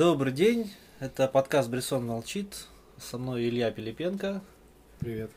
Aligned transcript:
Добрый 0.00 0.32
день, 0.32 0.72
это 0.98 1.28
подкаст 1.28 1.68
«Брисон 1.68 2.06
молчит». 2.06 2.68
Со 2.96 3.18
мной 3.18 3.46
Илья 3.46 3.70
Пилипенко. 3.70 4.40
Привет. 4.98 5.30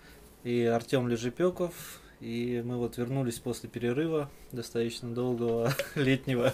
И 0.45 0.63
Артем 0.63 1.09
Лежепеков. 1.09 1.99
И 2.21 2.63
мы 2.63 2.77
вот 2.77 2.95
вернулись 2.95 3.39
после 3.39 3.67
перерыва 3.67 4.31
достаточно 4.53 5.13
долгого 5.13 5.73
летнего, 5.95 6.53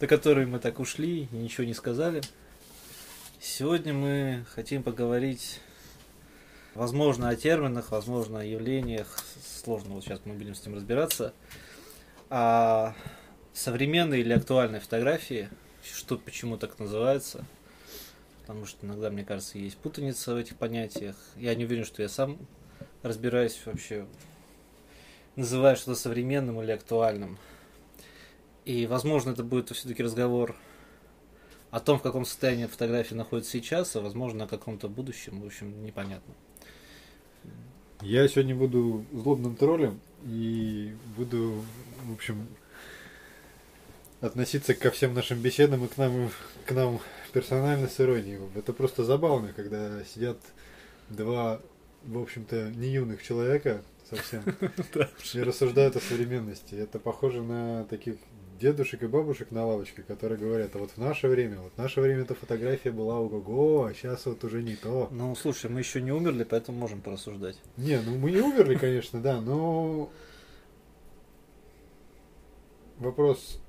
до 0.00 0.06
которого 0.06 0.46
мы 0.46 0.60
так 0.60 0.80
ушли 0.80 1.28
и 1.30 1.36
ничего 1.36 1.66
не 1.66 1.74
сказали. 1.74 2.22
Сегодня 3.38 3.92
мы 3.92 4.46
хотим 4.54 4.82
поговорить, 4.82 5.60
возможно, 6.74 7.28
о 7.28 7.36
терминах, 7.36 7.90
возможно, 7.90 8.40
о 8.40 8.44
явлениях. 8.44 9.18
Сложно, 9.62 9.96
вот 9.96 10.04
сейчас 10.04 10.20
мы 10.24 10.32
будем 10.32 10.54
с 10.54 10.64
ним 10.64 10.76
разбираться. 10.76 11.34
О 12.30 12.94
современной 13.52 14.20
или 14.20 14.32
актуальной 14.32 14.80
фотографии, 14.80 15.50
что 15.84 16.16
почему 16.16 16.56
так 16.56 16.78
называется. 16.78 17.44
Потому 18.42 18.66
что 18.66 18.86
иногда, 18.86 19.10
мне 19.10 19.24
кажется, 19.24 19.58
есть 19.58 19.76
путаница 19.76 20.34
в 20.34 20.36
этих 20.36 20.56
понятиях. 20.56 21.16
Я 21.36 21.54
не 21.54 21.64
уверен, 21.64 21.84
что 21.84 22.02
я 22.02 22.08
сам 22.08 22.38
разбираюсь 23.02 23.60
вообще, 23.64 24.06
называю 25.36 25.76
что-то 25.76 25.94
современным 25.94 26.60
или 26.60 26.72
актуальным. 26.72 27.38
И, 28.64 28.86
возможно, 28.86 29.30
это 29.30 29.44
будет 29.44 29.70
все-таки 29.70 30.02
разговор 30.02 30.56
о 31.70 31.80
том, 31.80 31.98
в 31.98 32.02
каком 32.02 32.24
состоянии 32.24 32.66
фотография 32.66 33.14
находится 33.14 33.52
сейчас, 33.52 33.96
а, 33.96 34.00
возможно, 34.00 34.44
о 34.44 34.48
каком-то 34.48 34.88
будущем. 34.88 35.40
В 35.40 35.46
общем, 35.46 35.84
непонятно. 35.84 36.34
Я 38.02 38.26
сегодня 38.28 38.54
буду 38.54 39.06
злобным 39.12 39.56
троллем 39.56 40.00
и 40.24 40.94
буду, 41.16 41.62
в 42.04 42.12
общем, 42.12 42.46
относиться 44.22 44.74
ко 44.74 44.90
всем 44.90 45.14
нашим 45.14 45.40
беседам 45.40 45.84
и 45.84 45.88
к 45.88 45.98
нам, 45.98 46.30
к 46.64 46.70
нам 46.70 47.00
персонально 47.32 47.88
с 47.88 48.00
иронией. 48.00 48.38
Это 48.54 48.72
просто 48.72 49.04
забавно, 49.04 49.52
когда 49.54 50.02
сидят 50.04 50.38
два, 51.10 51.60
в 52.04 52.18
общем-то, 52.18 52.70
не 52.70 52.88
юных 52.88 53.22
человека 53.22 53.82
совсем 54.08 54.42
и 55.34 55.42
рассуждают 55.42 55.96
о 55.96 56.00
современности. 56.00 56.76
Это 56.76 57.00
похоже 57.00 57.42
на 57.42 57.84
таких 57.84 58.14
дедушек 58.60 59.02
и 59.02 59.08
бабушек 59.08 59.50
на 59.50 59.66
лавочке, 59.66 60.02
которые 60.02 60.38
говорят, 60.38 60.76
а 60.76 60.78
вот 60.78 60.92
в 60.92 60.98
наше 60.98 61.26
время, 61.26 61.58
вот 61.58 61.72
в 61.72 61.78
наше 61.78 62.00
время 62.00 62.22
эта 62.22 62.36
фотография 62.36 62.92
была 62.92 63.18
ого-го, 63.18 63.86
а 63.86 63.94
сейчас 63.94 64.24
вот 64.26 64.44
уже 64.44 64.62
не 64.62 64.76
то. 64.76 65.08
Ну, 65.10 65.34
слушай, 65.34 65.68
мы 65.68 65.80
еще 65.80 66.00
не 66.00 66.12
умерли, 66.12 66.44
поэтому 66.44 66.78
можем 66.78 67.00
порассуждать. 67.00 67.56
Не, 67.76 68.00
ну 68.00 68.16
мы 68.18 68.30
не 68.30 68.40
умерли, 68.40 68.76
конечно, 68.76 69.20
да, 69.20 69.40
но 69.40 70.12
вопрос 72.98 73.61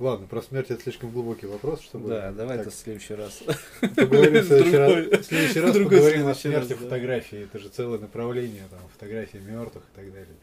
Ладно, 0.00 0.26
про 0.26 0.42
смерть 0.42 0.70
это 0.70 0.82
слишком 0.82 1.12
глубокий 1.12 1.46
вопрос, 1.46 1.80
чтобы... 1.80 2.08
Да, 2.08 2.32
давай 2.32 2.58
это 2.58 2.70
в 2.70 2.74
следующий 2.74 3.14
раз. 3.14 3.44
Поговорим 3.80 4.42
в 4.42 4.46
следующий 4.46 4.76
раз. 4.76 4.90
В 4.90 5.24
следующий 5.24 5.60
раз 5.60 5.76
поговорим 5.76 6.26
о 6.26 6.34
смерти 6.34 6.72
фотографии. 6.72 7.44
Это 7.44 7.60
же 7.60 7.68
целое 7.68 8.00
направление, 8.00 8.64
там, 8.70 8.80
фотографии 8.92 9.38
мертвых 9.38 9.84
и 9.84 9.94
так 9.94 10.12
далее. 10.12 10.34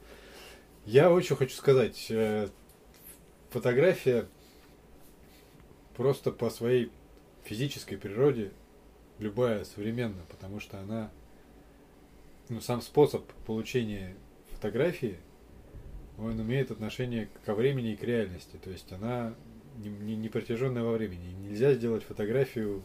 Я 0.85 1.11
очень 1.11 1.35
хочу 1.35 1.53
сказать, 1.53 2.07
э, 2.09 2.47
фотография 3.49 4.25
просто 5.97 6.31
по 6.31 6.49
своей 6.49 6.89
физической 7.43 7.97
природе 7.97 8.51
любая 9.19 9.65
современная, 9.65 10.23
потому 10.29 10.61
что 10.61 10.79
она, 10.79 11.11
ну, 12.47 12.61
сам 12.61 12.81
способ 12.81 13.25
получения 13.45 14.15
фотографии– 14.53 15.17
он 16.21 16.41
имеет 16.41 16.71
отношение 16.71 17.29
ко 17.45 17.53
времени 17.53 17.93
и 17.93 17.95
к 17.95 18.03
реальности. 18.03 18.57
То 18.63 18.69
есть 18.69 18.91
она 18.91 19.33
не, 19.77 19.89
не, 19.89 20.15
не 20.15 20.29
протяженная 20.29 20.83
во 20.83 20.93
времени. 20.93 21.33
Нельзя 21.47 21.73
сделать 21.73 22.03
фотографию 22.03 22.83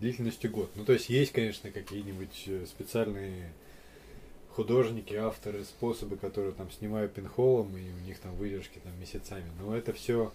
длительностью 0.00 0.50
год. 0.50 0.70
Ну, 0.74 0.84
то 0.84 0.92
есть 0.92 1.08
есть, 1.08 1.32
конечно, 1.32 1.70
какие-нибудь 1.70 2.44
э, 2.46 2.66
специальные 2.66 3.52
художники, 4.50 5.14
авторы, 5.14 5.64
способы, 5.64 6.16
которые 6.16 6.52
там 6.52 6.70
снимают 6.70 7.12
пинхолом, 7.12 7.76
и 7.76 7.90
у 7.90 8.06
них 8.06 8.18
там 8.18 8.34
выдержки 8.36 8.80
там 8.82 8.98
месяцами. 9.00 9.50
Но 9.60 9.76
это 9.76 9.92
все 9.92 10.32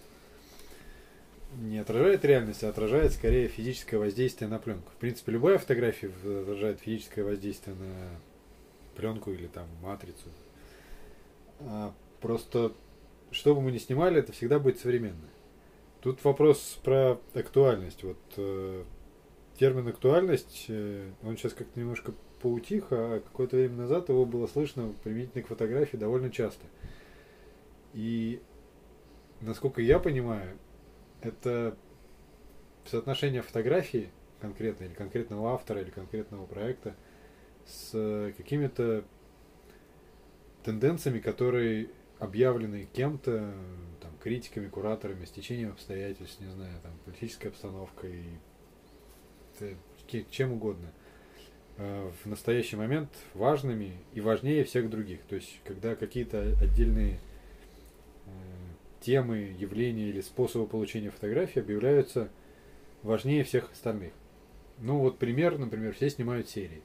не 1.58 1.78
отражает 1.78 2.24
реальность, 2.24 2.62
а 2.62 2.68
отражает 2.68 3.12
скорее 3.12 3.48
физическое 3.48 3.98
воздействие 3.98 4.48
на 4.48 4.58
пленку. 4.58 4.90
В 4.90 5.00
принципе, 5.00 5.32
любая 5.32 5.58
фотография 5.58 6.08
отражает 6.08 6.80
физическое 6.80 7.24
воздействие 7.24 7.76
на 7.76 8.20
пленку 8.94 9.32
или 9.32 9.46
там 9.46 9.66
матрицу, 9.82 10.28
просто, 12.20 12.72
что 13.30 13.54
бы 13.54 13.60
мы 13.60 13.72
ни 13.72 13.78
снимали, 13.78 14.18
это 14.18 14.32
всегда 14.32 14.58
будет 14.58 14.78
современно. 14.78 15.28
Тут 16.00 16.24
вопрос 16.24 16.78
про 16.82 17.18
актуальность. 17.34 18.02
Вот 18.04 18.18
э, 18.36 18.84
термин 19.58 19.88
актуальность, 19.88 20.66
э, 20.68 21.10
он 21.22 21.36
сейчас 21.36 21.52
как-то 21.52 21.78
немножко 21.78 22.14
поутих, 22.40 22.86
а 22.90 23.20
какое-то 23.20 23.56
время 23.56 23.76
назад 23.76 24.08
его 24.08 24.24
было 24.24 24.46
слышно 24.46 24.94
применительно 25.04 25.42
к 25.42 25.48
фотографии 25.48 25.98
довольно 25.98 26.30
часто. 26.30 26.64
И 27.92 28.40
насколько 29.42 29.82
я 29.82 29.98
понимаю, 29.98 30.56
это 31.20 31.76
соотношение 32.86 33.42
фотографии 33.42 34.10
конкретно 34.40 34.84
или 34.84 34.94
конкретного 34.94 35.52
автора 35.52 35.82
или 35.82 35.90
конкретного 35.90 36.46
проекта 36.46 36.94
с 37.66 38.32
какими-то 38.36 39.04
тенденциями, 40.62 41.18
которые 41.18 41.88
объявлены 42.18 42.86
кем-то, 42.92 43.52
там, 44.00 44.12
критиками, 44.22 44.68
кураторами, 44.68 45.24
стечением 45.24 45.70
обстоятельств, 45.70 46.40
не 46.40 46.50
знаю, 46.50 46.74
там, 46.82 46.92
политической 47.04 47.48
обстановкой, 47.48 48.24
чем 50.30 50.52
угодно, 50.52 50.92
э, 51.76 52.10
в 52.22 52.28
настоящий 52.28 52.76
момент 52.76 53.10
важными 53.34 53.92
и 54.12 54.20
важнее 54.20 54.64
всех 54.64 54.90
других. 54.90 55.22
То 55.22 55.36
есть, 55.36 55.60
когда 55.64 55.94
какие-то 55.96 56.42
отдельные 56.60 57.20
э, 58.26 58.30
темы, 59.00 59.54
явления 59.58 60.08
или 60.08 60.20
способы 60.20 60.66
получения 60.66 61.10
фотографий 61.10 61.60
объявляются 61.60 62.28
важнее 63.02 63.44
всех 63.44 63.72
остальных. 63.72 64.12
Ну 64.78 64.98
вот 64.98 65.18
пример, 65.18 65.58
например, 65.58 65.94
все 65.94 66.10
снимают 66.10 66.48
серии 66.48 66.82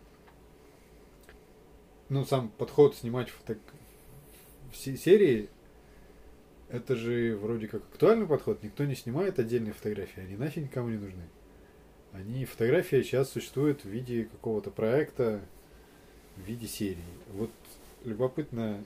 ну, 2.10 2.26
сам 2.26 2.50
подход 2.50 2.96
снимать 2.96 3.30
фото... 3.30 3.58
серии, 4.74 5.50
это 6.70 6.96
же 6.96 7.38
вроде 7.38 7.68
как 7.68 7.84
актуальный 7.84 8.28
подход. 8.28 8.64
Никто 8.64 8.86
не 8.86 8.96
снимает 8.96 9.40
отдельные 9.40 9.74
фотографии, 9.74 10.22
они 10.22 10.36
нафиг 10.36 10.64
никому 10.64 10.90
не 10.90 10.98
нужны. 10.98 11.24
Они, 12.14 12.46
фотография 12.46 13.04
сейчас 13.04 13.30
существует 13.30 13.84
в 13.84 13.90
виде 13.90 14.26
какого-то 14.26 14.72
проекта, 14.72 15.42
в 16.38 16.42
виде 16.42 16.68
серии. 16.68 17.04
Вот 17.34 17.52
любопытно, 18.06 18.84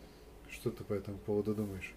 что 0.50 0.72
ты 0.72 0.84
по 0.84 0.94
этому 0.94 1.18
поводу 1.18 1.53
думаешь? 1.53 1.94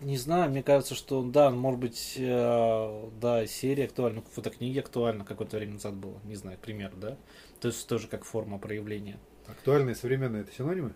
Не 0.00 0.16
знаю, 0.16 0.50
мне 0.50 0.62
кажется, 0.62 0.94
что 0.94 1.22
да, 1.22 1.50
может 1.50 1.80
быть, 1.80 2.14
э, 2.16 3.10
да, 3.20 3.46
серия 3.46 3.84
актуальна, 3.84 4.22
фотокниги 4.22 4.78
актуальна, 4.78 5.24
какое-то 5.24 5.58
время 5.58 5.74
назад 5.74 5.94
было, 5.94 6.18
не 6.24 6.36
знаю, 6.36 6.56
пример, 6.62 6.92
да? 6.96 7.18
То 7.60 7.68
есть 7.68 7.86
тоже 7.86 8.08
как 8.08 8.24
форма 8.24 8.58
проявления. 8.58 9.18
Актуальное 9.50 9.94
и 9.94 9.96
современное 9.96 10.42
это 10.42 10.52
синонимы? 10.52 10.92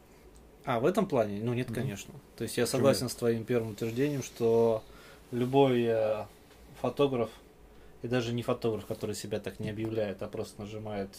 А, 0.65 0.81
в 0.81 0.87
этом 0.87 1.07
плане? 1.07 1.41
Ну 1.43 1.53
нет, 1.55 1.71
mm-hmm. 1.71 1.75
конечно. 1.75 2.15
То 2.37 2.45
есть 2.45 2.57
я 2.57 2.67
согласен 2.67 3.09
с 3.09 3.15
твоим 3.15 3.45
первым 3.45 3.73
утверждением, 3.73 4.23
что 4.23 4.83
любой 5.31 5.85
э, 5.85 6.25
фотограф, 6.81 7.31
и 8.03 8.09
даже 8.09 8.33
не 8.33 8.43
фотограф, 8.43 8.87
который 8.87 9.15
себя 9.15 9.41
так 9.41 9.61
не 9.61 9.71
объявляет, 9.71 10.23
а 10.23 10.29
просто 10.29 10.63
нажимает 10.63 11.11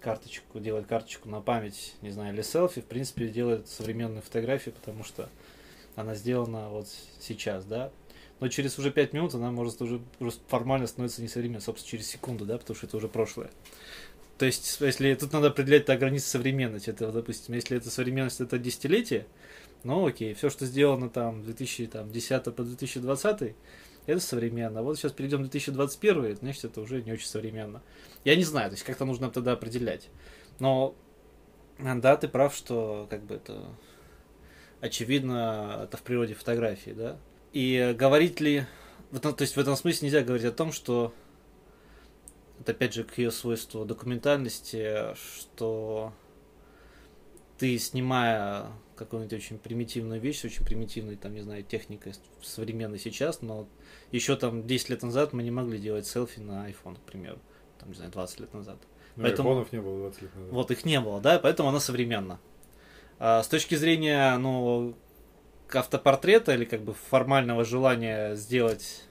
карточку, 0.00 0.60
делает 0.60 0.86
карточку 0.86 1.28
на 1.28 1.40
память, 1.40 1.94
не 2.02 2.10
знаю, 2.10 2.34
или 2.34 2.42
селфи, 2.42 2.80
в 2.80 2.86
принципе, 2.86 3.28
делает 3.28 3.68
современную 3.68 4.22
фотографию, 4.22 4.74
потому 4.74 5.04
что 5.04 5.28
она 5.96 6.14
сделана 6.14 6.68
вот 6.68 6.88
сейчас, 7.20 7.64
да. 7.64 7.90
Но 8.40 8.48
через 8.48 8.78
уже 8.78 8.92
пять 8.92 9.12
минут 9.12 9.34
она 9.34 9.50
может 9.50 9.82
уже, 9.82 10.00
формально 10.46 10.86
становиться 10.86 11.22
несовременной, 11.22 11.60
собственно, 11.60 11.90
через 11.90 12.06
секунду, 12.06 12.44
да, 12.44 12.58
потому 12.58 12.76
что 12.76 12.86
это 12.86 12.96
уже 12.96 13.08
прошлое. 13.08 13.50
То 14.38 14.46
есть, 14.46 14.80
если 14.80 15.14
тут 15.14 15.32
надо 15.32 15.48
определять 15.48 15.84
так 15.84 15.98
границы 15.98 16.28
современности, 16.28 16.90
это, 16.90 17.10
допустим, 17.10 17.54
если 17.54 17.76
это 17.76 17.90
современность, 17.90 18.40
это 18.40 18.56
десятилетие, 18.56 19.26
ну 19.82 20.06
окей, 20.06 20.32
все, 20.34 20.48
что 20.48 20.64
сделано 20.64 21.10
там 21.10 21.42
2010 21.42 22.44
по 22.44 22.62
2020, 22.62 23.54
это 24.06 24.20
современно. 24.20 24.82
Вот 24.82 24.96
сейчас 24.96 25.12
перейдем 25.12 25.38
в 25.38 25.50
2021, 25.50 26.36
значит, 26.36 26.64
это 26.64 26.80
уже 26.80 27.02
не 27.02 27.12
очень 27.12 27.26
современно. 27.26 27.82
Я 28.24 28.36
не 28.36 28.44
знаю, 28.44 28.70
то 28.70 28.74
есть 28.74 28.84
как-то 28.84 29.04
нужно 29.04 29.28
тогда 29.30 29.52
определять. 29.52 30.08
Но 30.60 30.94
да, 31.78 32.16
ты 32.16 32.28
прав, 32.28 32.54
что 32.54 33.06
как 33.10 33.24
бы 33.24 33.34
это 33.34 33.74
очевидно, 34.80 35.80
это 35.84 35.96
в 35.96 36.02
природе 36.02 36.34
фотографии, 36.34 36.90
да. 36.90 37.18
И 37.52 37.94
говорить 37.98 38.40
ли, 38.40 38.66
то 39.20 39.34
есть 39.40 39.56
в 39.56 39.60
этом 39.60 39.74
смысле 39.74 40.06
нельзя 40.06 40.22
говорить 40.22 40.46
о 40.46 40.52
том, 40.52 40.70
что 40.70 41.12
это 42.60 42.72
опять 42.72 42.94
же 42.94 43.04
к 43.04 43.16
ее 43.18 43.30
свойству 43.30 43.84
документальности, 43.84 45.14
что 45.14 46.12
ты 47.58 47.78
снимая 47.78 48.66
какую-нибудь 48.96 49.32
очень 49.32 49.58
примитивную 49.58 50.20
вещь, 50.20 50.44
очень 50.44 50.64
примитивной, 50.64 51.16
там, 51.16 51.34
не 51.34 51.40
знаю, 51.40 51.62
техникой 51.62 52.14
современной 52.42 52.98
сейчас, 52.98 53.42
но 53.42 53.68
еще 54.10 54.36
там 54.36 54.66
10 54.66 54.90
лет 54.90 55.02
назад 55.02 55.32
мы 55.32 55.42
не 55.42 55.50
могли 55.50 55.78
делать 55.78 56.06
селфи 56.06 56.40
на 56.40 56.68
iPhone, 56.68 56.96
к 56.96 57.00
примеру, 57.00 57.38
там, 57.78 57.90
не 57.90 57.94
знаю, 57.94 58.10
20 58.10 58.40
лет 58.40 58.54
назад. 58.54 58.78
Ну, 59.16 59.22
поэтому, 59.22 59.50
айфонов 59.50 59.72
не 59.72 59.80
было 59.80 59.98
20 59.98 60.22
лет 60.22 60.34
назад. 60.36 60.52
Вот 60.52 60.70
их 60.70 60.84
не 60.84 61.00
было, 61.00 61.20
да, 61.20 61.38
поэтому 61.38 61.68
она 61.68 61.80
современна. 61.80 62.40
А 63.18 63.42
с 63.42 63.48
точки 63.48 63.74
зрения, 63.74 64.36
ну, 64.38 64.96
автопортрета 65.72 66.54
или 66.54 66.64
как 66.64 66.82
бы 66.82 66.94
формального 66.94 67.64
желания 67.64 68.34
сделать 68.36 69.04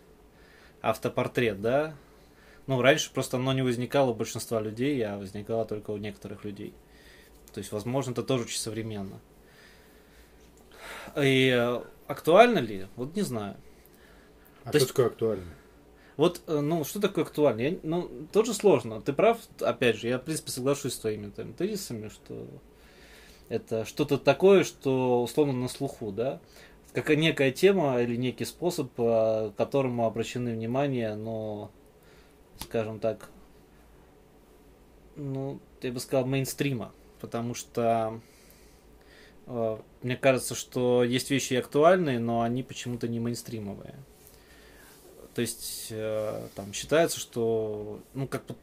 автопортрет, 0.81 1.61
да, 1.61 1.95
ну, 2.67 2.81
раньше 2.81 3.11
просто 3.11 3.37
оно 3.37 3.53
не 3.53 3.61
возникало 3.61 4.11
у 4.11 4.13
большинства 4.13 4.61
людей, 4.61 5.01
а 5.05 5.17
возникало 5.17 5.65
только 5.65 5.91
у 5.91 5.97
некоторых 5.97 6.43
людей. 6.43 6.73
То 7.53 7.59
есть, 7.59 7.71
возможно, 7.71 8.11
это 8.11 8.23
тоже 8.23 8.43
очень 8.43 8.59
современно. 8.59 9.19
И 11.15 11.49
э, 11.49 11.81
актуально 12.07 12.59
ли? 12.59 12.87
Вот 12.95 13.15
не 13.15 13.23
знаю. 13.23 13.55
А 14.63 14.71
То 14.71 14.77
что 14.77 14.77
есть, 14.77 14.87
такое 14.89 15.05
актуально? 15.07 15.45
Вот, 16.17 16.41
э, 16.47 16.59
ну, 16.59 16.83
что 16.83 16.99
такое 16.99 17.23
актуально? 17.23 17.61
Я, 17.61 17.77
ну, 17.83 18.09
тоже 18.31 18.53
сложно. 18.53 19.01
Ты 19.01 19.13
прав, 19.13 19.39
опять 19.61 19.97
же, 19.97 20.07
я, 20.07 20.19
в 20.19 20.23
принципе, 20.23 20.51
соглашусь 20.51 20.93
с 20.93 20.99
твоими 20.99 21.29
там, 21.29 21.53
тезисами, 21.53 22.09
что 22.09 22.47
это 23.49 23.85
что-то 23.85 24.17
такое, 24.17 24.63
что 24.63 25.23
условно 25.23 25.53
на 25.53 25.69
слуху, 25.69 26.11
да? 26.11 26.41
Как 26.93 27.09
некая 27.09 27.51
тема 27.51 28.01
или 28.01 28.15
некий 28.15 28.45
способ, 28.45 28.91
э, 28.97 29.51
к 29.53 29.57
которому 29.57 30.05
обращены 30.05 30.53
внимание, 30.53 31.15
но, 31.15 31.71
скажем 32.62 33.00
так, 33.00 33.30
ну, 35.15 35.59
я 35.81 35.92
бы 35.92 36.00
сказал, 36.00 36.25
мейнстрима. 36.25 36.94
Потому 37.19 37.56
что 37.56 38.21
э, 39.48 39.77
мне 40.04 40.15
кажется, 40.15 40.56
что 40.56 41.04
есть 41.04 41.31
вещи 41.31 41.56
актуальные, 41.56 42.19
но 42.19 42.42
они 42.42 42.63
почему-то 42.63 43.07
не 43.07 43.19
мейнстримовые. 43.19 43.95
То 45.33 45.42
есть 45.42 45.88
э, 45.89 46.48
там 46.56 46.74
считается, 46.74 47.19
что, 47.19 48.00
ну, 48.13 48.27
как 48.27 48.45
бы, 48.45 48.56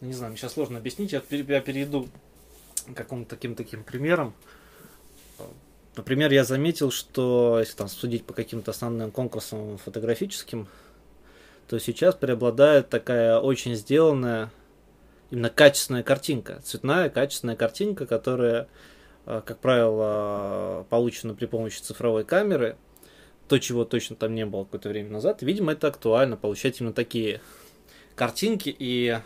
не 0.00 0.12
знаю, 0.12 0.36
сейчас 0.36 0.54
сложно 0.54 0.78
объяснить, 0.78 1.12
я, 1.12 1.22
я 1.30 1.60
перейду 1.60 2.08
к 2.86 2.94
какому-то 2.94 3.30
таким 3.30 3.54
таким 3.54 3.84
примерам. 3.84 4.34
Например, 5.94 6.32
я 6.32 6.44
заметил, 6.44 6.90
что 6.90 7.58
если 7.60 7.76
там 7.76 7.88
судить 7.88 8.24
по 8.24 8.32
каким-то 8.32 8.70
основным 8.70 9.10
конкурсам 9.10 9.78
фотографическим, 9.78 10.66
то 11.68 11.78
сейчас 11.78 12.14
преобладает 12.14 12.88
такая 12.88 13.38
очень 13.38 13.74
сделанная 13.74 14.50
именно 15.30 15.48
качественная 15.48 16.02
картинка, 16.02 16.60
цветная 16.62 17.08
качественная 17.08 17.56
картинка, 17.56 18.06
которая, 18.06 18.68
э, 19.26 19.40
как 19.44 19.58
правило, 19.58 20.86
получена 20.90 21.34
при 21.34 21.46
помощи 21.46 21.80
цифровой 21.80 22.24
камеры. 22.24 22.76
То, 23.48 23.58
чего 23.58 23.84
точно 23.84 24.16
там 24.16 24.34
не 24.34 24.46
было 24.46 24.64
какое-то 24.64 24.88
время 24.88 25.10
назад. 25.10 25.42
Видимо, 25.42 25.72
это 25.72 25.88
актуально, 25.88 26.36
получать 26.36 26.80
именно 26.80 26.94
такие 26.94 27.40
картинки 28.14 28.74
и 28.78 29.18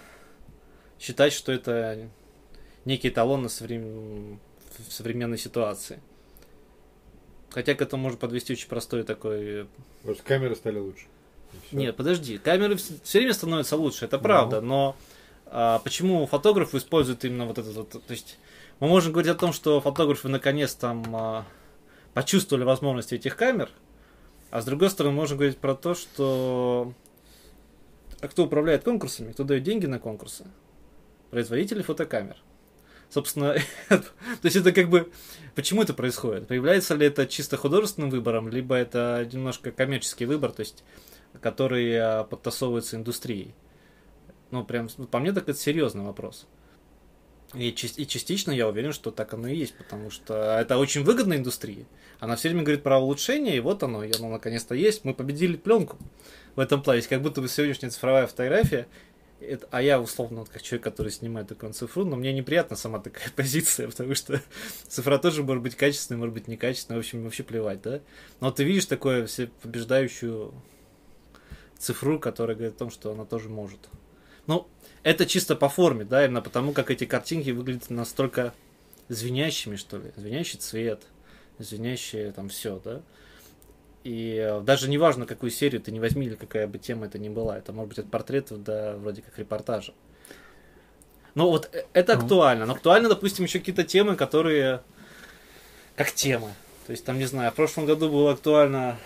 считать, 0.99 1.33
что 1.33 1.53
это 1.53 2.09
некий 2.85 3.09
эталон 3.09 3.43
на 3.43 3.49
соврем... 3.49 4.41
в 4.79 4.93
современной 4.93 5.38
ситуации. 5.38 6.00
Хотя 7.50 7.75
к 7.75 7.83
этому 7.83 8.05
можно 8.05 8.19
подвести 8.19 8.53
очень 8.53 8.69
простой 8.69 9.03
такой... 9.03 9.67
Вот 10.03 10.21
камеры 10.23 10.56
стали 10.56 10.79
лучше. 10.79 11.06
Нет, 11.73 11.97
подожди, 11.97 12.38
камеры 12.38 12.76
все 12.76 13.19
время 13.19 13.35
становятся 13.35 13.76
лучше, 13.76 14.05
это 14.05 14.19
правда, 14.19 14.61
ну. 14.61 14.67
но 14.67 14.97
а, 15.47 15.79
почему 15.81 16.26
фотографы 16.26 16.79
используют 16.79 17.25
именно 17.25 17.47
вот 17.47 17.58
этот 17.58 17.75
вот, 17.75 17.91
то 17.91 18.11
есть 18.11 18.38
мы 18.81 18.88
можем 18.88 19.12
говорить 19.12 19.31
о 19.31 19.35
том, 19.35 19.53
что 19.53 19.81
фотографы 19.81 20.29
наконец 20.29 20.75
там 20.75 21.05
а, 21.14 21.44
почувствовали 22.14 22.64
возможности 22.64 23.14
этих 23.14 23.37
камер, 23.37 23.70
а 24.50 24.61
с 24.61 24.64
другой 24.64 24.91
стороны 24.91 25.14
можем 25.14 25.38
говорить 25.38 25.58
про 25.58 25.75
то, 25.75 25.94
что 25.94 26.93
а 28.20 28.29
кто 28.29 28.44
управляет 28.44 28.85
конкурсами, 28.85 29.32
кто 29.32 29.44
дает 29.44 29.62
деньги 29.62 29.87
на 29.87 29.99
конкурсы? 29.99 30.47
Производители 31.31 31.82
фотокамер. 31.82 32.37
Собственно, 33.09 33.55
то 33.88 34.05
есть 34.43 34.56
это 34.56 34.73
как 34.73 34.88
бы... 34.88 35.12
Почему 35.55 35.82
это 35.82 35.94
происходит? 35.94 36.49
Появляется 36.49 36.94
ли 36.94 37.06
это 37.06 37.26
чисто 37.26 37.56
художественным 37.56 38.11
выбором, 38.11 38.49
либо 38.49 38.75
это 38.75 39.29
немножко 39.31 39.70
коммерческий 39.70 40.25
выбор, 40.25 40.52
то 40.52 40.61
есть 40.61 40.82
который 41.41 41.99
а, 41.99 42.25
подтасовывается 42.25 42.97
индустрией? 42.97 43.55
Ну, 44.50 44.65
прям, 44.65 44.88
ну, 44.97 45.06
по 45.06 45.19
мне, 45.19 45.33
так 45.33 45.49
это 45.49 45.59
серьезный 45.59 46.05
вопрос. 46.05 46.47
И, 47.55 47.69
и 47.69 48.06
частично 48.06 48.50
я 48.50 48.69
уверен, 48.69 48.93
что 48.93 49.11
так 49.11 49.33
оно 49.35 49.49
и 49.49 49.56
есть, 49.56 49.77
потому 49.77 50.11
что 50.11 50.59
это 50.59 50.79
очень 50.79 51.05
выгодная 51.05 51.38
индустрия. 51.38 51.87
Она 52.19 52.37
все 52.37 52.49
время 52.49 52.65
говорит 52.65 52.83
про 52.83 52.99
улучшение, 52.99 53.56
и 53.56 53.61
вот 53.61 53.83
оно, 53.83 54.03
и 54.03 54.12
оно 54.17 54.29
наконец-то 54.29 54.75
есть. 54.75 55.05
Мы 55.05 55.15
победили 55.15 55.56
пленку 55.56 55.97
в 56.55 56.61
этом 56.61 56.83
плане. 56.83 57.03
Как 57.03 57.23
будто 57.23 57.41
бы 57.41 57.49
сегодняшняя 57.49 57.91
цифровая 57.91 58.27
фотография, 58.27 58.88
это, 59.41 59.69
а 59.71 59.83
я 59.83 60.00
условно 60.00 60.44
как 60.50 60.62
человек, 60.62 60.85
который 60.85 61.12
снимает 61.12 61.49
такую 61.49 61.73
цифру, 61.73 62.05
но 62.05 62.17
мне 62.17 62.33
неприятна 62.33 62.75
сама 62.77 62.99
такая 62.99 63.31
позиция, 63.37 63.88
потому 63.88 64.15
что 64.15 64.41
цифра 64.88 65.19
тоже 65.19 65.43
может 65.43 65.62
быть 65.62 65.77
качественной, 65.77 66.19
может 66.19 66.35
быть 66.35 66.49
некачественной, 66.49 66.99
в 66.99 67.00
общем, 67.00 67.23
вообще 67.23 67.43
плевать, 67.43 67.83
да? 67.83 68.00
Но 68.41 68.50
ты 68.50 68.65
видишь 68.65 68.87
такое 68.87 69.27
все 69.27 69.49
побеждающую 69.62 70.55
цифру, 71.78 72.19
которая 72.19 72.56
говорит 72.56 72.76
о 72.76 72.78
том, 72.78 72.90
что 72.90 73.12
она 73.12 73.25
тоже 73.25 73.49
может. 73.49 73.81
Ну, 74.46 74.67
это 75.02 75.26
чисто 75.26 75.56
по 75.56 75.69
форме, 75.69 76.05
да, 76.05 76.25
именно 76.25 76.43
потому, 76.43 76.73
как 76.73 76.90
эти 76.90 77.05
картинки 77.05 77.50
выглядят 77.50 77.90
настолько 77.90 78.55
звенящими, 79.08 79.76
что 79.76 79.99
ли. 79.99 80.12
Звенящий 80.17 80.58
цвет, 80.58 81.02
звенящее 81.58 82.32
там 82.32 82.49
все, 82.49 82.81
да. 82.84 83.02
И 84.05 84.37
э, 84.37 84.61
даже 84.61 84.88
не 84.88 84.99
важно, 84.99 85.26
какую 85.26 85.50
серию 85.50 85.81
ты 85.81 85.90
не 85.90 85.99
возьми, 85.99 86.26
или 86.26 86.37
какая 86.37 86.69
бы 86.69 86.78
тема 86.78 87.06
это 87.06 87.19
ни 87.19 87.28
была. 87.28 87.58
Это 87.58 87.73
может 87.73 87.88
быть 87.88 87.99
от 87.99 88.11
портретов 88.11 88.62
до 88.62 88.96
вроде 88.99 89.20
как 89.23 89.37
репортажа. 89.38 89.94
Ну 91.34 91.50
вот 91.50 91.69
э, 91.73 91.87
это 91.93 92.14
ну. 92.14 92.23
актуально. 92.23 92.67
Но 92.67 92.75
актуально, 92.75 93.08
допустим, 93.08 93.44
еще 93.44 93.58
какие-то 93.58 93.82
темы, 93.82 94.14
которые 94.14 94.82
как 95.96 96.12
темы. 96.12 96.52
То 96.87 96.93
есть 96.93 97.05
там, 97.05 97.19
не 97.19 97.25
знаю, 97.25 97.50
в 97.50 97.56
прошлом 97.56 97.84
году 97.84 98.08
было 98.08 98.32
актуально 98.32 98.96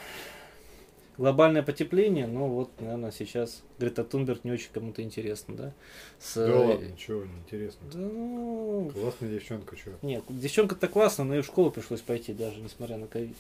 глобальное 1.21 1.63
потепление, 1.63 2.27
ну 2.27 2.47
вот, 2.47 2.71
наверное, 2.81 3.11
сейчас 3.11 3.63
Грета 3.79 4.05
Тунберг 4.05 4.43
не 4.43 4.53
очень 4.53 4.71
кому-то 4.73 5.03
интересно, 5.03 5.55
да? 5.55 5.73
С... 6.19 6.35
Да 6.35 6.59
ладно, 6.59 6.97
чего, 6.97 7.25
не 7.25 7.35
интересно. 7.41 7.81
Да, 7.93 7.99
ну... 7.99 8.91
Классная 8.95 9.29
девчонка, 9.29 9.77
что? 9.77 9.91
Нет, 10.01 10.25
девчонка-то 10.31 10.89
классная, 10.89 11.27
но 11.27 11.37
и 11.37 11.43
в 11.43 11.45
школу 11.45 11.71
пришлось 11.71 12.01
пойти, 12.01 12.33
даже 12.33 12.63
несмотря 12.63 12.97
на 12.97 13.07
ковид. 13.07 13.37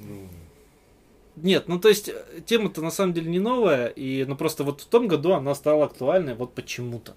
Ну... 0.00 0.28
Нет, 1.36 1.66
ну 1.66 1.80
то 1.80 1.88
есть 1.88 2.10
тема-то 2.44 2.82
на 2.82 2.90
самом 2.90 3.14
деле 3.14 3.30
не 3.30 3.38
новая, 3.40 3.86
и 3.86 4.26
ну 4.26 4.36
просто 4.36 4.62
вот 4.62 4.82
в 4.82 4.86
том 4.86 5.08
году 5.08 5.32
она 5.32 5.54
стала 5.54 5.86
актуальной 5.86 6.34
вот 6.34 6.52
почему-то. 6.52 7.14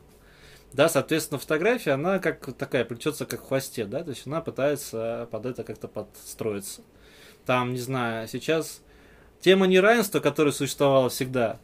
Да, 0.71 0.87
соответственно, 0.87 1.37
фотография, 1.37 1.91
она 1.91 2.19
как 2.19 2.53
такая, 2.53 2.85
плетется 2.85 3.25
как 3.25 3.41
в 3.41 3.47
хвосте, 3.47 3.83
да, 3.83 4.05
то 4.05 4.11
есть 4.11 4.25
она 4.25 4.39
пытается 4.39 5.27
под 5.31 5.45
это 5.47 5.65
как-то 5.65 5.89
подстроиться. 5.89 6.81
Там, 7.45 7.73
не 7.73 7.79
знаю, 7.79 8.29
сейчас 8.29 8.81
Тема 9.45 9.67
неравенства, 9.67 10.21
которая 10.21 10.51
существовала 10.51 11.07
всегда, 11.07 11.59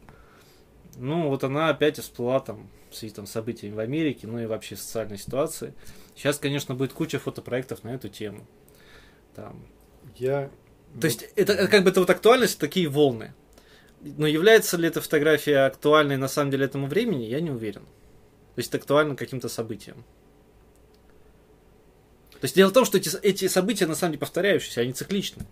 ну, 0.98 1.28
вот 1.28 1.42
она 1.42 1.68
опять 1.68 1.98
всплыла 1.98 2.38
там 2.38 2.70
в 2.88 2.94
связи 2.94 3.12
там, 3.12 3.26
с 3.26 3.32
событиями 3.32 3.74
в 3.74 3.80
Америке, 3.80 4.28
ну 4.28 4.38
и 4.38 4.46
вообще 4.46 4.76
социальной 4.76 5.18
ситуации. 5.18 5.74
Сейчас, 6.14 6.38
конечно, 6.38 6.76
будет 6.76 6.92
куча 6.92 7.18
фотопроектов 7.18 7.82
на 7.82 7.88
эту 7.88 8.08
тему. 8.08 8.46
Там. 9.34 9.66
Я... 10.14 10.48
То 11.00 11.08
есть, 11.08 11.24
это, 11.34 11.54
это 11.54 11.66
как 11.66 11.82
бы 11.82 11.90
это 11.90 11.98
вот 11.98 12.10
актуальность, 12.10 12.60
такие 12.60 12.86
волны. 12.86 13.34
Но 14.00 14.28
является 14.28 14.76
ли 14.76 14.86
эта 14.86 15.00
фотография 15.00 15.66
актуальной 15.66 16.16
на 16.16 16.28
самом 16.28 16.52
деле 16.52 16.66
этому 16.66 16.86
времени, 16.86 17.24
я 17.24 17.40
не 17.40 17.50
уверен. 17.50 17.82
То 18.54 18.58
есть, 18.58 18.68
это 18.68 18.78
актуально 18.78 19.16
каким-то 19.16 19.48
событиям. 19.48 20.04
То 22.30 22.44
есть, 22.44 22.54
дело 22.54 22.70
в 22.70 22.74
том, 22.74 22.84
что 22.84 22.98
эти, 22.98 23.10
эти 23.22 23.48
события 23.48 23.88
на 23.88 23.96
самом 23.96 24.12
деле 24.12 24.20
повторяющиеся, 24.20 24.82
они 24.82 24.92
цикличны. 24.92 25.46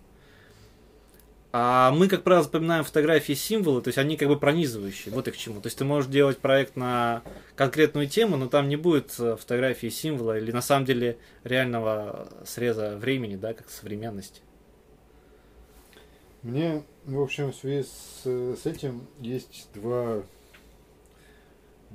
А 1.53 1.91
мы, 1.91 2.07
как 2.07 2.23
правило, 2.23 2.43
запоминаем 2.43 2.85
фотографии 2.85 3.33
символы, 3.33 3.81
то 3.81 3.89
есть 3.89 3.97
они 3.97 4.15
как 4.15 4.29
бы 4.29 4.39
пронизывающие. 4.39 5.13
Вот 5.13 5.27
их 5.27 5.33
к 5.33 5.37
чему. 5.37 5.59
То 5.59 5.67
есть 5.67 5.77
ты 5.77 5.83
можешь 5.83 6.09
делать 6.09 6.37
проект 6.37 6.77
на 6.77 7.23
конкретную 7.55 8.07
тему, 8.07 8.37
но 8.37 8.47
там 8.47 8.69
не 8.69 8.77
будет 8.77 9.13
э, 9.19 9.35
фотографии 9.35 9.87
символа 9.89 10.37
или 10.37 10.51
на 10.51 10.61
самом 10.61 10.85
деле 10.85 11.17
реального 11.43 12.29
среза 12.45 12.97
времени, 12.97 13.35
да, 13.35 13.53
как 13.53 13.69
современности. 13.69 14.41
Мне, 16.41 16.83
в 17.05 17.21
общем, 17.21 17.51
в 17.51 17.55
связи 17.55 17.83
с, 17.83 18.25
с 18.25 18.65
этим 18.65 19.05
есть 19.19 19.67
два, 19.73 20.23
э, 21.89 21.93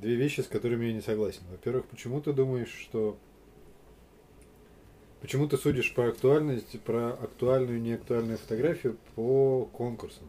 две 0.00 0.16
вещи, 0.16 0.40
с 0.40 0.48
которыми 0.48 0.86
я 0.86 0.92
не 0.92 1.00
согласен. 1.00 1.42
Во-первых, 1.48 1.86
почему 1.86 2.20
ты 2.20 2.32
думаешь, 2.32 2.74
что 2.74 3.16
Почему 5.20 5.46
ты 5.46 5.56
судишь 5.58 5.94
по 5.94 6.08
актуальности, 6.08 6.78
про 6.78 7.10
актуальную 7.10 7.78
и 7.78 7.80
неактуальную 7.80 8.38
фотографию 8.38 8.96
по 9.14 9.68
конкурсам? 9.72 10.28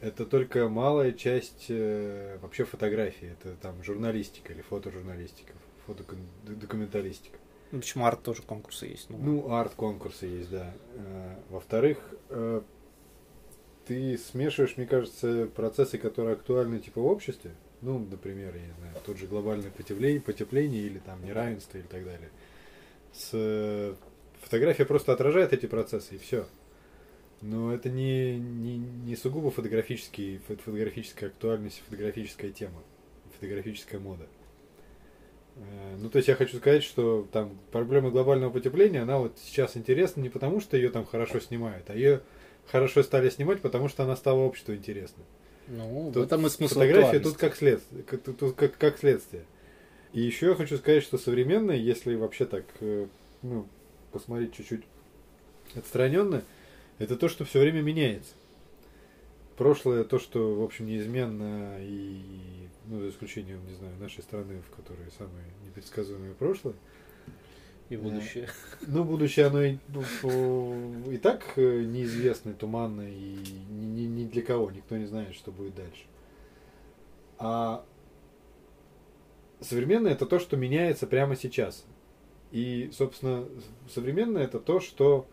Это 0.00 0.26
только 0.26 0.68
малая 0.68 1.12
часть 1.12 1.66
э, 1.68 2.38
вообще 2.40 2.64
фотографии. 2.64 3.32
Это 3.32 3.56
там 3.56 3.82
журналистика 3.82 4.52
или 4.52 4.60
фотожурналистика. 4.62 5.52
фотодокументалистика. 5.86 7.38
Ну, 7.72 7.80
почему 7.80 8.04
арт 8.04 8.22
тоже 8.22 8.42
конкурсы 8.42 8.86
есть? 8.86 9.10
Ну, 9.10 9.18
ну 9.18 9.52
арт-конкурсы 9.52 10.26
есть, 10.26 10.50
да. 10.50 10.72
Э, 10.94 11.36
во-вторых, 11.50 11.98
э, 12.28 12.62
ты 13.86 14.18
смешиваешь, 14.18 14.76
мне 14.76 14.86
кажется, 14.86 15.48
процессы, 15.54 15.98
которые 15.98 16.34
актуальны 16.34 16.78
типа 16.78 17.00
в 17.00 17.06
обществе, 17.06 17.52
ну, 17.80 17.98
например, 17.98 18.54
я 18.54 18.62
не 18.62 18.72
знаю, 18.72 18.94
тот 19.04 19.18
же 19.18 19.26
глобальное 19.26 19.70
потепление, 19.70 20.20
потепление 20.20 20.82
или 20.82 20.98
там 20.98 21.24
неравенство 21.24 21.78
и 21.78 21.82
так 21.82 22.04
далее. 22.04 22.30
С 23.18 23.30
э, 23.32 23.94
фотография 24.40 24.84
просто 24.84 25.12
отражает 25.12 25.52
эти 25.52 25.66
процессы 25.66 26.14
и 26.14 26.18
все. 26.18 26.46
Но 27.40 27.74
это 27.74 27.88
не, 27.88 28.38
не, 28.38 28.78
не 28.78 29.16
сугубо 29.16 29.50
фотографический, 29.50 30.40
фотографическая 30.46 31.26
актуальность, 31.26 31.82
фотографическая 31.84 32.50
тема, 32.50 32.82
фотографическая 33.34 33.98
мода. 33.98 34.26
Э, 35.56 35.96
ну, 35.98 36.10
то 36.10 36.18
есть 36.18 36.28
я 36.28 36.36
хочу 36.36 36.58
сказать, 36.58 36.84
что 36.84 37.26
там 37.32 37.58
проблема 37.72 38.10
глобального 38.10 38.52
потепления, 38.52 39.02
она 39.02 39.18
вот 39.18 39.36
сейчас 39.42 39.76
интересна 39.76 40.20
не 40.20 40.28
потому, 40.28 40.60
что 40.60 40.76
ее 40.76 40.90
там 40.90 41.04
хорошо 41.04 41.40
снимают, 41.40 41.90
а 41.90 41.94
ее 41.94 42.20
хорошо 42.66 43.02
стали 43.02 43.30
снимать, 43.30 43.60
потому 43.60 43.88
что 43.88 44.04
она 44.04 44.14
стала 44.14 44.38
обществу 44.38 44.74
интересной. 44.74 45.24
Ну, 45.66 46.12
тут 46.14 46.22
в 46.22 46.26
этом 46.26 46.46
и 46.46 46.50
смысл 46.50 46.74
Фотография 46.74 47.18
тут 47.18 47.36
как 47.36 47.56
следствие, 47.56 48.04
тут 48.04 48.54
как, 48.54 48.78
как 48.78 48.98
следствие. 48.98 49.44
И 50.12 50.20
еще 50.20 50.46
я 50.46 50.54
хочу 50.54 50.76
сказать, 50.78 51.02
что 51.02 51.18
современные, 51.18 51.84
если 51.84 52.14
вообще 52.14 52.46
так, 52.46 52.64
э, 52.80 53.06
ну, 53.42 53.66
посмотреть 54.12 54.54
чуть-чуть 54.54 54.82
отстраненно, 55.74 56.42
это 56.98 57.16
то, 57.16 57.28
что 57.28 57.44
все 57.44 57.60
время 57.60 57.82
меняется. 57.82 58.34
Прошлое 59.56 60.04
то, 60.04 60.18
что, 60.18 60.54
в 60.54 60.62
общем, 60.62 60.86
неизменно 60.86 61.76
и, 61.80 62.20
ну, 62.86 63.00
за 63.00 63.10
исключением, 63.10 63.64
не 63.66 63.74
знаю, 63.74 63.96
нашей 63.98 64.22
страны, 64.22 64.62
в 64.62 64.74
которой 64.74 65.10
самое 65.18 65.44
непредсказуемое 65.66 66.34
прошлое. 66.34 66.74
И 67.88 67.96
будущее. 67.96 68.48
Ну, 68.86 69.02
будущее, 69.02 69.46
оно 69.46 69.62
и, 69.62 69.78
ну, 69.88 71.10
и 71.10 71.16
так 71.16 71.42
э, 71.56 71.82
неизвестно, 71.84 72.52
туманно, 72.52 73.00
и 73.02 73.38
ни, 73.70 73.86
ни, 73.86 74.02
ни 74.02 74.24
для 74.26 74.42
кого, 74.42 74.70
никто 74.70 74.96
не 74.96 75.06
знает, 75.06 75.34
что 75.34 75.50
будет 75.50 75.74
дальше. 75.74 76.04
А 77.38 77.84
современное 79.60 80.12
это 80.12 80.26
то, 80.26 80.38
что 80.38 80.56
меняется 80.56 81.06
прямо 81.06 81.36
сейчас. 81.36 81.84
И, 82.50 82.90
собственно, 82.92 83.46
современное 83.88 84.44
это 84.44 84.58
то, 84.58 84.80
что 84.80 85.26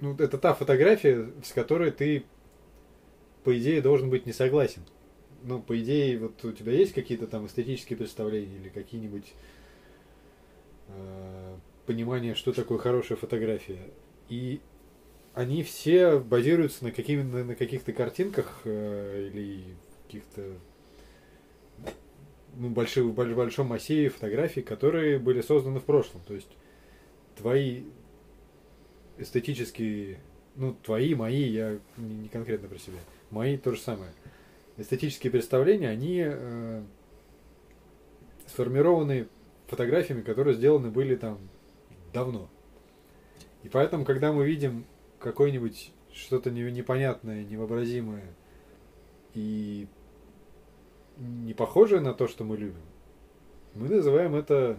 ну, 0.00 0.16
это 0.18 0.38
та 0.38 0.54
фотография, 0.54 1.30
с 1.44 1.52
которой 1.52 1.90
ты, 1.90 2.24
по 3.44 3.56
идее, 3.56 3.80
должен 3.80 4.10
быть 4.10 4.26
не 4.26 4.32
согласен. 4.32 4.82
Ну, 5.44 5.60
по 5.60 5.78
идее, 5.78 6.18
вот 6.18 6.44
у 6.44 6.52
тебя 6.52 6.72
есть 6.72 6.92
какие-то 6.92 7.26
там 7.26 7.46
эстетические 7.46 7.96
представления 7.96 8.56
или 8.56 8.68
какие-нибудь 8.68 9.32
э, 10.88 11.56
понимания, 11.86 12.34
что 12.34 12.52
такое 12.52 12.78
хорошая 12.78 13.18
фотография. 13.18 13.90
И 14.28 14.60
они 15.34 15.62
все 15.62 16.18
базируются 16.18 16.84
на, 16.84 16.92
какими, 16.92 17.22
на, 17.22 17.44
на 17.44 17.54
каких-то 17.54 17.92
картинках 17.92 18.60
э, 18.64 19.28
или 19.32 19.64
каких-то 20.06 20.58
ну, 22.56 22.70
больших, 22.70 23.04
в 23.04 23.12
большом 23.12 23.68
массиве 23.68 24.08
фотографий, 24.08 24.62
которые 24.62 25.18
были 25.18 25.40
созданы 25.40 25.80
в 25.80 25.84
прошлом. 25.84 26.20
То 26.26 26.34
есть 26.34 26.50
твои 27.36 27.84
эстетические, 29.18 30.18
ну, 30.56 30.74
твои, 30.74 31.14
мои, 31.14 31.42
я 31.44 31.78
не, 31.96 32.28
конкретно 32.28 32.68
про 32.68 32.78
себя, 32.78 32.98
мои 33.30 33.56
то 33.56 33.72
же 33.72 33.80
самое. 33.80 34.12
Эстетические 34.76 35.30
представления, 35.30 35.88
они 35.88 36.22
э, 36.24 36.82
сформированы 38.46 39.28
фотографиями, 39.66 40.22
которые 40.22 40.54
сделаны 40.54 40.90
были 40.90 41.16
там 41.16 41.38
давно. 42.12 42.48
И 43.62 43.68
поэтому, 43.68 44.04
когда 44.04 44.32
мы 44.32 44.46
видим 44.46 44.84
какое-нибудь 45.18 45.92
что-то 46.12 46.50
непонятное, 46.50 47.44
невообразимое 47.44 48.34
и 49.34 49.86
не 51.22 51.54
похожее 51.54 52.00
на 52.00 52.14
то, 52.14 52.28
что 52.28 52.44
мы 52.44 52.56
любим, 52.56 52.82
мы 53.74 53.88
называем 53.88 54.34
это 54.34 54.78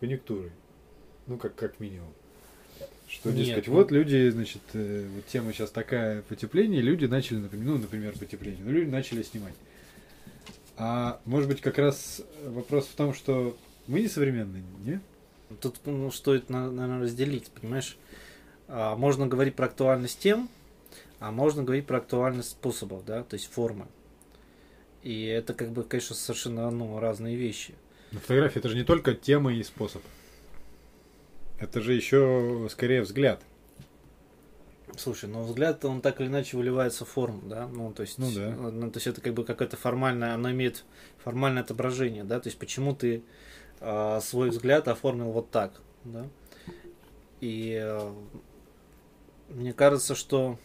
конъюнктурой. 0.00 0.50
Ну, 1.26 1.38
как, 1.38 1.54
как 1.54 1.78
минимум. 1.80 2.12
Что, 3.08 3.30
дескать, 3.30 3.68
ну... 3.68 3.74
вот 3.74 3.92
люди, 3.92 4.30
значит, 4.30 4.62
э, 4.72 5.06
вот 5.14 5.26
тема 5.26 5.52
сейчас 5.52 5.70
такая 5.70 6.22
потепление, 6.22 6.80
люди 6.80 7.04
начали, 7.04 7.38
например, 7.38 7.66
ну, 7.66 7.78
например, 7.78 8.18
потепление, 8.18 8.62
ну, 8.64 8.70
люди 8.70 8.88
начали 8.88 9.22
снимать. 9.22 9.54
А 10.78 11.20
может 11.26 11.48
быть, 11.48 11.60
как 11.60 11.78
раз 11.78 12.22
вопрос 12.44 12.86
в 12.86 12.94
том, 12.94 13.12
что 13.12 13.56
мы 13.86 14.00
не 14.00 14.08
современные, 14.08 14.64
не? 14.84 15.00
Тут 15.60 15.76
ну, 15.84 16.10
стоит, 16.10 16.48
наверное, 16.48 17.00
разделить, 17.00 17.48
понимаешь? 17.48 17.98
А, 18.68 18.96
можно 18.96 19.26
говорить 19.26 19.54
про 19.54 19.66
актуальность 19.66 20.18
тем, 20.18 20.48
а 21.20 21.30
можно 21.30 21.62
говорить 21.62 21.86
про 21.86 21.98
актуальность 21.98 22.50
способов, 22.50 23.04
да, 23.04 23.22
то 23.22 23.34
есть 23.34 23.46
формы. 23.52 23.86
И 25.02 25.24
это, 25.24 25.52
как 25.54 25.70
бы, 25.70 25.82
конечно, 25.82 26.14
совершенно 26.14 26.70
ну, 26.70 26.98
разные 27.00 27.36
вещи. 27.36 27.74
Но 28.12 28.20
фотография 28.20 28.60
это 28.60 28.68
же 28.68 28.76
не 28.76 28.84
только 28.84 29.14
тема 29.14 29.52
и 29.52 29.62
способ. 29.62 30.02
Это 31.58 31.80
же 31.80 31.94
еще 31.94 32.68
скорее 32.70 33.02
взгляд. 33.02 33.40
Слушай, 34.96 35.30
ну 35.30 35.42
взгляд, 35.44 35.84
он 35.84 36.02
так 36.02 36.20
или 36.20 36.28
иначе 36.28 36.56
выливается 36.56 37.04
в 37.04 37.08
форму, 37.08 37.40
да? 37.48 37.66
Ну, 37.66 37.92
то 37.92 38.02
есть, 38.02 38.18
ну, 38.18 38.30
да. 38.30 38.50
ну, 38.50 38.90
то 38.90 38.98
есть 38.98 39.06
это 39.06 39.20
как 39.20 39.32
бы 39.32 39.44
какое-то 39.44 39.76
формальное, 39.76 40.34
оно 40.34 40.50
имеет 40.50 40.84
формальное 41.24 41.62
отображение, 41.62 42.24
да? 42.24 42.40
То 42.40 42.48
есть 42.48 42.58
почему 42.58 42.94
ты 42.94 43.22
э, 43.80 44.20
свой 44.22 44.50
взгляд 44.50 44.88
оформил 44.88 45.32
вот 45.32 45.50
так, 45.50 45.80
да? 46.04 46.26
И 47.40 47.80
э, 47.82 48.12
мне 49.48 49.72
кажется, 49.72 50.14
что 50.14 50.58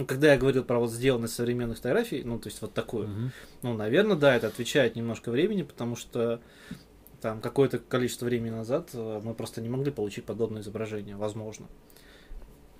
ну, 0.00 0.06
когда 0.06 0.32
я 0.32 0.38
говорил 0.38 0.64
про 0.64 0.78
вот 0.78 0.90
сделанность 0.90 1.34
современных 1.34 1.76
фотографий, 1.76 2.22
ну, 2.24 2.38
то 2.38 2.48
есть 2.48 2.62
вот 2.62 2.72
такую, 2.72 3.04
угу. 3.04 3.30
ну, 3.60 3.74
наверное, 3.74 4.16
да, 4.16 4.34
это 4.34 4.46
отвечает 4.46 4.96
немножко 4.96 5.30
времени, 5.30 5.62
потому 5.62 5.94
что 5.94 6.40
там 7.20 7.42
какое-то 7.42 7.78
количество 7.78 8.24
времени 8.24 8.48
назад 8.48 8.88
э, 8.94 9.20
мы 9.22 9.34
просто 9.34 9.60
не 9.60 9.68
могли 9.68 9.90
получить 9.90 10.24
подобное 10.24 10.62
изображение, 10.62 11.16
возможно. 11.16 11.66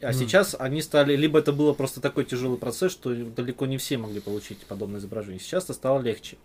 А 0.01 0.13
mm. 0.13 0.15
сейчас 0.15 0.57
они 0.59 0.81
стали, 0.81 1.15
либо 1.15 1.39
это 1.39 1.53
было 1.53 1.75
просто 1.75 2.01
такой 2.01 2.25
тяжелый 2.25 2.57
процесс, 2.57 2.91
что 2.91 3.15
далеко 3.15 3.67
не 3.67 3.77
все 3.77 3.99
могли 3.99 4.21
получить 4.21 4.61
подобное 4.61 4.99
изображение. 4.99 5.41
Сейчас 5.41 5.65
это 5.65 5.75
стало 5.75 6.01
легче. 6.01 6.39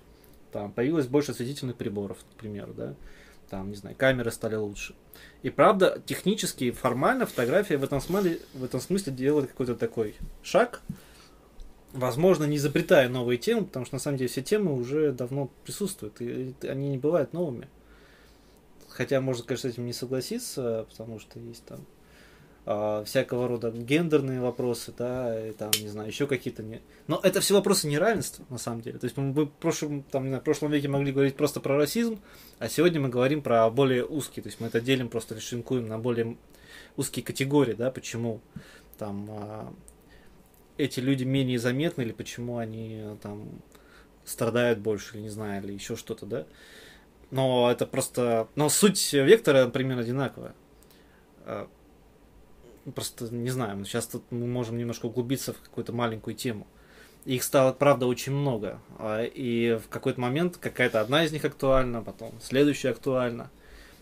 Там 0.51 0.73
появилось 0.73 1.07
больше 1.07 1.31
осветительных 1.31 1.77
приборов, 1.77 2.17
например, 2.33 2.73
да. 2.75 2.95
Там, 3.49 3.69
не 3.69 3.75
знаю, 3.75 3.95
камеры 3.95 4.31
стали 4.31 4.55
лучше. 4.55 4.95
И 5.43 5.49
правда, 5.49 6.01
технически, 6.05 6.71
формально 6.71 7.25
фотография 7.25 7.77
в 7.77 7.83
этом 7.83 8.01
смысле, 8.01 8.39
в 8.53 8.63
этом 8.63 8.81
смысле 8.81 9.13
делает 9.13 9.49
какой-то 9.49 9.75
такой 9.75 10.15
шаг, 10.41 10.81
возможно, 11.93 12.45
не 12.45 12.57
изобретая 12.57 13.09
новые 13.09 13.37
темы, 13.37 13.65
потому 13.65 13.85
что 13.85 13.95
на 13.95 13.99
самом 13.99 14.17
деле 14.17 14.29
все 14.29 14.41
темы 14.41 14.73
уже 14.73 15.11
давно 15.11 15.51
присутствуют, 15.63 16.21
и 16.21 16.55
они 16.63 16.89
не 16.89 16.97
бывают 16.97 17.33
новыми. 17.33 17.69
Хотя 18.89 19.21
можно, 19.21 19.43
конечно, 19.43 19.69
с 19.69 19.73
этим 19.73 19.85
не 19.85 19.93
согласиться, 19.93 20.85
потому 20.89 21.19
что 21.19 21.39
есть 21.39 21.65
там 21.65 21.85
э, 22.65 23.03
всякого 23.05 23.47
рода 23.47 23.71
гендерные 23.71 24.41
вопросы, 24.41 24.93
да, 24.97 25.49
и 25.49 25.51
там, 25.53 25.71
не 25.79 25.87
знаю, 25.87 26.09
еще 26.09 26.27
какие-то 26.27 26.63
не. 26.63 26.81
Но 27.07 27.19
это 27.21 27.41
все 27.41 27.53
вопросы 27.53 27.87
неравенства, 27.87 28.45
на 28.49 28.57
самом 28.57 28.81
деле. 28.81 28.99
То 28.99 29.05
есть 29.05 29.17
мы 29.17 29.31
в 29.31 29.45
прошлом, 29.47 30.03
там, 30.03 30.23
не 30.23 30.29
знаю, 30.29 30.41
в 30.41 30.45
прошлом 30.45 30.71
веке 30.71 30.87
могли 30.87 31.11
говорить 31.11 31.35
просто 31.35 31.59
про 31.59 31.77
расизм, 31.77 32.19
а 32.59 32.69
сегодня 32.69 32.99
мы 32.99 33.09
говорим 33.09 33.41
про 33.41 33.69
более 33.69 34.05
узкие, 34.05 34.43
то 34.43 34.47
есть 34.47 34.59
мы 34.59 34.67
это 34.67 34.81
делим, 34.81 35.09
просто 35.09 35.39
шинкуем 35.39 35.87
на 35.87 35.99
более 35.99 36.37
узкие 36.97 37.23
категории, 37.23 37.73
да, 37.73 37.91
почему 37.91 38.41
там 38.97 39.27
э, 39.29 39.67
эти 40.77 40.99
люди 40.99 41.23
менее 41.23 41.59
заметны, 41.59 42.01
или 42.01 42.11
почему 42.11 42.57
они 42.57 43.03
там 43.21 43.61
страдают 44.25 44.79
больше, 44.79 45.15
или 45.15 45.23
не 45.23 45.29
знаю, 45.29 45.63
или 45.63 45.73
еще 45.73 45.95
что-то, 45.95 46.25
да. 46.25 46.45
Но 47.31 47.71
это 47.71 47.85
просто... 47.85 48.47
Но 48.55 48.69
суть 48.69 49.13
вектора 49.13 49.67
примерно 49.67 50.03
одинаковая. 50.03 50.53
А, 52.85 52.91
просто 52.91 53.33
не 53.33 53.49
знаю, 53.49 53.83
сейчас 53.85 54.07
тут 54.07 54.23
мы 54.31 54.47
можем 54.47 54.77
немножко 54.77 55.05
углубиться 55.05 55.53
в 55.53 55.61
какую-то 55.61 55.93
маленькую 55.93 56.35
тему. 56.35 56.67
Их 57.25 57.43
стало, 57.43 57.73
правда, 57.73 58.05
очень 58.05 58.33
много. 58.33 58.79
А, 58.99 59.23
и 59.23 59.75
в 59.75 59.89
какой-то 59.89 60.21
момент 60.21 60.57
какая-то 60.57 61.01
одна 61.01 61.25
из 61.25 61.31
них 61.31 61.45
актуальна, 61.45 62.01
потом 62.01 62.33
следующая 62.41 62.89
актуальна. 62.89 63.49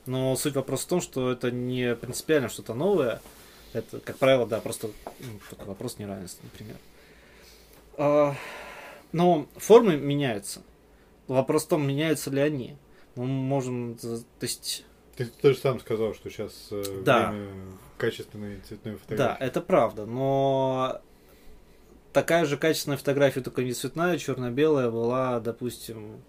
Но 0.06 0.36
суть 0.36 0.56
вопроса 0.56 0.86
в 0.86 0.90
том, 0.90 1.02
что 1.02 1.32
это 1.32 1.50
не 1.50 1.96
принципиально 1.96 2.50
что-то 2.50 2.74
новое. 2.74 3.22
Это, 3.72 4.00
как 4.00 4.18
правило, 4.18 4.46
да, 4.46 4.60
просто 4.60 4.90
ну, 5.20 5.66
вопрос 5.66 5.98
неравенства, 5.98 6.44
например. 6.44 6.76
А, 7.98 8.36
но 9.12 9.48
формы 9.56 9.96
меняются. 9.96 10.62
Вопрос 11.28 11.64
в 11.64 11.70
том, 11.70 11.88
меняются 11.88 12.30
ли 12.30 12.42
они 12.42 12.76
мы 13.16 13.26
можем, 13.26 13.96
то 13.96 14.24
есть... 14.42 14.86
Ты 15.16 15.26
тоже 15.26 15.58
сам 15.58 15.80
сказал, 15.80 16.14
что 16.16 16.30
сейчас 16.30 16.70
э, 16.72 17.02
да. 17.06 17.32
время 17.32 17.52
качественной 17.98 18.60
цветной 18.68 18.96
фотографии. 18.96 19.38
Да, 19.40 19.46
это 19.46 19.62
правда, 19.62 20.06
но 20.06 21.02
такая 22.14 22.46
же 22.46 22.58
качественная 22.58 22.98
фотография, 22.98 23.42
только 23.42 23.64
не 23.64 23.74
цветная, 23.74 24.18
черно-белая, 24.18 24.90
была, 24.90 25.40
допустим, 25.40 26.24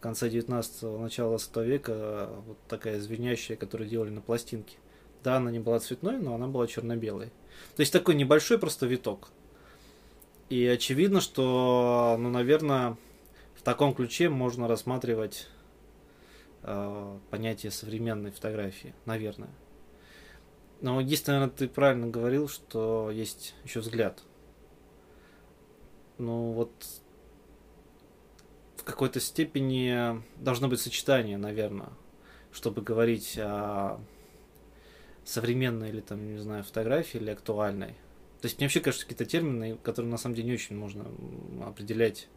конце 0.00 0.28
19-го, 0.28 0.98
начала 0.98 1.30
20 1.30 1.56
века, 1.58 2.30
вот 2.46 2.58
такая 2.68 3.00
звенящая, 3.00 3.56
которую 3.56 3.88
делали 3.88 4.10
на 4.10 4.20
пластинке. 4.20 4.76
Да, 5.22 5.36
она 5.36 5.50
не 5.50 5.58
была 5.58 5.78
цветной, 5.78 6.18
но 6.18 6.34
она 6.34 6.46
была 6.46 6.66
черно-белой. 6.66 7.26
То 7.76 7.80
есть 7.80 7.92
такой 7.92 8.14
небольшой 8.14 8.58
просто 8.58 8.86
виток. 8.86 9.28
И 10.48 10.66
очевидно, 10.66 11.20
что, 11.20 12.16
ну, 12.18 12.30
наверное, 12.30 12.96
в 13.54 13.62
таком 13.62 13.94
ключе 13.94 14.30
можно 14.30 14.66
рассматривать 14.66 15.48
э, 16.62 17.18
понятие 17.30 17.72
современной 17.72 18.30
фотографии, 18.30 18.94
наверное. 19.06 19.50
Но 20.80 21.00
единственное, 21.00 21.48
ты 21.48 21.68
правильно 21.68 22.06
говорил, 22.06 22.48
что 22.48 23.10
есть 23.10 23.54
еще 23.64 23.80
взгляд. 23.80 24.22
Ну 26.18 26.52
вот 26.52 26.72
в 28.76 28.84
какой-то 28.84 29.20
степени 29.20 30.22
должно 30.36 30.68
быть 30.68 30.80
сочетание, 30.80 31.36
наверное, 31.36 31.90
чтобы 32.50 32.82
говорить 32.82 33.38
о 33.38 34.00
современной 35.24 35.90
или 35.90 36.00
там, 36.00 36.34
не 36.34 36.38
знаю, 36.38 36.64
фотографии 36.64 37.18
или 37.18 37.30
актуальной. 37.30 37.94
То 38.40 38.46
есть 38.46 38.58
мне 38.58 38.66
вообще 38.66 38.80
кажется 38.80 39.06
какие-то 39.06 39.26
термины, 39.26 39.76
которые 39.82 40.10
на 40.10 40.16
самом 40.16 40.34
деле 40.34 40.48
не 40.48 40.54
очень 40.54 40.76
можно 40.76 41.06
определять. 41.66 42.28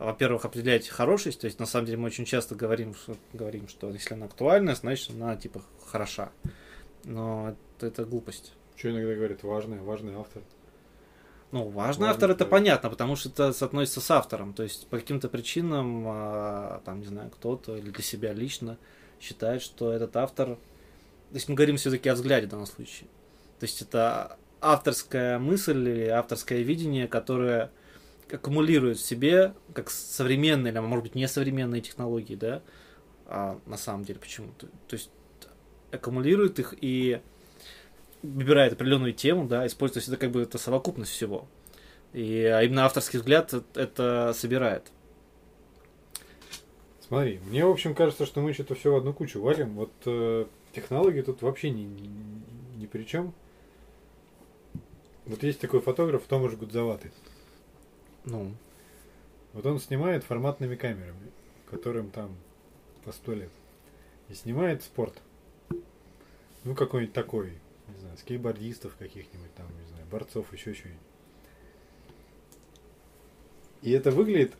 Во-первых, 0.00 0.46
определять 0.46 0.88
хорошесть, 0.88 1.42
то 1.42 1.44
есть 1.44 1.58
на 1.58 1.66
самом 1.66 1.84
деле 1.84 1.98
мы 1.98 2.06
очень 2.06 2.24
часто 2.24 2.54
говорим, 2.54 2.94
что, 2.94 3.18
говорим, 3.34 3.68
что 3.68 3.90
если 3.90 4.14
она 4.14 4.24
актуальная, 4.24 4.74
значит 4.74 5.10
она 5.10 5.36
типа 5.36 5.60
хороша. 5.86 6.32
Но 7.04 7.54
это, 7.76 7.86
это 7.86 8.06
глупость. 8.06 8.54
Что 8.76 8.90
иногда 8.90 9.14
говорят, 9.14 9.42
важный, 9.42 9.78
важный 9.78 10.14
автор. 10.14 10.42
Ну, 11.52 11.64
важный, 11.64 11.74
важный 11.74 12.08
автор 12.08 12.30
это 12.30 12.46
понятно, 12.46 12.88
потому 12.88 13.14
что 13.14 13.28
это 13.28 13.52
соотносится 13.52 14.00
с 14.00 14.10
автором. 14.10 14.54
То 14.54 14.62
есть 14.62 14.86
по 14.86 14.98
каким-то 14.98 15.28
причинам, 15.28 16.04
а, 16.06 16.80
там, 16.86 17.00
не 17.00 17.06
знаю, 17.06 17.28
кто-то 17.28 17.76
или 17.76 17.90
для 17.90 18.02
себя 18.02 18.32
лично 18.32 18.78
считает, 19.20 19.60
что 19.60 19.92
этот 19.92 20.16
автор. 20.16 20.54
То 20.54 21.34
есть 21.34 21.46
мы 21.50 21.56
говорим 21.56 21.76
все-таки 21.76 22.08
о 22.08 22.14
взгляде 22.14 22.46
в 22.46 22.50
данном 22.50 22.64
случае. 22.64 23.06
То 23.58 23.64
есть 23.64 23.82
это 23.82 24.38
авторская 24.62 25.38
мысль 25.38 25.76
или 25.76 26.06
авторское 26.06 26.62
видение, 26.62 27.06
которое 27.06 27.70
аккумулирует 28.34 28.98
в 28.98 29.04
себе 29.04 29.54
как 29.74 29.90
современные, 29.90 30.72
или, 30.72 30.80
может 30.80 31.04
быть, 31.04 31.14
несовременные 31.14 31.80
технологии, 31.80 32.34
да, 32.34 32.62
а 33.26 33.58
на 33.66 33.76
самом 33.76 34.04
деле 34.04 34.18
почему? 34.18 34.48
То, 34.58 34.68
есть 34.90 35.10
аккумулирует 35.92 36.58
их 36.58 36.74
и 36.80 37.20
выбирает 38.22 38.72
определенную 38.72 39.12
тему, 39.12 39.46
да, 39.46 39.66
использует 39.66 40.06
это 40.08 40.16
как 40.16 40.30
бы 40.30 40.42
это 40.42 40.58
совокупность 40.58 41.12
всего. 41.12 41.46
И 42.12 42.42
а 42.44 42.62
именно 42.62 42.84
авторский 42.84 43.18
взгляд 43.18 43.54
это 43.74 44.32
собирает. 44.34 44.90
Смотри, 47.06 47.40
мне, 47.48 47.64
в 47.64 47.70
общем, 47.70 47.94
кажется, 47.94 48.26
что 48.26 48.40
мы 48.40 48.52
что-то 48.52 48.74
все 48.74 48.92
в 48.92 48.96
одну 48.96 49.12
кучу 49.12 49.40
валим. 49.40 49.74
Вот 49.74 49.90
э, 50.06 50.46
технологии 50.72 51.22
тут 51.22 51.42
вообще 51.42 51.70
ни, 51.70 51.82
ни, 51.82 52.10
ни 52.76 52.86
при 52.86 53.04
чем. 53.04 53.34
Вот 55.26 55.42
есть 55.42 55.60
такой 55.60 55.80
фотограф 55.80 56.22
Томаш 56.28 56.54
Гудзаватый. 56.54 57.10
Ну. 58.24 58.54
Вот 59.52 59.66
он 59.66 59.80
снимает 59.80 60.24
форматными 60.24 60.76
камерами, 60.76 61.30
которым 61.70 62.10
там 62.10 62.36
по 63.04 63.12
сто 63.12 63.32
лет. 63.32 63.50
И 64.28 64.34
снимает 64.34 64.82
спорт. 64.82 65.20
Ну, 66.64 66.74
какой-нибудь 66.74 67.14
такой, 67.14 67.54
не 67.88 67.98
знаю, 68.00 68.16
скейтбордистов 68.18 68.94
каких-нибудь 68.96 69.54
там, 69.54 69.66
не 69.80 69.88
знаю, 69.88 70.06
борцов, 70.10 70.52
еще 70.52 70.74
что-нибудь. 70.74 71.00
И 73.82 73.92
это 73.92 74.10
выглядит 74.10 74.52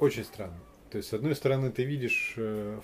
очень 0.00 0.24
странно. 0.24 0.58
То 0.90 0.98
есть, 0.98 1.08
с 1.08 1.14
одной 1.14 1.36
стороны, 1.36 1.70
ты 1.70 1.84
видишь 1.84 2.34
э, 2.36 2.80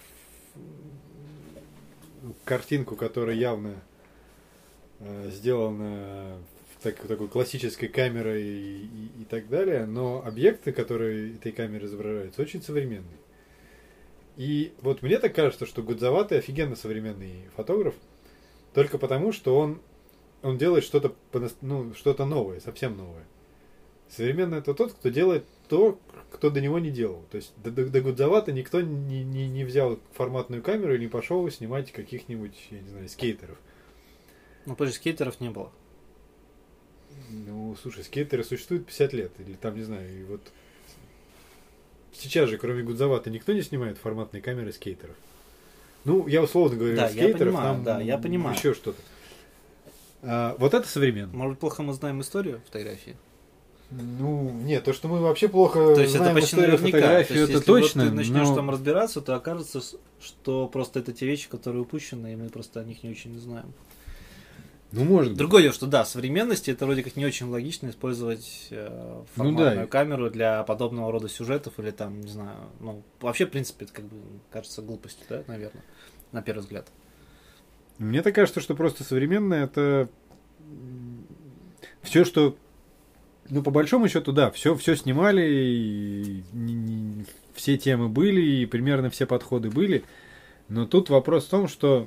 картинку, 2.45 2.97
которая 2.97 3.37
явно 3.37 3.75
э, 5.01 5.31
сделана 5.31 6.39
так, 6.83 6.97
такой 6.97 7.29
классической 7.29 7.89
камерой 7.89 8.43
и, 8.43 9.11
и, 9.21 9.25
так 9.25 9.49
далее, 9.49 9.87
но 9.87 10.23
объекты, 10.25 10.73
которые 10.73 11.35
этой 11.35 11.53
камерой 11.53 11.87
изображаются, 11.87 12.43
очень 12.43 12.63
современные. 12.63 13.19
И 14.37 14.73
вот 14.81 15.03
мне 15.03 15.19
так 15.19 15.35
кажется, 15.35 15.67
что 15.67 15.83
Гудзаватый 15.83 16.39
офигенно 16.39 16.77
современный 16.77 17.49
фотограф, 17.57 17.95
только 18.73 18.99
потому, 18.99 19.33
что 19.33 19.57
он, 19.59 19.81
он 20.43 20.57
делает 20.57 20.85
что-то 20.85 21.15
ну, 21.61 21.93
что 21.95 22.15
новое, 22.25 22.61
совсем 22.61 22.97
новое. 22.97 23.25
Современный 24.09 24.59
это 24.59 24.75
тот, 24.75 24.93
кто 24.93 25.09
делает 25.09 25.45
то, 25.69 25.99
кто 26.33 26.51
до 26.51 26.61
него 26.61 26.79
не 26.79 26.91
делал. 26.91 27.25
То 27.31 27.37
есть 27.37 27.53
до, 27.63 27.71
до, 27.71 27.89
до 27.89 28.01
Гудзавата 28.01 28.53
никто 28.53 28.81
не, 28.81 29.23
не, 29.23 29.49
не 29.49 29.65
взял 29.65 29.99
форматную 30.13 30.63
камеру 30.63 30.95
и 30.95 30.99
не 30.99 31.09
пошел 31.09 31.49
снимать 31.51 31.93
каких-нибудь, 31.93 32.55
я 32.71 32.81
не 32.81 32.89
знаю, 32.89 33.09
скейтеров. 33.09 33.59
Ну, 34.67 34.75
потому 34.75 34.93
скейтеров 34.93 35.41
не 35.41 35.51
было. 35.51 35.71
Ну, 37.31 37.77
слушай, 37.81 38.05
скейтеры 38.05 38.45
существуют 38.45 38.87
50 38.87 39.13
лет, 39.13 39.33
или 39.39 39.55
там, 39.55 39.77
не 39.77 39.83
знаю, 39.85 40.21
и 40.21 40.25
вот 40.25 40.41
сейчас 42.13 42.49
же, 42.49 42.59
кроме 42.59 42.83
Гудзавата, 42.83 43.31
никто 43.31 43.53
не 43.53 43.63
снимает 43.63 43.99
форматные 43.99 44.43
камеры 44.43 44.73
скейтеров. 44.73 45.17
Ну, 46.05 46.27
я 46.27 46.43
условно 46.43 46.77
говорю, 46.77 46.97
да, 46.97 47.09
скейтеров, 47.09 47.39
я 47.39 47.47
понимаю, 47.47 47.75
там 47.75 47.85
да, 47.85 48.01
я 48.01 48.19
понимаю. 48.19 48.57
еще 48.57 48.75
что-то. 48.75 49.01
А, 50.23 50.57
вот 50.59 50.75
это 50.75 50.89
современно. 50.89 51.33
Может, 51.37 51.59
плохо 51.59 51.83
мы 51.83 51.93
знаем 51.93 52.21
историю 52.21 52.61
фотографии? 52.67 53.17
Ну, 53.91 54.51
нет, 54.51 54.85
то, 54.85 54.93
что 54.93 55.09
мы 55.09 55.21
вообще 55.21 55.49
плохо 55.49 55.95
то 55.95 56.01
есть 56.01 56.13
знаем 56.13 56.37
это 56.37 56.41
почти 56.41 56.57
историю 56.57 56.79
наверняка. 56.79 56.99
фотографии, 56.99 57.33
то 57.33 57.35
есть, 57.35 57.51
это 57.51 57.53
если 57.59 57.67
точно. 57.67 58.03
Вот 58.05 58.11
ты 58.11 58.17
начнешь 58.17 58.49
но... 58.49 58.55
там 58.55 58.71
разбираться, 58.71 59.21
то 59.21 59.35
окажется, 59.35 59.81
что 60.21 60.69
просто 60.69 61.01
это 61.01 61.13
те 61.13 61.27
вещи, 61.27 61.49
которые 61.49 61.83
упущены, 61.83 62.33
и 62.33 62.37
мы 62.37 62.49
просто 62.51 62.81
о 62.81 62.85
них 62.85 63.03
не 63.03 63.11
очень 63.11 63.37
знаем. 63.39 63.73
Ну, 64.93 65.05
может 65.05 65.35
Другое 65.35 65.63
дело, 65.63 65.75
что 65.75 65.87
да, 65.87 66.03
в 66.03 66.09
современности 66.09 66.71
это 66.71 66.85
вроде 66.85 67.05
как 67.05 67.15
не 67.15 67.25
очень 67.25 67.47
логично 67.47 67.91
использовать 67.91 68.67
э, 68.71 69.23
форматную 69.35 69.75
ну, 69.75 69.81
да. 69.83 69.87
камеру 69.87 70.31
для 70.31 70.65
подобного 70.65 71.13
рода 71.13 71.29
сюжетов 71.29 71.79
или 71.79 71.91
там, 71.91 72.21
не 72.21 72.29
знаю, 72.29 72.57
ну, 72.81 73.03
вообще, 73.21 73.47
в 73.47 73.51
принципе, 73.51 73.85
это 73.85 73.95
как 73.95 74.05
бы 74.07 74.17
кажется 74.51 74.83
глупостью, 74.83 75.25
да, 75.29 75.45
наверное, 75.47 75.85
на 76.33 76.43
первый 76.43 76.61
взгляд. 76.61 76.89
Мне 77.99 78.23
так 78.23 78.35
кажется, 78.35 78.61
что 78.61 78.75
просто 78.75 79.05
современное 79.05 79.65
это 79.65 80.09
все, 82.03 82.25
что 82.25 82.57
ну, 83.49 83.63
по 83.63 83.71
большому 83.71 84.09
счету, 84.09 84.33
да, 84.33 84.51
все, 84.51 84.75
все 84.75 84.97
снимали, 84.97 85.43
и, 85.43 86.43
все 87.55 87.77
темы 87.77 88.09
были, 88.09 88.41
и 88.41 88.67
примерно 88.67 89.11
все 89.11 89.27
подходы 89.27 89.71
были. 89.71 90.05
Но 90.69 90.87
тут 90.87 91.11
вопрос 91.11 91.47
в 91.47 91.51
том, 91.51 91.69
что 91.69 92.07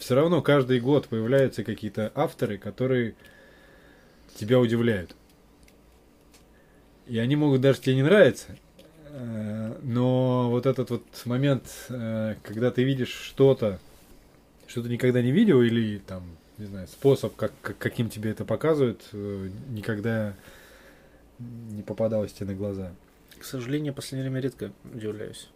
все 0.00 0.14
равно 0.14 0.40
каждый 0.40 0.80
год 0.80 1.08
появляются 1.08 1.62
какие-то 1.62 2.10
авторы, 2.14 2.56
которые 2.56 3.14
тебя 4.34 4.58
удивляют. 4.58 5.14
И 7.06 7.18
они 7.18 7.36
могут 7.36 7.60
даже 7.60 7.80
тебе 7.80 7.96
не 7.96 8.02
нравиться, 8.02 8.56
э, 9.10 9.78
но 9.82 10.48
вот 10.50 10.64
этот 10.64 10.90
вот 10.90 11.04
момент, 11.26 11.64
э, 11.90 12.36
когда 12.42 12.70
ты 12.70 12.82
видишь 12.82 13.12
что-то, 13.12 13.78
что 14.66 14.82
ты 14.82 14.88
никогда 14.88 15.20
не 15.20 15.32
видел, 15.32 15.60
или 15.60 15.98
там, 15.98 16.22
не 16.56 16.64
знаю, 16.64 16.88
способ, 16.88 17.36
как, 17.36 17.52
каким 17.60 18.08
тебе 18.08 18.30
это 18.30 18.46
показывают, 18.46 19.02
э, 19.12 19.50
никогда 19.68 20.34
не 21.38 21.82
попадалось 21.82 22.32
тебе 22.32 22.46
на 22.46 22.54
глаза. 22.54 22.92
К 23.38 23.44
сожалению, 23.44 23.92
в 23.92 23.96
последнее 23.96 24.30
время 24.30 24.40
редко 24.42 24.72
удивляюсь. 24.94 25.50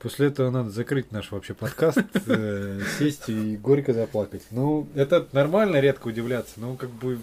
После 0.00 0.28
этого 0.28 0.48
надо 0.50 0.70
закрыть 0.70 1.12
наш 1.12 1.30
вообще 1.30 1.52
подкаст, 1.52 1.98
э, 2.26 2.80
сесть 2.98 3.28
и 3.28 3.58
горько 3.58 3.92
заплакать. 3.92 4.42
Ну, 4.50 4.88
это 4.94 5.28
нормально 5.32 5.78
редко 5.78 6.08
удивляться, 6.08 6.54
но 6.58 6.74
как 6.74 6.88
бы 6.88 7.18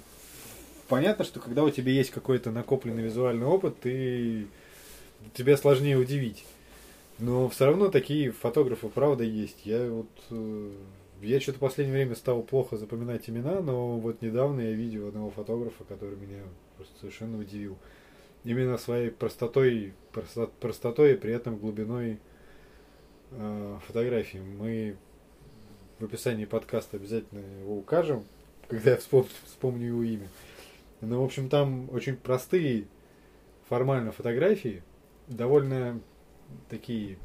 понятно, 0.88 1.26
что 1.26 1.40
когда 1.40 1.64
у 1.64 1.72
тебя 1.72 1.92
есть 1.92 2.12
какой-то 2.12 2.52
накопленный 2.52 3.02
визуальный 3.02 3.48
опыт, 3.48 3.80
ты 3.80 4.46
тебя 5.34 5.58
сложнее 5.58 5.98
удивить. 5.98 6.46
Но 7.18 7.50
все 7.50 7.66
равно 7.66 7.90
такие 7.90 8.32
фотографы, 8.32 8.90
правда, 8.90 9.24
есть. 9.24 9.66
Я 9.66 9.90
вот 9.90 10.10
э, 10.30 10.72
я 11.22 11.40
что-то 11.42 11.58
в 11.58 11.62
последнее 11.62 11.96
время 11.96 12.16
стал 12.16 12.44
плохо 12.44 12.78
запоминать 12.78 13.28
имена, 13.28 13.60
но 13.60 13.98
вот 13.98 14.22
недавно 14.22 14.62
я 14.62 14.74
видел 14.74 15.08
одного 15.08 15.32
фотографа, 15.32 15.84
который 15.84 16.16
меня 16.16 16.44
просто 16.76 16.94
совершенно 17.00 17.40
удивил. 17.40 17.76
Именно 18.44 18.78
своей 18.78 19.10
простотой, 19.10 19.94
простотой 20.60 21.14
и 21.14 21.18
при 21.18 21.34
этом 21.34 21.58
глубиной 21.58 22.20
фотографии. 23.86 24.38
Мы 24.38 24.98
в 26.00 26.06
описании 26.06 26.46
подкаста 26.46 26.98
обязательно 26.98 27.40
его 27.62 27.78
укажем, 27.78 28.26
когда 28.68 28.92
я 28.92 28.98
вспомню, 28.98 29.30
вспомню 29.46 29.88
его 29.88 30.04
имя. 30.04 30.28
Но, 31.02 31.22
в 31.22 31.26
общем, 31.26 31.50
там 31.50 31.90
очень 31.92 32.16
простые 32.16 32.86
формально 33.70 34.12
фотографии, 34.12 34.84
довольно 35.28 36.00
такие 36.70 37.18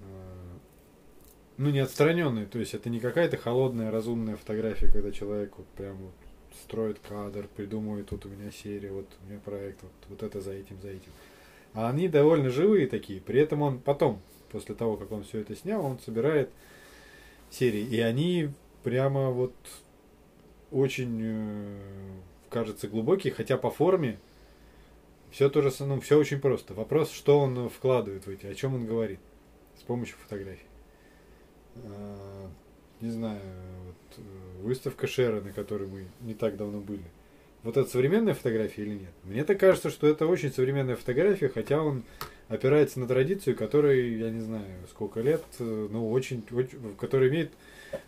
э, 0.00 0.52
ну, 1.56 1.70
не 1.70 1.80
отстраненные, 1.80 2.46
то 2.46 2.58
есть 2.58 2.74
это 2.74 2.88
не 2.88 3.00
какая-то 3.00 3.36
холодная, 3.36 3.90
разумная 3.90 4.36
фотография, 4.36 4.90
когда 4.90 5.10
человек 5.10 5.54
вот 5.56 5.66
прям 5.68 5.96
вот 5.96 6.14
строит 6.62 7.00
кадр, 7.00 7.48
придумывает, 7.56 8.08
тут 8.08 8.26
у 8.26 8.28
меня 8.28 8.50
серия, 8.50 8.92
вот 8.92 9.06
у 9.22 9.30
меня 9.30 9.40
проект, 9.44 9.82
вот, 9.82 9.92
вот 10.08 10.22
это 10.22 10.40
за 10.40 10.52
этим, 10.52 10.80
за 10.80 10.88
этим. 10.88 11.10
А 11.74 11.88
они 11.88 12.08
довольно 12.08 12.50
живые 12.50 12.86
такие. 12.86 13.20
При 13.20 13.40
этом 13.40 13.62
он 13.62 13.78
потом, 13.78 14.20
после 14.50 14.74
того, 14.74 14.96
как 14.96 15.12
он 15.12 15.24
все 15.24 15.40
это 15.40 15.54
снял, 15.54 15.84
он 15.84 15.98
собирает 16.00 16.50
серии. 17.50 17.82
И 17.82 18.00
они 18.00 18.50
прямо 18.82 19.30
вот 19.30 19.54
очень, 20.70 21.20
э, 21.22 21.78
кажется, 22.48 22.88
глубокие, 22.88 23.32
хотя 23.32 23.56
по 23.56 23.70
форме 23.70 24.18
все 25.30 25.48
тоже, 25.48 25.70
ну, 25.80 26.00
все 26.00 26.18
очень 26.18 26.40
просто. 26.40 26.74
Вопрос, 26.74 27.12
что 27.12 27.38
он 27.38 27.68
вкладывает 27.68 28.26
в 28.26 28.30
эти, 28.30 28.46
о 28.46 28.54
чем 28.54 28.74
он 28.74 28.86
говорит 28.86 29.20
с 29.78 29.82
помощью 29.82 30.16
фотографий. 30.18 30.66
А, 31.76 32.50
не 33.00 33.10
знаю, 33.10 33.40
вот, 33.86 34.18
э, 34.18 34.62
выставка 34.62 35.06
Шера, 35.06 35.40
на 35.40 35.52
которой 35.52 35.88
мы 35.88 36.06
не 36.20 36.34
так 36.34 36.56
давно 36.56 36.80
были. 36.80 37.04
Вот 37.62 37.76
это 37.76 37.90
современная 37.90 38.34
фотография 38.34 38.82
или 38.82 38.94
нет? 38.94 39.12
Мне 39.24 39.44
так 39.44 39.60
кажется, 39.60 39.90
что 39.90 40.06
это 40.06 40.26
очень 40.26 40.50
современная 40.50 40.96
фотография, 40.96 41.48
хотя 41.48 41.82
он 41.82 42.04
опирается 42.48 42.98
на 43.00 43.06
традицию, 43.06 43.54
которой, 43.54 44.18
я 44.18 44.30
не 44.30 44.40
знаю, 44.40 44.64
сколько 44.88 45.20
лет, 45.20 45.44
э, 45.58 45.88
ну, 45.90 46.10
очень, 46.10 46.42
очень 46.52 46.96
которая 46.96 47.28
имеет 47.28 47.52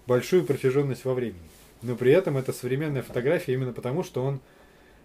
большую 0.06 0.44
протяженность 0.44 1.04
во 1.04 1.12
времени. 1.12 1.48
Но 1.82 1.96
при 1.96 2.12
этом 2.12 2.38
это 2.38 2.52
современная 2.52 3.02
фотография 3.02 3.52
именно 3.52 3.72
потому, 3.72 4.02
что 4.02 4.24
он 4.24 4.40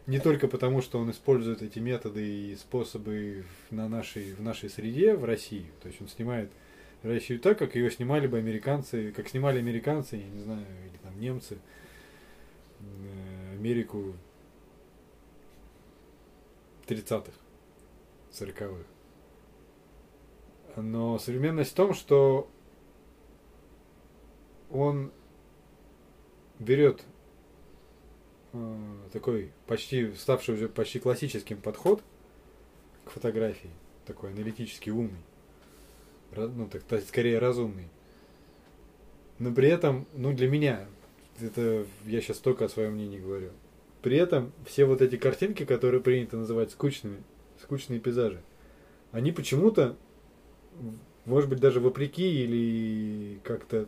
не 0.06 0.20
только 0.20 0.48
потому, 0.48 0.82
что 0.82 1.00
он 1.00 1.12
использует 1.12 1.62
эти 1.62 1.80
методы 1.80 2.26
и 2.26 2.56
способы 2.56 3.44
на 3.70 3.90
нашей, 3.90 4.34
в 4.34 4.42
нашей 4.42 4.70
среде, 4.70 5.14
в 5.16 5.26
России. 5.26 5.66
То 5.82 5.90
есть 5.90 6.02
он 6.02 6.08
снимает 6.08 6.50
Россию 7.04 7.40
так, 7.40 7.60
как 7.60 7.76
ее 7.76 7.92
снимали 7.92 8.28
бы 8.28 8.38
американцы, 8.38 9.12
как 9.12 9.28
снимали 9.28 9.60
американцы, 9.60 10.16
я 10.16 10.28
не 10.28 10.40
знаю, 10.42 10.66
или 10.86 10.98
там 11.04 11.20
немцы, 11.20 11.58
э, 12.80 13.54
Америку 13.56 14.16
30-х, 16.88 17.32
40-х. 18.32 18.86
Но 20.82 21.18
современность 21.18 21.72
в 21.72 21.76
том, 21.76 21.94
что 21.94 22.50
он 24.70 25.12
берет 26.60 27.04
э, 28.54 28.76
такой 29.12 29.52
почти 29.66 30.14
ставший 30.14 30.56
уже 30.56 30.70
почти 30.70 31.00
классическим 31.00 31.62
подход 31.62 32.04
к 33.06 33.12
фотографии, 33.12 33.72
такой 34.06 34.32
аналитически 34.32 34.90
умный, 34.90 35.24
ну 36.36 36.68
так, 36.68 37.02
скорее 37.02 37.40
разумный. 37.40 37.88
Но 39.40 39.54
при 39.54 39.70
этом, 39.70 40.08
ну 40.14 40.34
для 40.34 40.50
меня, 40.50 40.88
это 41.40 41.86
я 42.06 42.22
сейчас 42.22 42.40
только 42.40 42.66
о 42.66 42.70
своем 42.70 42.94
мнении 42.94 43.20
говорю. 43.20 43.52
При 44.02 44.18
этом 44.18 44.52
все 44.66 44.86
вот 44.86 45.02
эти 45.02 45.18
картинки, 45.18 45.66
которые 45.66 46.02
принято 46.02 46.38
называть 46.38 46.72
скучными, 46.72 47.24
скучные 47.62 48.00
пейзажи, 48.00 48.42
они 49.12 49.32
почему-то, 49.32 49.96
может 51.26 51.50
быть, 51.50 51.60
даже 51.60 51.80
вопреки 51.80 52.44
или 52.44 53.40
как-то 53.44 53.88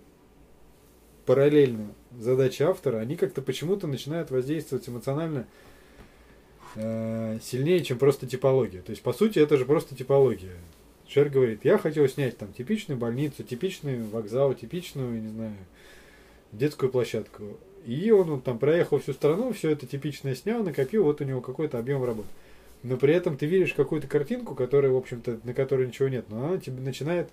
параллельно 1.26 1.94
задаче 2.18 2.66
автора, 2.66 2.98
они 2.98 3.16
как-то 3.16 3.42
почему-то 3.44 3.86
начинают 3.86 4.32
воздействовать 4.32 4.90
эмоционально 4.90 5.46
э, 6.74 7.38
сильнее, 7.44 7.84
чем 7.84 8.00
просто 8.00 8.26
типология. 8.26 8.82
То 8.82 8.90
есть, 8.90 9.04
по 9.04 9.14
сути, 9.14 9.38
это 9.38 9.58
же 9.58 9.66
просто 9.66 9.96
типология. 9.96 10.56
Шер 11.08 11.30
говорит, 11.30 11.66
я 11.66 11.78
хотел 11.78 12.08
снять 12.08 12.38
там 12.38 12.52
типичную 12.54 12.98
больницу, 12.98 13.44
типичный 13.44 14.02
вокзал, 14.02 14.54
типичную, 14.54 15.22
не 15.22 15.30
знаю, 15.30 15.56
детскую 16.52 16.92
площадку. 16.92 17.58
И 17.90 18.12
он, 18.12 18.30
он 18.30 18.42
там 18.42 18.60
проехал 18.60 19.00
всю 19.00 19.14
страну, 19.14 19.52
все 19.54 19.72
это 19.72 19.88
типичное 19.88 20.36
снял, 20.36 20.64
накопил, 20.64 21.04
вот 21.04 21.22
у 21.22 21.24
него 21.24 21.42
какой-то 21.42 21.80
объем 21.80 22.04
работы. 22.04 22.28
Но 22.84 22.98
при 22.98 23.14
этом 23.14 23.38
ты 23.38 23.46
видишь 23.46 23.74
какую-то 23.74 24.08
картинку, 24.08 24.56
которая, 24.56 24.92
в 24.92 24.98
общем-то, 24.98 25.40
на 25.44 25.54
которой 25.54 25.88
ничего 25.88 26.08
нет, 26.08 26.26
но 26.30 26.46
она 26.46 26.58
тебе 26.58 26.82
начинает 26.82 27.30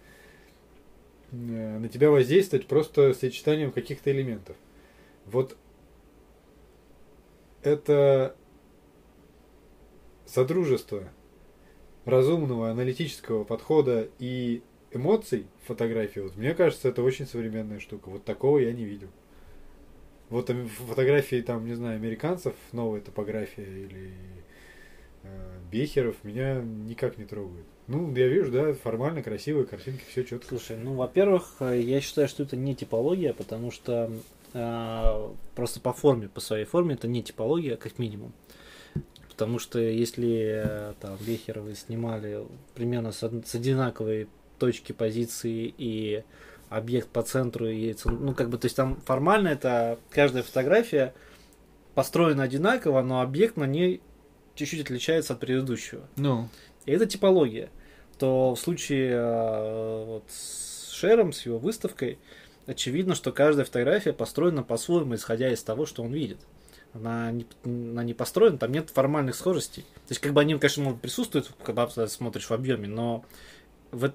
Э, 1.32 1.78
на 1.78 1.88
тебя 1.88 2.10
воздействовать 2.10 2.66
просто 2.66 3.12
сочетанием 3.14 3.72
каких-то 3.72 4.10
элементов. 4.10 4.56
Вот 5.26 5.56
это 7.62 8.36
содружество 10.24 11.08
разумного 12.04 12.70
аналитического 12.70 13.42
подхода 13.42 14.08
и 14.20 14.62
эмоций 14.92 15.46
в 15.62 15.68
фотографии, 15.68 16.20
вот 16.20 16.36
мне 16.36 16.54
кажется, 16.54 16.88
это 16.88 17.02
очень 17.02 17.26
современная 17.26 17.80
штука. 17.80 18.08
Вот 18.08 18.24
такого 18.24 18.58
я 18.58 18.72
не 18.72 18.84
видел. 18.84 19.08
Вот 20.28 20.50
фотографии 20.88 21.40
там, 21.40 21.66
не 21.66 21.74
знаю, 21.74 21.96
американцев, 21.96 22.54
новая 22.72 23.00
топография 23.00 23.64
или 23.64 24.12
э, 25.22 25.58
Бехеров 25.70 26.16
меня 26.24 26.60
никак 26.60 27.16
не 27.16 27.24
трогают. 27.24 27.66
Ну, 27.86 28.12
я 28.14 28.26
вижу, 28.26 28.50
да, 28.50 28.74
формально 28.74 29.22
красивые 29.22 29.66
картинки, 29.66 30.02
все 30.08 30.24
четко. 30.24 30.48
Слушай, 30.48 30.76
ну, 30.76 30.94
во-первых, 30.94 31.56
э, 31.60 31.80
я 31.80 32.00
считаю, 32.00 32.26
что 32.26 32.42
это 32.42 32.56
не 32.56 32.74
типология, 32.74 33.32
потому 33.32 33.70
что 33.70 34.10
э, 34.52 35.28
просто 35.54 35.80
по 35.80 35.92
форме, 35.92 36.28
по 36.28 36.40
своей 36.40 36.64
форме, 36.64 36.94
это 36.94 37.06
не 37.06 37.22
типология, 37.22 37.76
как 37.76 38.00
минимум. 38.00 38.32
Потому 39.28 39.60
что 39.60 39.78
если 39.78 40.62
э, 40.64 40.94
там 41.00 41.16
Бехеровы 41.24 41.74
снимали 41.74 42.44
примерно 42.74 43.12
с, 43.12 43.18
с 43.18 43.54
одинаковой 43.54 44.28
точки 44.58 44.92
позиции 44.92 45.72
и 45.76 46.24
объект 46.68 47.08
по 47.08 47.22
центру, 47.22 47.68
и, 47.68 47.94
ну, 48.04 48.34
как 48.34 48.50
бы, 48.50 48.58
то 48.58 48.66
есть 48.66 48.76
там 48.76 49.00
формально 49.04 49.48
это 49.48 49.98
каждая 50.10 50.42
фотография 50.42 51.14
построена 51.94 52.42
одинаково, 52.42 53.02
но 53.02 53.20
объект 53.20 53.56
на 53.56 53.64
ней 53.64 54.02
чуть-чуть 54.54 54.82
отличается 54.82 55.34
от 55.34 55.40
предыдущего. 55.40 56.08
Ну. 56.16 56.48
И 56.84 56.92
это 56.92 57.06
типология. 57.06 57.70
То 58.18 58.54
в 58.54 58.60
случае 58.60 59.12
э, 59.12 60.04
вот, 60.06 60.24
с 60.28 60.92
Шером, 60.92 61.32
с 61.32 61.44
его 61.44 61.58
выставкой, 61.58 62.18
очевидно, 62.66 63.14
что 63.14 63.32
каждая 63.32 63.64
фотография 63.64 64.12
построена 64.12 64.62
по-своему, 64.62 65.14
исходя 65.14 65.52
из 65.52 65.62
того, 65.62 65.86
что 65.86 66.02
он 66.02 66.12
видит. 66.12 66.38
Она 66.94 67.30
не, 67.30 67.46
она 67.64 68.02
не 68.02 68.14
построена, 68.14 68.56
там 68.56 68.72
нет 68.72 68.90
формальных 68.90 69.34
схожестей. 69.34 69.82
То 69.82 70.10
есть, 70.10 70.20
как 70.20 70.32
бы 70.32 70.40
они, 70.40 70.54
конечно, 70.58 70.82
могут 70.82 71.02
присутствовать, 71.02 71.50
когда 71.62 71.86
смотришь 71.88 72.48
в 72.48 72.52
объеме, 72.52 72.88
но 72.88 73.24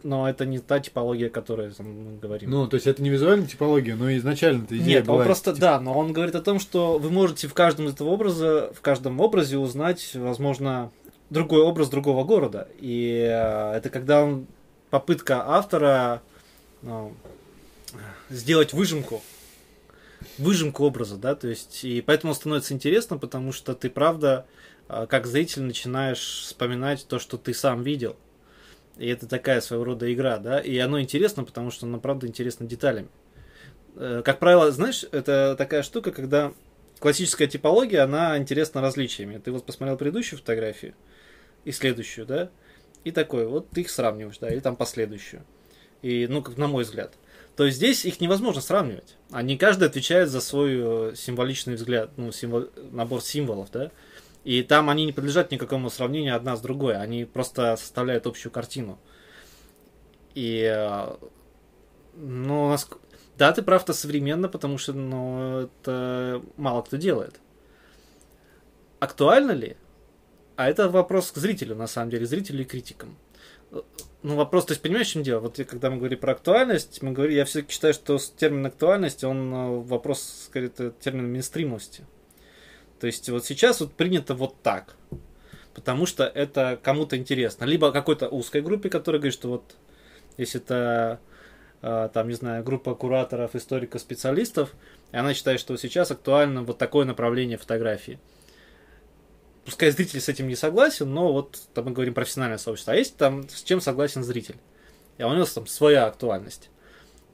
но 0.04 0.30
это 0.30 0.46
не 0.46 0.60
та 0.60 0.80
типология, 0.80 1.28
о 1.28 1.30
которой 1.30 1.72
мы 1.80 2.18
говорим. 2.20 2.50
Ну, 2.50 2.68
то 2.68 2.76
есть 2.76 2.88
это 2.88 3.02
не 3.02 3.10
визуальная 3.10 3.48
типология, 3.48 3.96
но 3.96 4.16
изначально 4.18 4.64
это 4.64 4.78
идея 4.78 4.98
Нет, 4.98 5.06
была. 5.06 5.20
он 5.20 5.26
просто, 5.26 5.52
тип... 5.52 5.62
да, 5.62 5.80
но 5.80 5.98
он 5.98 6.14
говорит 6.14 6.36
о 6.36 6.42
том, 6.42 6.60
что 6.60 6.98
вы 6.98 7.10
можете 7.10 7.48
в 7.48 7.54
каждом 7.54 7.88
из 7.88 7.94
этого 7.94 8.10
образа, 8.10 8.72
в 8.76 8.82
каждом 8.82 9.20
образе 9.20 9.58
узнать, 9.58 10.12
возможно, 10.16 10.92
другой 11.30 11.62
образ 11.62 11.90
другого 11.90 12.24
города. 12.24 12.68
И 12.80 13.28
э, 13.28 13.74
это 13.78 13.90
когда 13.90 14.24
он 14.24 14.48
попытка 14.90 15.44
автора 15.48 16.22
ну, 16.82 17.14
сделать 18.30 18.74
выжимку, 18.74 19.22
выжимку 20.38 20.84
образа, 20.84 21.18
да, 21.18 21.36
то 21.36 21.48
есть, 21.48 21.84
и 21.84 22.02
поэтому 22.02 22.34
становится 22.34 22.74
интересно, 22.74 23.18
потому 23.18 23.52
что 23.52 23.74
ты, 23.74 23.90
правда, 23.90 24.46
э, 24.90 25.08
как 25.10 25.26
зритель 25.26 25.64
начинаешь 25.64 26.20
вспоминать 26.20 27.08
то, 27.08 27.18
что 27.20 27.38
ты 27.38 27.54
сам 27.54 27.84
видел. 27.84 28.16
И 29.02 29.08
это 29.08 29.28
такая 29.28 29.62
своего 29.62 29.84
рода 29.84 30.14
игра, 30.14 30.38
да, 30.38 30.60
и 30.60 30.78
оно 30.78 31.02
интересно, 31.02 31.44
потому 31.44 31.72
что 31.72 31.88
оно, 31.88 32.00
правда, 32.00 32.28
интересно 32.28 32.68
деталями. 32.68 33.08
Э, 33.96 34.22
как 34.24 34.38
правило, 34.38 34.70
знаешь, 34.70 35.06
это 35.12 35.56
такая 35.58 35.82
штука, 35.82 36.12
когда 36.12 36.54
классическая 37.00 37.48
типология, 37.48 38.04
она 38.04 38.38
интересна 38.38 38.80
различиями. 38.80 39.40
Ты 39.40 39.52
вот 39.52 39.66
посмотрел 39.66 39.98
предыдущую 39.98 40.38
фотографию, 40.38 40.94
и 41.66 41.72
следующую, 41.72 42.28
да, 42.28 42.52
и 43.04 43.10
такой, 43.10 43.48
вот 43.48 43.72
ты 43.72 43.82
их 43.82 43.90
сравниваешь, 43.90 44.38
да, 44.38 44.52
или 44.52 44.60
там 44.60 44.76
последующую. 44.76 45.44
И, 46.04 46.28
ну, 46.28 46.44
как 46.44 46.58
на 46.58 46.68
мой 46.68 46.84
взгляд. 46.84 47.16
То 47.56 47.66
есть 47.66 47.78
здесь 47.78 48.06
их 48.06 48.22
невозможно 48.22 48.62
сравнивать. 48.62 49.18
Они 49.32 49.58
каждый 49.58 49.88
отвечает 49.88 50.30
за 50.30 50.42
свой 50.42 50.76
э, 50.76 51.16
символичный 51.16 51.74
взгляд, 51.74 52.12
ну, 52.18 52.32
символ, 52.32 52.70
набор 52.92 53.24
символов, 53.24 53.72
да. 53.72 53.90
И 54.44 54.64
там 54.64 54.90
они 54.90 55.06
не 55.06 55.12
подлежат 55.12 55.52
никакому 55.52 55.90
сравнению 55.90 56.36
одна 56.36 56.56
с 56.56 56.62
другой. 56.62 56.96
Они 56.96 57.26
просто 57.26 57.76
составляют 57.76 58.26
общую 58.26 58.52
картину. 58.52 59.00
И, 60.34 60.64
э, 60.64 61.16
ну, 62.16 62.76
да, 63.38 63.52
ты 63.54 63.62
прав, 63.62 63.84
это 63.84 63.94
современно, 63.94 64.48
потому 64.48 64.78
что, 64.78 64.94
ну, 64.94 65.62
это 65.62 66.42
мало 66.58 66.82
кто 66.82 66.98
делает. 66.98 67.40
Актуально 69.00 69.52
ли? 69.52 69.78
А 70.56 70.70
это 70.70 70.90
вопрос 70.90 71.32
к 71.32 71.38
зрителю, 71.38 71.76
на 71.76 71.88
самом 71.88 72.10
деле, 72.12 72.26
зрителю 72.26 72.62
и 72.62 72.66
критикам. 72.66 73.18
Ну, 74.24 74.36
вопрос, 74.36 74.66
то 74.66 74.74
есть, 74.74 74.82
понимаешь, 74.82 75.08
в 75.08 75.12
чем 75.12 75.24
дело? 75.24 75.40
Вот 75.40 75.58
когда 75.58 75.90
мы 75.90 75.98
говорим 75.98 76.20
про 76.20 76.34
актуальность, 76.34 77.02
мы 77.02 77.12
говорим, 77.12 77.36
я 77.36 77.46
все-таки 77.46 77.74
считаю, 77.74 77.94
что 77.94 78.20
термин 78.38 78.66
актуальность, 78.66 79.24
он 79.24 79.54
э, 79.54 79.80
вопрос, 79.82 80.46
скорее, 80.46 80.70
термин 80.70 81.26
минстримности. 81.26 82.06
То 83.02 83.08
есть, 83.08 83.28
вот 83.30 83.44
сейчас 83.44 83.80
вот 83.80 83.94
принято 83.94 84.36
вот 84.36 84.62
так, 84.62 84.96
потому 85.74 86.06
что 86.06 86.24
это 86.24 86.80
кому-то 86.84 87.18
интересно. 87.18 87.66
Либо 87.66 87.92
какой-то 87.92 88.30
узкой 88.30 88.62
группе, 88.62 88.90
которая 88.90 89.20
говорит, 89.20 89.34
что 89.34 89.50
вот, 89.50 89.76
если 90.38 90.62
это 90.62 91.20
э, 91.82 92.10
там, 92.14 92.28
не 92.28 92.36
знаю, 92.36 92.64
группа 92.64 92.94
кураторов, 92.94 93.56
историков-специалистов, 93.56 94.76
и 95.12 95.18
она 95.18 95.34
считает, 95.34 95.60
что 95.60 95.76
сейчас 95.78 96.12
актуально 96.12 96.62
вот 96.62 96.78
такое 96.78 97.06
направление 97.06 97.58
фотографии. 97.58 98.20
Пускай 99.66 99.90
зритель 99.90 100.22
с 100.22 100.30
этим 100.30 100.48
не 100.48 100.56
согласен, 100.56 101.12
но 101.12 101.34
вот 101.34 101.60
там 101.74 101.86
мы 101.86 101.94
говорим 101.94 102.14
профессиональное 102.14 102.60
сообщество. 102.60 102.94
А 102.94 102.98
есть 102.98 103.18
там, 103.18 103.50
с 103.50 103.64
чем 103.64 103.82
согласен 103.82 104.24
зритель? 104.24 104.58
И 105.18 105.24
у 105.24 105.34
него 105.34 105.46
там 105.46 105.66
своя 105.66 106.06
актуальность 106.06 106.70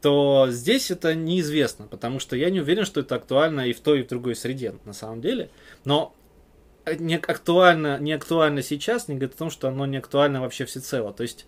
то 0.01 0.47
здесь 0.49 0.91
это 0.91 1.15
неизвестно, 1.15 1.88
потому 1.88 2.19
что 2.19 2.36
я 2.36 2.49
не 2.49 2.62
уверен, 2.62 2.86
что 2.86 3.01
это 3.01 3.15
актуально 3.15 3.67
и 3.67 3.73
в 3.73 3.79
той, 3.79 4.01
и 4.01 4.03
в 4.03 4.07
другой 4.07 4.36
среде 4.36 4.75
на 4.86 4.93
самом 4.93 5.21
деле. 5.21 5.49
Но 5.86 6.13
не 6.99 7.15
актуально, 7.15 7.99
не 7.99 8.13
актуально 8.13 8.62
сейчас, 8.62 9.07
не 9.07 9.15
говорит 9.15 9.36
о 9.36 9.39
том, 9.39 9.49
что 9.49 9.67
оно 9.67 9.86
не 9.86 9.97
актуально 9.97 10.41
вообще 10.41 10.65
всецело. 10.65 11.13
То 11.13 11.23
есть 11.23 11.45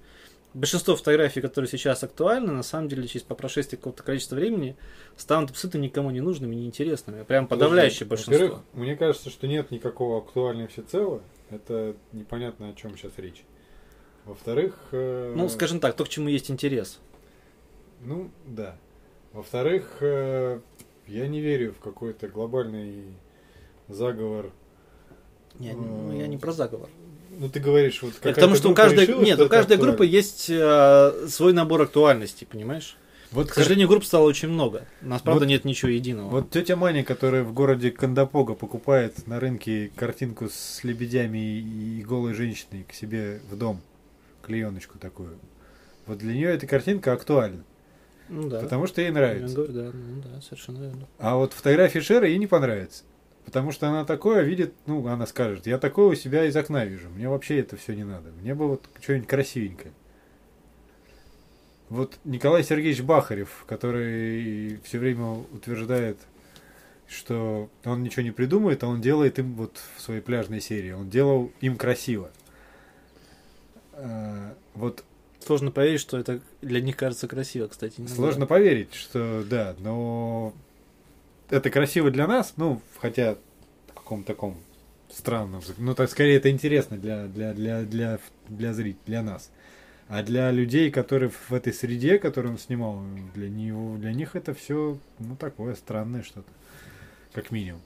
большинство 0.54 0.96
фотографий, 0.96 1.42
которые 1.42 1.70
сейчас 1.70 2.04
актуальны, 2.04 2.52
на 2.52 2.64
самом 2.64 2.88
деле 2.90 3.08
через 3.08 3.24
по 3.24 3.36
прошествии 3.36 3.78
какого-то 3.78 4.04
количества 4.04 4.36
времени 4.36 4.76
станут 5.16 5.52
абсолютно 5.52 5.80
никому 5.80 6.12
не 6.12 6.22
нужными, 6.22 6.56
неинтересными. 6.56 7.24
Прям 7.24 7.48
подавляющее 7.48 8.08
большинство. 8.08 8.34
Во-первых, 8.34 8.62
мне 8.74 8.96
кажется, 8.96 9.30
что 9.30 9.48
нет 9.48 9.72
никакого 9.72 10.20
актуального 10.20 10.68
всецело. 10.68 11.22
Это 11.50 11.96
непонятно, 12.12 12.70
о 12.70 12.74
чем 12.74 12.98
сейчас 12.98 13.14
речь. 13.18 13.44
Во-вторых... 14.26 14.76
Э... 14.92 15.34
Ну, 15.36 15.50
скажем 15.50 15.80
так, 15.80 15.96
то, 15.96 16.06
к 16.06 16.10
чему 16.10 16.30
есть 16.30 16.52
интерес. 16.52 17.00
Ну, 18.02 18.30
да. 18.46 18.76
Во-вторых, 19.34 19.98
э, 20.02 20.60
я 21.08 21.28
не 21.28 21.42
верю 21.42 21.74
в 21.74 21.80
какой-то 21.80 22.28
глобальный 22.28 23.04
заговор. 23.88 24.52
Не, 25.60 25.74
ну, 25.74 26.18
я 26.18 26.28
не 26.28 26.38
про 26.38 26.52
заговор. 26.52 26.90
Ну, 27.32 27.50
ты 27.50 27.60
говоришь, 27.60 28.02
вот 28.02 28.14
как 28.16 28.36
Потому 28.36 28.56
что 28.56 28.70
у 28.70 28.74
каждой, 28.74 29.06
решила, 29.06 29.24
нет, 29.24 29.40
у 29.40 29.48
каждой 29.48 29.78
группы 29.78 30.06
есть 30.06 30.50
э, 30.50 31.28
свой 31.28 31.54
набор 31.54 31.84
актуальностей, 31.84 32.48
понимаешь? 32.48 32.98
Вот, 33.32 33.52
К 33.52 33.54
сожалению, 33.54 33.88
групп 33.88 34.04
стало 34.04 34.24
очень 34.24 34.48
много. 34.48 34.88
У 35.04 35.08
нас, 35.08 35.22
правда, 35.22 35.42
вот, 35.42 35.50
нет 35.50 35.64
ничего 35.64 35.92
единого. 35.92 36.30
Вот 36.30 36.50
тетя 36.50 36.76
Маня, 36.76 37.04
которая 37.04 37.44
в 37.44 37.54
городе 37.54 37.92
Кандапога 37.92 38.56
покупает 38.56 39.28
на 39.28 39.40
рынке 39.40 39.92
картинку 39.96 40.50
с 40.50 40.84
лебедями 40.84 41.60
и 41.60 42.02
голой 42.02 42.34
женщиной 42.34 42.86
к 42.90 42.94
себе 42.94 43.40
в 43.52 43.56
дом, 43.56 43.82
клееночку 44.42 44.98
такую. 44.98 45.38
Вот 46.08 46.18
для 46.18 46.34
нее 46.34 46.50
эта 46.50 46.66
картинка 46.66 47.14
актуальна. 47.14 47.64
Ну, 48.30 48.48
да. 48.48 48.60
Потому 48.60 48.88
что 48.88 49.02
ей 49.02 49.12
нравится. 49.12 49.48
Я 49.50 49.56
говорю, 49.56 49.74
да, 49.74 49.92
ну, 49.94 50.22
да, 50.22 50.42
совершенно 50.42 50.78
верно. 50.84 51.08
А 51.18 51.36
вот 51.36 51.54
фотографии 51.54 52.00
Шера 52.00 52.28
ей 52.28 52.38
не 52.38 52.48
понравится. 52.48 53.04
Потому 53.46 53.72
что 53.72 53.88
она 53.88 54.06
такое 54.06 54.44
видит, 54.44 54.74
ну, 54.86 55.08
она 55.08 55.26
скажет, 55.26 55.66
я 55.66 55.80
такое 55.80 56.10
у 56.10 56.16
себя 56.16 56.46
из 56.46 56.56
окна 56.56 56.86
вижу. 56.86 57.10
Мне 57.10 57.28
вообще 57.28 57.60
это 57.60 57.78
все 57.78 57.96
не 57.96 58.04
надо. 58.04 58.30
Мне 58.42 58.54
бы 58.54 58.68
вот 58.68 58.88
что-нибудь 59.02 59.28
красивенькое. 59.28 59.92
Вот 61.90 62.20
Николай 62.24 62.64
Сергеевич 62.64 63.02
Бахарев, 63.02 63.66
который 63.68 64.80
все 64.84 65.00
время 65.00 65.44
утверждает, 65.52 66.20
что 67.08 67.70
он 67.84 68.04
ничего 68.04 68.22
не 68.22 68.30
придумает, 68.30 68.84
а 68.84 68.88
он 68.88 69.02
делает 69.02 69.40
им 69.40 69.56
вот 69.56 69.82
в 69.96 70.02
своей 70.02 70.22
пляжной 70.22 70.62
серии, 70.62 70.92
он 70.92 71.10
делал 71.10 71.52
им 71.62 71.76
красиво. 71.78 72.30
А, 73.94 74.54
вот 74.76 75.04
Сложно 75.46 75.72
поверить, 75.72 76.02
что 76.02 76.18
это 76.18 76.42
для 76.62 76.82
них 76.82 76.98
кажется 76.98 77.28
красиво, 77.28 77.68
кстати. 77.68 78.06
Сложно 78.08 78.46
поверить, 78.46 78.94
что 78.94 79.44
да, 79.50 79.76
но 79.80 80.54
это 81.50 81.70
красиво 81.70 82.12
для 82.12 82.28
нас, 82.28 82.54
ну, 82.58 82.82
хотя 83.00 83.36
в 83.88 83.94
каком-то 83.94 84.28
таком 84.28 84.58
странном, 85.12 85.62
ну, 85.78 85.96
так 85.96 86.10
скорее 86.10 86.38
это 86.38 86.50
интересно 86.52 86.98
для, 86.98 87.26
для, 87.28 87.54
для, 87.54 87.82
для, 87.82 88.20
для 88.48 88.74
зрителей, 88.74 89.02
для 89.06 89.24
нас. 89.24 89.50
А 90.08 90.24
для 90.24 90.52
людей, 90.52 90.90
которые 90.90 91.30
в 91.30 91.54
этой 91.54 91.72
среде, 91.72 92.18
которую 92.18 92.54
он 92.54 92.60
снимал, 92.60 93.04
для, 93.36 93.48
него, 93.48 93.96
для 93.98 94.12
них 94.12 94.36
это 94.36 94.54
все, 94.56 94.98
ну, 95.20 95.36
такое 95.36 95.76
странное 95.76 96.24
что-то, 96.24 96.52
как 97.32 97.52
минимум. 97.52 97.82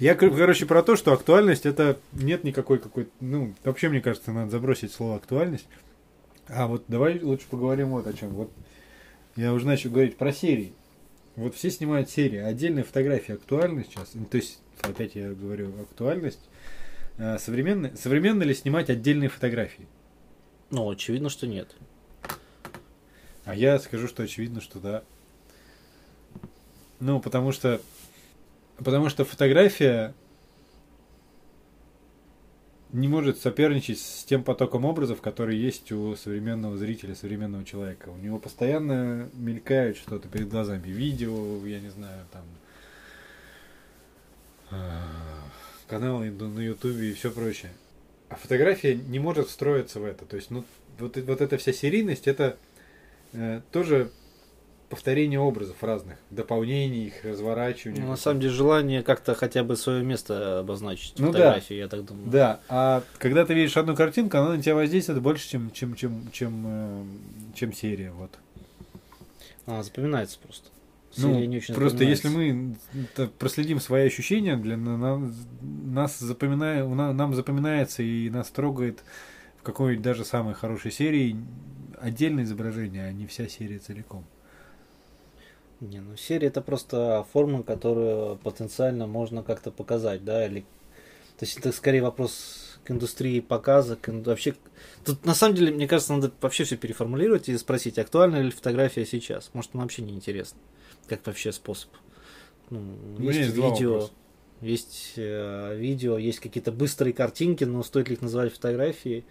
Я, 0.00 0.14
короче, 0.14 0.64
про 0.64 0.82
то, 0.82 0.96
что 0.96 1.12
актуальность 1.12 1.66
это 1.66 2.00
нет 2.12 2.42
никакой 2.42 2.78
какой 2.78 3.08
ну, 3.20 3.54
вообще, 3.64 3.90
мне 3.90 4.00
кажется, 4.00 4.32
надо 4.32 4.50
забросить 4.50 4.92
слово 4.92 5.16
актуальность. 5.16 5.66
А 6.48 6.66
вот 6.66 6.84
давай 6.88 7.20
лучше 7.20 7.46
поговорим 7.50 7.90
вот 7.90 8.06
о 8.06 8.14
чем. 8.14 8.30
Вот 8.30 8.50
я 9.36 9.52
уже 9.52 9.66
начал 9.66 9.90
говорить 9.90 10.16
про 10.16 10.32
серии. 10.32 10.72
Вот 11.36 11.54
все 11.54 11.70
снимают 11.70 12.08
серии. 12.08 12.38
Отдельная 12.38 12.82
фотография 12.82 13.34
актуальна 13.34 13.84
сейчас. 13.84 14.12
То 14.30 14.38
есть, 14.38 14.60
опять 14.80 15.14
я 15.16 15.32
говорю, 15.32 15.70
актуальность. 15.82 16.40
А, 17.18 17.38
современно, 17.38 17.94
современно 17.94 18.42
ли 18.42 18.54
снимать 18.54 18.88
отдельные 18.88 19.28
фотографии? 19.28 19.86
Ну, 20.70 20.88
очевидно, 20.88 21.28
что 21.28 21.46
нет. 21.46 21.76
А 23.44 23.54
я 23.54 23.78
скажу, 23.78 24.08
что 24.08 24.22
очевидно, 24.22 24.62
что 24.62 24.78
да. 24.80 25.02
Ну, 27.00 27.20
потому 27.20 27.52
что 27.52 27.82
Потому 28.82 29.10
что 29.10 29.26
фотография 29.26 30.14
не 32.92 33.08
может 33.08 33.38
соперничать 33.38 34.00
с 34.00 34.24
тем 34.24 34.42
потоком 34.42 34.84
образов, 34.84 35.20
которые 35.20 35.62
есть 35.62 35.92
у 35.92 36.16
современного 36.16 36.76
зрителя, 36.76 37.14
современного 37.14 37.64
человека. 37.64 38.08
У 38.08 38.16
него 38.16 38.38
постоянно 38.38 39.28
мелькает 39.34 39.96
что-то 39.96 40.28
перед 40.28 40.48
глазами. 40.48 40.88
Видео, 40.88 41.64
я 41.66 41.78
не 41.78 41.90
знаю, 41.90 42.26
там 42.32 42.42
а, 44.70 45.04
каналы 45.86 46.30
на 46.30 46.60
Ютубе 46.60 47.10
и 47.10 47.14
все 47.14 47.30
прочее. 47.30 47.72
А 48.30 48.36
фотография 48.36 48.94
не 48.94 49.18
может 49.18 49.48
встроиться 49.48 50.00
в 50.00 50.04
это. 50.04 50.24
То 50.24 50.36
есть, 50.36 50.50
ну, 50.50 50.64
вот, 50.98 51.16
вот 51.16 51.40
эта 51.40 51.58
вся 51.58 51.72
серийность, 51.72 52.26
это 52.26 52.56
э, 53.32 53.60
тоже 53.72 54.10
повторение 54.90 55.38
образов 55.38 55.82
разных, 55.82 56.18
дополнений 56.30 57.06
их, 57.06 57.24
разворачивания. 57.24 58.02
Ну, 58.02 58.08
на 58.08 58.16
самом 58.16 58.40
деле 58.40 58.52
желание 58.52 59.02
как-то 59.04 59.36
хотя 59.36 59.62
бы 59.62 59.76
свое 59.76 60.02
место 60.02 60.58
обозначить 60.58 61.14
ну, 61.18 61.28
фотографии, 61.28 61.74
да. 61.74 61.80
я 61.80 61.88
так 61.88 62.04
думаю. 62.04 62.28
Да, 62.28 62.60
а 62.68 63.02
когда 63.18 63.46
ты 63.46 63.54
видишь 63.54 63.76
одну 63.76 63.94
картинку, 63.94 64.36
она 64.36 64.56
на 64.56 64.62
тебя 64.62 64.74
воздействует 64.74 65.22
больше, 65.22 65.48
чем, 65.48 65.70
чем, 65.70 65.94
чем, 65.94 66.28
чем, 66.32 66.64
э, 66.66 67.04
чем 67.54 67.72
серия. 67.72 68.10
Вот. 68.10 68.32
Она 69.64 69.84
запоминается 69.84 70.40
просто. 70.42 70.68
Ну, 71.16 71.28
серия 71.28 71.44
ну, 71.44 71.44
не 71.44 71.56
очень 71.58 71.74
просто 71.74 72.04
если 72.04 72.28
мы 72.28 72.76
проследим 73.38 73.80
свои 73.80 74.06
ощущения, 74.06 74.56
для 74.56 74.76
нас, 74.76 75.20
нас 75.60 76.18
запоминает, 76.18 76.88
нам 76.88 77.34
запоминается 77.34 78.02
и 78.02 78.28
нас 78.28 78.50
трогает 78.50 79.04
в 79.60 79.62
какой-нибудь 79.62 80.02
даже 80.02 80.24
самой 80.24 80.54
хорошей 80.54 80.90
серии 80.90 81.36
отдельное 82.00 82.44
изображение, 82.44 83.04
а 83.06 83.12
не 83.12 83.26
вся 83.26 83.46
серия 83.46 83.78
целиком. 83.78 84.24
Не, 85.80 86.00
ну 86.00 86.16
серия 86.16 86.48
это 86.48 86.60
просто 86.60 87.26
форма, 87.32 87.62
которую 87.62 88.36
потенциально 88.36 89.06
можно 89.06 89.42
как-то 89.42 89.70
показать, 89.70 90.24
да, 90.24 90.46
или... 90.46 90.60
То 91.38 91.46
есть 91.46 91.58
это 91.58 91.72
скорее 91.72 92.02
вопрос 92.02 92.78
к 92.84 92.90
индустрии 92.90 93.40
показа, 93.40 93.96
к 93.96 94.08
вообще... 94.08 94.54
Тут 95.04 95.24
на 95.24 95.34
самом 95.34 95.54
деле, 95.54 95.72
мне 95.72 95.88
кажется, 95.88 96.12
надо 96.12 96.32
вообще 96.40 96.64
все 96.64 96.76
переформулировать 96.76 97.48
и 97.48 97.56
спросить, 97.56 97.98
актуальна 97.98 98.42
ли 98.42 98.50
фотография 98.50 99.06
сейчас. 99.06 99.50
Может, 99.54 99.70
она 99.72 99.84
вообще 99.84 100.02
не 100.02 100.12
интересна. 100.12 100.58
Как 101.08 101.26
вообще 101.26 101.50
способ. 101.50 101.90
Ну, 102.68 102.82
есть, 103.18 103.38
есть 103.38 103.56
видео, 103.56 104.08
есть 104.60 105.12
э, 105.16 105.76
видео, 105.76 106.18
есть 106.18 106.40
какие-то 106.40 106.72
быстрые 106.72 107.12
картинки, 107.14 107.64
но 107.64 107.82
стоит 107.82 108.08
ли 108.08 108.14
их 108.14 108.22
называть 108.22 108.52
фотографией? 108.52 109.24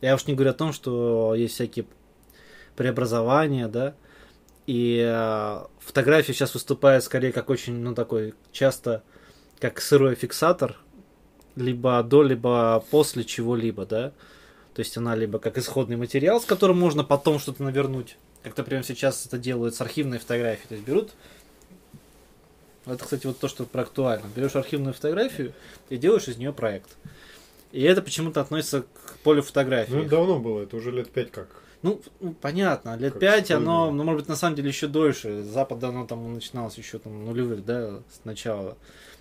Я 0.00 0.14
уж 0.14 0.26
не 0.26 0.34
говорю 0.34 0.50
о 0.50 0.54
том, 0.54 0.72
что 0.72 1.34
есть 1.34 1.54
всякие 1.54 1.86
преобразования, 2.76 3.68
да, 3.68 3.94
и 4.66 5.04
э, 5.06 5.64
фотография 5.78 6.32
сейчас 6.32 6.54
выступает 6.54 7.04
скорее 7.04 7.32
как 7.32 7.50
очень, 7.50 7.74
ну, 7.74 7.94
такой 7.94 8.34
часто, 8.52 9.02
как 9.60 9.80
сырой 9.80 10.14
фиксатор, 10.14 10.76
либо 11.54 12.02
до, 12.02 12.22
либо 12.22 12.84
после 12.90 13.24
чего-либо, 13.24 13.86
да. 13.86 14.12
То 14.74 14.80
есть 14.80 14.96
она 14.96 15.14
либо 15.14 15.38
как 15.38 15.56
исходный 15.56 15.96
материал, 15.96 16.40
с 16.40 16.44
которым 16.44 16.78
можно 16.78 17.04
потом 17.04 17.38
что-то 17.38 17.62
навернуть. 17.62 18.18
Как, 18.42 18.56
например, 18.56 18.84
сейчас 18.84 19.24
это 19.24 19.38
делают 19.38 19.74
с 19.74 19.80
архивной 19.80 20.18
фотографией. 20.18 20.68
То 20.68 20.74
есть 20.74 20.86
берут 20.86 21.12
это, 22.86 23.02
кстати, 23.02 23.26
вот 23.26 23.38
то, 23.38 23.48
что 23.48 23.64
про 23.64 23.82
актуально. 23.82 24.26
Берешь 24.34 24.54
архивную 24.54 24.94
фотографию 24.94 25.52
и 25.90 25.96
делаешь 25.96 26.28
из 26.28 26.36
нее 26.36 26.52
проект. 26.52 26.90
И 27.72 27.82
это 27.82 28.00
почему-то 28.00 28.40
относится 28.40 28.82
к 28.82 29.18
полю 29.24 29.42
фотографии. 29.42 29.92
Ну, 29.92 30.04
давно 30.04 30.38
было, 30.38 30.62
это 30.62 30.76
уже 30.76 30.92
лет 30.92 31.10
пять 31.10 31.32
как. 31.32 31.48
Ну, 31.86 32.00
ну, 32.18 32.34
понятно, 32.34 32.96
лет 32.96 33.16
пять 33.20 33.52
оно, 33.52 33.92
ну, 33.92 34.02
может 34.02 34.22
быть, 34.22 34.28
на 34.28 34.34
самом 34.34 34.56
деле 34.56 34.70
еще 34.70 34.88
дольше. 34.88 35.44
Запад 35.44 35.78
давно 35.78 36.04
там 36.04 36.34
начиналось 36.34 36.76
еще 36.76 36.98
там 36.98 37.24
нулевых, 37.24 37.64
да, 37.64 38.02
сначала. 38.22 38.76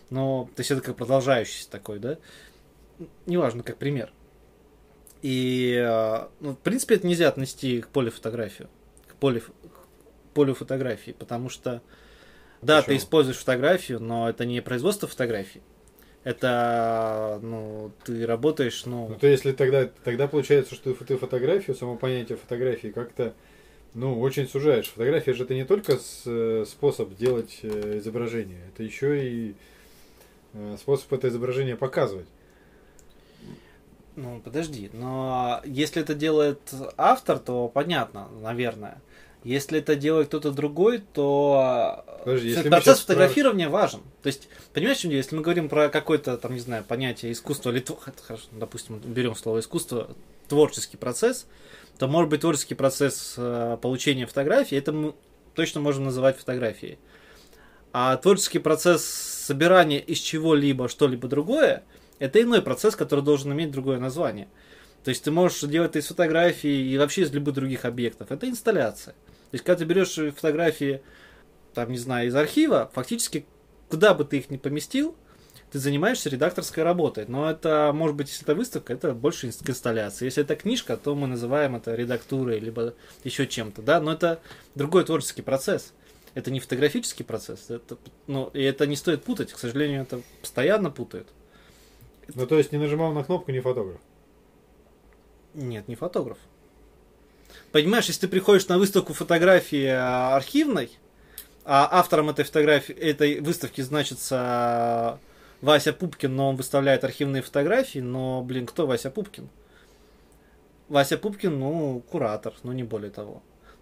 Но, 0.10 0.49
то 0.56 0.62
есть 0.62 0.71
это 0.71 0.82
как 0.82 0.95
продолжающийся 0.95 1.69
такой, 1.69 1.99
да. 1.99 2.17
Неважно, 3.28 3.62
как 3.62 3.78
пример. 3.78 4.12
И, 5.21 5.75
э, 5.80 6.28
ну, 6.39 6.54
в 6.54 6.58
принципе, 6.58 6.95
это 6.95 7.06
нельзя 7.06 7.28
отнести 7.28 7.82
к 7.82 7.89
полифотографию. 7.89 8.67
К, 9.08 9.13
поле, 9.13 9.41
к 9.41 9.51
полифотографии, 10.34 11.12
потому 11.12 11.49
что, 11.49 11.84
да, 12.63 12.78
Почему? 12.78 12.86
ты 12.88 12.97
используешь 12.97 13.38
фотографию, 13.38 13.99
но 13.99 14.28
это 14.28 14.43
не 14.43 14.60
производство 14.63 15.08
фотографий. 15.08 15.62
Это, 16.25 17.39
ну, 17.43 17.91
ты 18.03 18.25
работаешь, 18.25 18.88
ну... 18.88 19.09
Ну, 19.09 19.15
то 19.15 19.27
если 19.27 19.51
тогда, 19.51 19.88
тогда 20.03 20.27
получается, 20.27 20.73
что 20.73 20.95
ты 20.95 21.17
фотографию, 21.17 21.75
само 21.75 21.97
понятие 21.97 22.35
фотографии 22.35 22.88
как-то, 22.88 23.35
ну, 23.93 24.19
очень 24.19 24.47
сужаешь. 24.47 24.88
Фотография 24.88 25.33
же 25.35 25.43
это 25.43 25.53
не 25.53 25.65
только 25.65 25.97
с, 25.97 26.65
способ 26.65 27.15
делать 27.15 27.59
э, 27.61 27.99
изображение, 27.99 28.59
это 28.73 28.81
еще 28.81 29.23
и 29.23 29.55
э, 30.53 30.77
способ 30.79 31.13
это 31.13 31.27
изображение 31.27 31.75
показывать. 31.75 32.27
Ну, 34.15 34.41
подожди, 34.43 34.89
но 34.93 35.61
если 35.63 36.01
это 36.01 36.15
делает 36.15 36.73
автор, 36.97 37.38
то 37.38 37.67
понятно, 37.67 38.29
наверное. 38.41 38.99
Если 39.45 39.77
это 39.77 39.95
делает 39.95 40.29
кто-то 40.29 40.49
другой, 40.49 41.03
то 41.13 42.03
Подожди, 42.23 42.49
если 42.49 42.67
процесс 42.67 43.01
фотографирования 43.01 43.67
спрашиваем... 43.67 44.03
важен. 44.03 44.21
То 44.23 44.27
есть, 44.27 44.49
понимаешь, 44.73 44.97
что 44.97 45.08
если 45.10 45.36
мы 45.36 45.43
говорим 45.43 45.69
про 45.69 45.89
какое-то, 45.89 46.36
там, 46.38 46.55
не 46.55 46.60
знаю, 46.60 46.84
понятие 46.84 47.31
искусства, 47.31 47.69
или, 47.69 47.86
хорошо, 48.23 48.45
допустим, 48.51 48.97
берем 48.97 49.36
слово 49.36 49.60
искусство, 49.60 50.10
творческий 50.47 50.97
процесс, 50.97 51.45
то, 51.99 52.08
может 52.08 52.31
быть, 52.31 52.41
творческий 52.41 52.73
процесс 52.73 53.36
э, 53.38 53.77
получения 53.79 54.25
фотографии, 54.25 54.79
это 54.79 54.91
мы 54.91 55.13
точно 55.53 55.79
можем 55.79 56.05
называть 56.05 56.39
фотографией. 56.39 56.97
А 57.93 58.17
творческий 58.17 58.58
процесс 58.58 59.05
собирания 59.05 59.99
из 59.99 60.17
чего-либо 60.17 60.89
что-либо 60.89 61.27
другое, 61.27 61.84
это 62.17 62.41
иной 62.41 62.63
процесс, 62.63 62.95
который 62.95 63.23
должен 63.23 63.53
иметь 63.53 63.69
другое 63.69 63.99
название. 63.99 64.47
То 65.03 65.10
есть 65.10 65.23
ты 65.23 65.29
можешь 65.29 65.60
делать 65.62 65.91
это 65.91 65.99
из 65.99 66.08
фотографий 66.08 66.91
и 66.91 66.97
вообще 66.97 67.21
из 67.21 67.31
любых 67.31 67.53
других 67.53 67.86
объектов. 67.86 68.31
Это 68.31 68.49
инсталляция. 68.49 69.13
То 69.55 69.57
есть, 69.57 69.63
когда 69.63 69.79
ты 69.79 69.85
берешь 69.85 70.33
фотографии, 70.35 71.01
там, 71.73 71.89
не 71.89 71.97
знаю, 71.97 72.27
из 72.27 72.35
архива, 72.35 72.91
фактически, 72.93 73.45
куда 73.89 74.13
бы 74.13 74.25
ты 74.25 74.39
их 74.39 74.49
ни 74.49 74.57
поместил, 74.57 75.15
ты 75.71 75.79
занимаешься 75.79 76.27
редакторской 76.29 76.83
работой. 76.83 77.23
Но 77.29 77.49
это, 77.49 77.93
может 77.95 78.17
быть, 78.17 78.27
если 78.27 78.43
это 78.43 78.53
выставка, 78.53 78.91
это 78.91 79.13
больше 79.13 79.47
инсталляция. 79.47 80.25
Если 80.25 80.43
это 80.43 80.57
книжка, 80.57 80.97
то 80.97 81.15
мы 81.15 81.27
называем 81.27 81.77
это 81.77 81.95
редактурой, 81.95 82.59
либо 82.59 82.95
еще 83.23 83.47
чем-то, 83.47 83.81
да, 83.81 84.01
но 84.01 84.11
это 84.11 84.41
другой 84.75 85.05
творческий 85.05 85.41
процесс. 85.41 85.93
Это 86.33 86.51
не 86.51 86.59
фотографический 86.59 87.23
процесс, 87.23 87.69
это, 87.69 87.97
ну, 88.27 88.49
и 88.53 88.61
это 88.61 88.85
не 88.85 88.97
стоит 88.97 89.23
путать, 89.23 89.53
к 89.53 89.57
сожалению, 89.57 90.01
это 90.01 90.19
постоянно 90.41 90.91
путают. 90.91 91.29
Ну, 92.33 92.45
то 92.45 92.57
есть 92.57 92.73
не 92.73 92.77
нажимал 92.77 93.13
на 93.13 93.23
кнопку, 93.23 93.53
не 93.53 93.61
фотограф? 93.61 94.01
Нет, 95.53 95.87
не 95.87 95.95
фотограф. 95.95 96.39
Понимаешь, 97.71 98.05
если 98.05 98.21
ты 98.21 98.27
приходишь 98.27 98.67
на 98.67 98.77
выставку 98.77 99.13
фотографии 99.13 99.87
а, 99.87 100.35
архивной, 100.35 100.91
а 101.65 101.87
автором 101.91 102.29
этой 102.29 102.45
фотографии, 102.45 102.93
этой 102.93 103.39
выставки 103.41 103.81
значится 103.81 105.19
Вася 105.61 105.93
Пупкин, 105.93 106.35
но 106.35 106.49
он 106.49 106.55
выставляет 106.55 107.03
архивные 107.03 107.41
фотографии, 107.41 107.99
но, 107.99 108.41
блин, 108.43 108.65
кто 108.65 108.85
Вася 108.85 109.09
Пупкин? 109.09 109.49
Вася 110.89 111.17
Пупкин, 111.17 111.59
ну, 111.59 112.03
куратор, 112.11 112.53
но 112.63 112.71
не 112.71 112.83
более 112.83 113.11
того. 113.11 113.41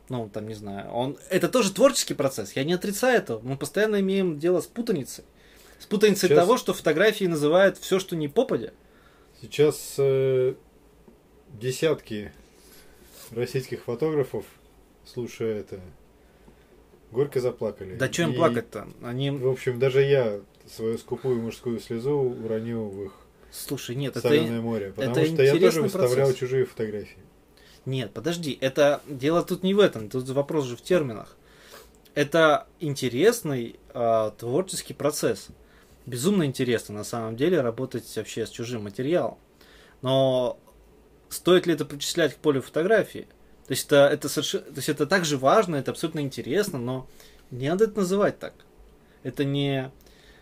Ну, 0.10 0.30
там, 0.30 0.48
не 0.48 0.54
знаю. 0.54 0.90
Он... 0.92 1.18
Это 1.30 1.50
тоже 1.50 1.74
творческий 1.74 2.14
процесс, 2.14 2.54
я 2.54 2.64
не 2.64 2.74
отрицаю 2.74 3.18
этого. 3.18 3.42
Мы 3.42 3.58
постоянно 3.58 4.00
имеем 4.00 4.40
дело 4.40 4.62
с 4.62 4.68
путаницей. 4.68 5.24
С 5.80 5.86
путаницей 5.86 6.30
Сейчас... 6.30 6.40
того, 6.40 6.58
что 6.58 6.74
фотографии 6.74 7.26
называют 7.26 7.78
все, 7.78 8.00
что 8.00 8.16
не 8.16 8.30
попадя. 8.30 8.72
Сейчас 9.42 9.96
э, 9.98 10.54
десятки 11.50 12.32
российских 13.36 13.84
фотографов, 13.84 14.46
слушая 15.06 15.60
это, 15.60 15.80
горько 17.12 17.40
заплакали. 17.40 17.96
Да 17.96 18.12
что 18.12 18.24
им 18.24 18.36
плакать-то? 18.36 18.88
Они... 19.02 19.32
В 19.32 19.48
общем, 19.48 19.80
даже 19.80 20.02
я 20.02 20.40
свою 20.68 20.98
скупую 20.98 21.42
мужскую 21.42 21.80
слезу 21.80 22.14
уронил 22.14 22.90
в 22.90 23.04
их 23.06 23.12
Слушай, 23.54 23.96
нет, 23.96 24.18
соленое 24.18 24.54
это, 24.54 24.62
море. 24.62 24.94
Потому 24.96 25.12
это 25.12 25.26
что 25.26 25.44
я 25.44 25.60
тоже 25.60 25.84
выставлял 25.84 26.16
процесс. 26.16 26.36
чужие 26.38 26.66
фотографии. 26.66 27.20
Нет, 27.86 28.12
подожди, 28.12 28.58
это 28.60 29.02
дело 29.08 29.44
тут 29.44 29.62
не 29.62 29.76
в 29.76 29.80
этом, 29.80 30.10
тут 30.10 30.28
вопрос 30.30 30.66
же 30.66 30.76
в 30.76 30.82
терминах. 30.82 31.38
Это 32.16 32.68
интересный 32.80 33.76
э, 33.94 34.32
творческий 34.38 34.94
процесс. 34.94 35.48
Безумно 36.06 36.46
интересно 36.46 36.96
на 36.96 37.04
самом 37.04 37.36
деле 37.36 37.62
работать 37.62 38.12
вообще 38.16 38.48
с 38.48 38.50
чужим 38.50 38.84
материалом. 38.84 39.38
Но 40.02 40.58
стоит 41.34 41.66
ли 41.68 41.74
это 41.74 41.86
причислять 41.86 42.36
к 42.36 42.38
полю 42.38 42.62
фотографии? 42.62 43.28
То 43.68 43.72
есть 43.72 43.86
это, 43.88 44.08
это, 44.08 44.30
совершенно, 44.30 44.66
то 44.66 44.76
есть 44.76 44.90
это 44.90 45.06
так 45.06 45.26
же 45.26 45.38
важно, 45.38 45.78
это 45.78 45.92
абсолютно 45.92 46.20
интересно, 46.20 46.80
но 46.80 47.08
не 47.52 47.70
надо 47.70 47.86
это 47.86 48.00
называть 48.00 48.40
так. 48.40 48.54
Это 49.24 49.46
не 49.46 49.92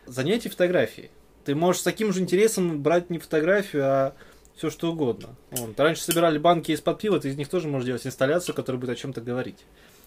занятие 0.05 0.49
фотографией. 0.49 1.11
Ты 1.45 1.55
можешь 1.55 1.81
с 1.81 1.83
таким 1.83 2.13
же 2.13 2.21
интересом 2.21 2.81
брать 2.81 3.09
не 3.09 3.19
фотографию, 3.19 3.83
а 3.85 4.15
все 4.55 4.69
что 4.69 4.91
угодно. 4.91 5.35
Вон, 5.51 5.73
раньше 5.77 6.03
собирали 6.03 6.37
банки 6.37 6.71
из-под 6.71 6.99
пива, 6.99 7.19
ты 7.19 7.29
из 7.29 7.35
них 7.35 7.49
тоже 7.49 7.67
можешь 7.67 7.85
делать 7.85 8.05
инсталляцию, 8.05 8.55
которая 8.55 8.79
будет 8.79 8.91
о 8.91 8.95
чем-то 8.95 9.21
говорить. 9.21 9.59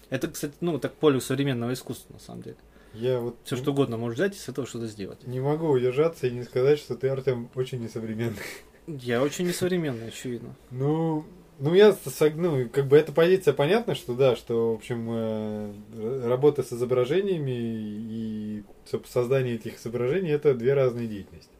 Это, 0.09 0.27
кстати, 0.27 0.53
ну, 0.61 0.77
так 0.77 0.93
поле 0.93 1.19
современного 1.19 1.73
искусства, 1.73 2.13
на 2.13 2.19
самом 2.19 2.43
деле. 2.43 2.57
Я 2.93 3.19
вот 3.19 3.37
все 3.43 3.57
что 3.57 3.71
угодно 3.71 3.97
можешь 3.97 4.17
взять 4.17 4.35
и 4.35 4.39
с 4.39 4.47
этого 4.47 4.65
что-то 4.65 4.87
сделать. 4.87 5.25
Не 5.27 5.41
могу 5.41 5.67
удержаться 5.67 6.27
и 6.27 6.31
не 6.31 6.43
сказать, 6.43 6.79
что 6.79 6.95
ты, 6.95 7.09
Артем, 7.09 7.49
очень 7.55 7.81
несовременный. 7.81 8.37
Я 8.87 9.21
очень 9.21 9.47
несовременный, 9.47 10.07
очевидно. 10.07 10.55
Ну, 10.71 11.25
ну, 11.59 11.73
я, 11.73 11.95
ну, 12.35 12.69
как 12.69 12.87
бы 12.87 12.97
эта 12.97 13.11
позиция 13.11 13.53
понятна, 13.53 13.95
что 13.95 14.13
да, 14.13 14.35
что, 14.35 14.73
в 14.73 14.75
общем, 14.75 15.07
э, 15.09 16.27
работа 16.27 16.63
с 16.63 16.73
изображениями 16.73 17.51
и 17.51 18.63
создание 19.05 19.55
этих 19.55 19.79
изображений 19.79 20.31
это 20.31 20.53
две 20.53 20.73
разные 20.73 21.07
деятельности. 21.07 21.51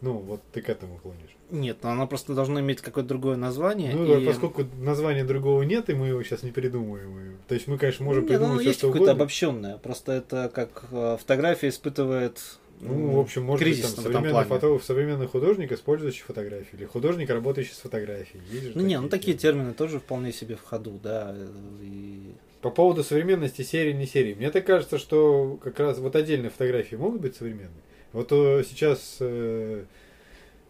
Ну, 0.00 0.18
вот 0.18 0.42
ты 0.52 0.60
к 0.60 0.68
этому 0.68 0.98
клонишь. 0.98 1.36
Нет, 1.50 1.78
но 1.82 1.90
она 1.90 2.06
просто 2.06 2.34
должна 2.34 2.60
иметь 2.60 2.80
какое-то 2.80 3.08
другое 3.08 3.36
название. 3.36 3.94
Ну, 3.94 4.18
и... 4.18 4.26
поскольку 4.26 4.64
названия 4.78 5.24
другого 5.24 5.62
нет, 5.62 5.88
и 5.88 5.94
мы 5.94 6.08
его 6.08 6.22
сейчас 6.22 6.42
не 6.42 6.50
придумываем. 6.50 7.38
То 7.48 7.54
есть 7.54 7.68
мы, 7.68 7.78
конечно, 7.78 8.04
можем 8.04 8.22
ну, 8.22 8.28
придумать 8.28 8.52
нет, 8.52 8.60
все, 8.60 8.68
есть 8.70 8.80
какое-то 8.80 9.12
обобщенное. 9.12 9.78
Просто 9.78 10.12
это 10.12 10.50
как 10.52 10.84
э, 10.90 11.16
фотография 11.18 11.68
испытывает 11.68 12.38
ну, 12.80 13.12
в 13.12 13.20
общем, 13.20 13.44
может 13.44 13.66
быть, 13.66 13.80
там 13.80 13.90
современный, 13.90 14.44
фото, 14.44 14.78
современный 14.80 15.26
художник, 15.26 15.72
использующий 15.72 16.22
фотографии, 16.22 16.76
или 16.76 16.84
художник, 16.84 17.30
работающий 17.30 17.72
с 17.72 17.78
фотографией. 17.78 18.42
Есть 18.50 18.74
ну, 18.74 18.82
не, 18.82 19.00
ну 19.00 19.08
такие 19.08 19.36
термины. 19.36 19.72
тоже 19.72 20.00
вполне 20.00 20.32
себе 20.32 20.56
в 20.56 20.62
ходу, 20.62 20.98
да. 21.02 21.34
И... 21.80 22.34
По 22.60 22.70
поводу 22.70 23.04
современности 23.04 23.62
серии, 23.62 23.92
не 23.92 24.06
серии. 24.06 24.34
Мне 24.34 24.50
так 24.50 24.66
кажется, 24.66 24.98
что 24.98 25.58
как 25.62 25.78
раз 25.80 25.98
вот 25.98 26.16
отдельные 26.16 26.50
фотографии 26.50 26.96
могут 26.96 27.20
быть 27.20 27.36
современные. 27.36 27.82
Вот 28.12 28.32
э, 28.32 28.62
сейчас 28.68 29.16
э, 29.20 29.84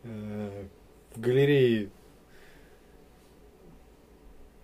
э, 0.02 0.64
в 1.14 1.20
галерее, 1.20 1.90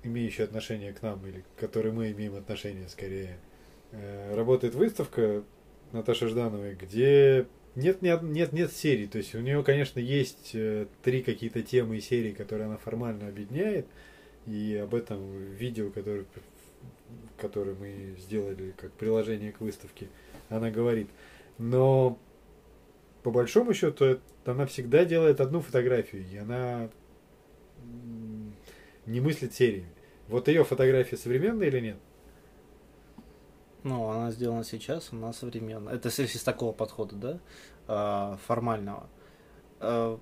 имеющие 0.03 0.45
отношение 0.45 0.93
к 0.93 1.03
нам, 1.03 1.25
или 1.27 1.45
к 1.57 1.61
которой 1.61 1.93
мы 1.93 2.11
имеем 2.13 2.35
отношение 2.35 2.89
скорее, 2.89 3.39
э, 3.93 4.35
работает 4.35 4.75
выставка 4.75 5.43
Наташи 5.93 6.29
Ждановой, 6.29 6.75
где 6.75 7.47
нет, 7.75 8.03
нет, 8.03 8.23
нет, 8.23 8.53
нет 8.53 8.73
серий. 8.73 9.07
То 9.07 9.19
есть 9.19 9.35
у 9.35 9.41
нее, 9.41 9.63
конечно, 9.63 10.01
есть 10.01 10.51
э, 10.55 10.87
три 11.03 11.23
какие-то 11.23 11.63
темы 11.63 11.99
и 11.99 12.01
серии, 12.01 12.33
которые 12.33 12.67
она 12.67 12.77
формально 12.77 13.29
объединяет. 13.29 13.87
И 14.47 14.77
об 14.83 14.95
этом 14.95 15.55
видео, 15.55 15.91
которое, 15.91 16.25
которое 17.39 17.75
мы 17.75 18.17
сделали 18.19 18.75
как 18.77 18.93
приложение 18.93 19.53
к 19.53 19.61
выставке, 19.61 20.09
она 20.49 20.71
говорит. 20.71 21.09
Но 21.59 22.19
по 23.23 23.31
большому 23.31 23.75
счету 23.75 24.19
она 24.45 24.67
всегда 24.67 25.05
делает 25.05 25.41
одну 25.41 25.61
фотографию, 25.61 26.25
и 26.27 26.37
она 26.37 26.91
не 29.07 29.21
мыслит 29.21 29.55
сериями. 29.55 29.91
Вот 30.29 30.49
ее 30.49 30.65
фотография 30.65 31.17
современная 31.17 31.67
или 31.67 31.81
нет? 31.81 31.97
Ну, 33.83 34.09
она 34.09 34.31
сделана 34.31 34.65
сейчас, 34.65 35.09
она 35.13 35.33
современная. 35.33 35.95
Это 35.95 36.09
если 36.09 36.39
с 36.39 36.43
такого 36.43 36.73
подхода, 36.73 37.17
да, 37.17 37.39
а, 37.89 38.39
формального. 38.47 39.09
А, 39.79 40.19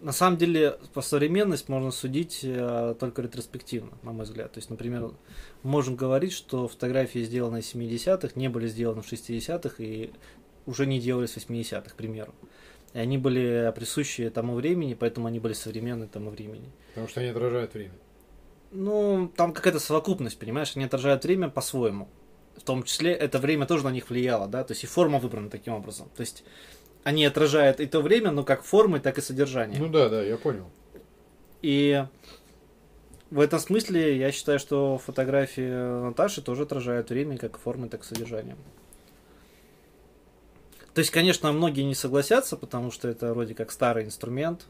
на 0.00 0.12
самом 0.12 0.36
деле, 0.36 0.78
по 0.92 1.00
современность 1.00 1.70
можно 1.70 1.90
судить 1.90 2.40
э, 2.42 2.94
только 3.00 3.22
ретроспективно, 3.22 3.92
на 4.02 4.12
мой 4.12 4.24
взгляд. 4.24 4.52
То 4.52 4.58
есть, 4.58 4.68
например, 4.68 5.12
можем 5.62 5.96
говорить, 5.96 6.32
что 6.32 6.68
фотографии, 6.68 7.20
сделанные 7.20 7.62
в 7.62 7.74
70-х, 7.74 8.32
не 8.34 8.48
были 8.48 8.66
сделаны 8.66 9.00
в 9.00 9.10
60-х 9.10 9.82
и 9.82 10.10
уже 10.66 10.84
не 10.84 11.00
делались 11.00 11.30
в 11.30 11.36
80-х, 11.38 11.90
к 11.90 11.94
примеру. 11.94 12.34
И 12.92 12.98
они 12.98 13.16
были 13.16 13.72
присущи 13.74 14.28
тому 14.28 14.54
времени, 14.54 14.92
поэтому 14.92 15.26
они 15.26 15.40
были 15.40 15.54
современны 15.54 16.06
тому 16.06 16.28
времени. 16.28 16.70
Потому 16.88 17.08
что 17.08 17.20
они 17.20 17.30
отражают 17.30 17.72
время. 17.72 17.94
Ну, 18.76 19.30
там 19.36 19.52
какая-то 19.52 19.78
совокупность, 19.78 20.36
понимаешь, 20.36 20.72
они 20.74 20.84
отражают 20.84 21.24
время 21.24 21.48
по-своему. 21.48 22.08
В 22.56 22.62
том 22.62 22.82
числе 22.82 23.12
это 23.12 23.38
время 23.38 23.66
тоже 23.66 23.84
на 23.84 23.90
них 23.90 24.10
влияло, 24.10 24.48
да, 24.48 24.64
то 24.64 24.72
есть 24.72 24.82
и 24.82 24.88
форма 24.88 25.20
выбрана 25.20 25.48
таким 25.48 25.74
образом. 25.74 26.08
То 26.16 26.22
есть 26.22 26.42
они 27.04 27.24
отражают 27.24 27.78
и 27.78 27.86
то 27.86 28.00
время, 28.00 28.32
но 28.32 28.42
как 28.42 28.64
формы, 28.64 28.98
так 28.98 29.16
и 29.18 29.20
содержание. 29.20 29.78
Ну 29.78 29.88
да, 29.88 30.08
да, 30.08 30.22
я 30.22 30.36
понял. 30.36 30.66
И 31.62 32.04
в 33.30 33.38
этом 33.38 33.60
смысле 33.60 34.16
я 34.16 34.32
считаю, 34.32 34.58
что 34.58 34.98
фотографии 34.98 36.02
Наташи 36.02 36.42
тоже 36.42 36.64
отражают 36.64 37.10
время 37.10 37.38
как 37.38 37.58
формы, 37.58 37.88
так 37.88 38.02
и 38.02 38.04
содержание. 38.04 38.56
То 40.94 40.98
есть, 40.98 41.12
конечно, 41.12 41.52
многие 41.52 41.82
не 41.82 41.94
согласятся, 41.94 42.56
потому 42.56 42.90
что 42.90 43.06
это 43.06 43.34
вроде 43.34 43.54
как 43.54 43.70
старый 43.70 44.04
инструмент, 44.04 44.66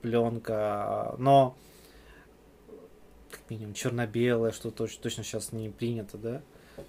пленка, 0.00 1.14
но 1.18 1.54
минимум 3.50 3.74
черно-белое, 3.74 4.52
что 4.52 4.70
точно, 4.70 5.24
сейчас 5.24 5.52
не 5.52 5.68
принято, 5.68 6.18
да? 6.18 6.42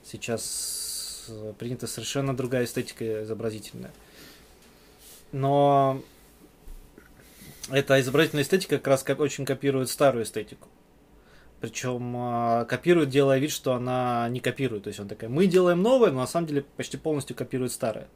Сейчас 0.03 1.27
э, 1.29 1.53
принята 1.57 1.87
совершенно 1.87 2.35
другая 2.35 2.65
эстетика 2.65 3.23
изобразительная. 3.23 3.91
Но 5.31 6.01
эта 7.69 7.99
изобразительная 7.99 8.43
эстетика 8.43 8.77
как 8.77 8.87
раз 8.87 9.05
очень 9.19 9.45
копирует 9.45 9.89
старую 9.89 10.23
эстетику. 10.23 10.67
Причем 11.61 12.15
э, 12.15 12.65
копирует, 12.65 13.09
делая 13.09 13.39
вид, 13.39 13.51
что 13.51 13.73
она 13.73 14.27
не 14.29 14.39
копирует. 14.39 14.83
То 14.83 14.89
есть 14.89 14.99
он 14.99 15.07
такая, 15.07 15.29
мы 15.29 15.47
делаем 15.47 15.81
новое, 15.81 16.11
но 16.11 16.19
на 16.19 16.27
самом 16.27 16.47
деле 16.47 16.63
почти 16.77 16.97
полностью 16.97 17.35
копирует 17.35 17.71
старое. 17.71 18.07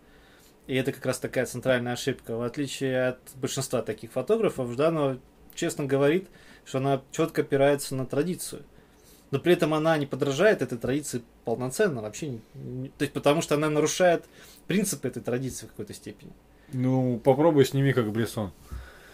И 0.68 0.76
это 0.76 0.92
как 0.92 1.06
раз 1.06 1.18
такая 1.18 1.46
центральная 1.48 1.94
ошибка. 1.94 2.36
В 2.38 2.44
отличие 2.44 3.08
от 3.08 3.20
большинства 3.36 3.82
таких 3.82 4.12
фотографов, 4.12 4.72
Жданова 4.72 5.18
честно 5.56 5.86
говорит, 5.86 6.28
что 6.66 6.78
она 6.80 7.02
четко 7.12 7.42
опирается 7.42 7.96
на 7.96 8.06
традицию. 8.06 8.64
Но 9.32 9.40
при 9.40 9.54
этом 9.54 9.74
она 9.74 9.98
не 9.98 10.06
подражает 10.06 10.62
этой 10.62 10.78
традиции 10.78 11.22
полноценно, 11.46 12.02
вообще 12.02 12.40
не, 12.56 12.90
то 12.90 13.04
есть 13.04 13.14
потому 13.14 13.42
что 13.42 13.56
она 13.56 13.70
нарушает 13.70 14.26
принципы 14.66 15.08
этой 15.08 15.22
традиции 15.22 15.68
в 15.68 15.70
какой-то 15.70 15.94
степени. 15.94 16.32
Ну, 16.74 17.20
попробуй 17.24 17.66
сними 17.66 17.94
как 17.94 18.12
Брессон. 18.12 18.52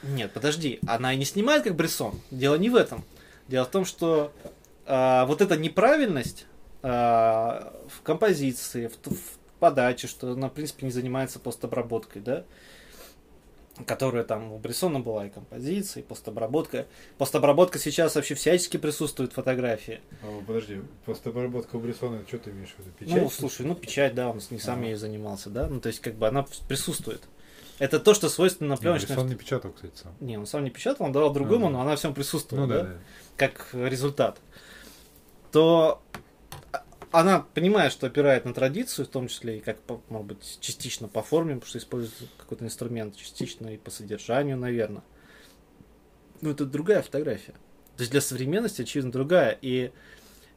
Нет, 0.03 0.31
подожди, 0.33 0.79
она 0.87 1.13
и 1.13 1.17
не 1.17 1.25
снимает 1.25 1.63
как 1.63 1.75
Брессон. 1.75 2.19
Дело 2.31 2.55
не 2.55 2.69
в 2.69 2.75
этом. 2.75 3.03
Дело 3.47 3.65
в 3.65 3.69
том, 3.69 3.85
что 3.85 4.31
э, 4.85 5.25
вот 5.25 5.41
эта 5.41 5.57
неправильность 5.57 6.45
э, 6.81 6.87
в 6.87 8.01
композиции, 8.03 8.87
в, 8.87 9.09
в 9.09 9.37
подаче, 9.59 10.07
что 10.07 10.31
она, 10.31 10.49
в 10.49 10.53
принципе, 10.53 10.85
не 10.85 10.91
занимается 10.91 11.39
постобработкой, 11.39 12.21
да, 12.21 12.45
которая 13.85 14.23
там 14.23 14.53
у 14.53 14.57
Брессона 14.57 14.99
была 14.99 15.27
и 15.27 15.29
композиция, 15.29 16.01
и 16.01 16.05
постобработка. 16.05 16.85
Постобработка 17.17 17.77
сейчас 17.77 18.15
вообще 18.15 18.35
всячески 18.35 18.77
присутствует 18.77 19.31
в 19.31 19.35
фотографии. 19.35 19.99
А, 20.23 20.41
подожди, 20.45 20.81
постобработка 21.05 21.75
у 21.75 21.79
Брессона, 21.79 22.23
что 22.27 22.37
ты 22.37 22.51
имеешь 22.51 22.73
в 22.77 22.79
виду? 22.79 22.91
Печать? 22.97 23.21
Ну, 23.21 23.29
слушай, 23.29 23.65
ну 23.65 23.75
печать, 23.75 24.15
да, 24.15 24.29
он 24.29 24.39
не 24.49 24.59
сам 24.59 24.81
а. 24.81 24.85
ею 24.85 24.97
занимался, 24.97 25.49
да, 25.49 25.67
ну 25.67 25.81
то 25.81 25.87
есть 25.87 25.99
как 25.99 26.15
бы 26.15 26.27
она 26.27 26.45
присутствует. 26.67 27.21
Это 27.77 27.99
то, 27.99 28.13
что 28.13 28.29
свойственно 28.29 28.77
пленочной... 28.77 29.17
Он 29.17 29.27
не 29.27 29.35
печатал, 29.35 29.71
кстати, 29.71 29.93
сам. 30.01 30.13
Не, 30.21 30.37
он 30.37 30.45
сам 30.45 30.63
не 30.63 30.69
печатал, 30.69 31.07
он 31.07 31.11
давал 31.11 31.33
другому, 31.33 31.67
а, 31.67 31.69
но 31.69 31.81
она 31.81 31.97
всем 31.97 32.13
присутствовала, 32.13 32.65
ну, 32.65 32.73
да, 32.73 32.83
да, 32.83 32.89
да, 32.89 32.95
как 33.35 33.67
результат. 33.73 34.39
То 35.51 36.01
она 37.19 37.39
понимает, 37.39 37.91
что 37.91 38.07
опирает 38.07 38.45
на 38.45 38.53
традицию, 38.53 39.05
в 39.05 39.09
том 39.09 39.27
числе 39.27 39.57
и 39.57 39.61
как, 39.61 39.77
может 40.09 40.27
быть, 40.27 40.57
частично 40.59 41.07
по 41.07 41.21
форме, 41.21 41.55
потому 41.55 41.69
что 41.69 41.77
использует 41.77 42.29
какой-то 42.37 42.65
инструмент, 42.65 43.15
частично 43.15 43.73
и 43.73 43.77
по 43.77 43.89
содержанию, 43.89 44.57
наверное. 44.57 45.03
Но 46.41 46.51
это 46.51 46.65
другая 46.65 47.01
фотография. 47.01 47.53
То 47.95 48.01
есть 48.01 48.11
для 48.11 48.19
современности, 48.21 48.81
очевидно, 48.81 49.11
другая. 49.11 49.57
И 49.61 49.91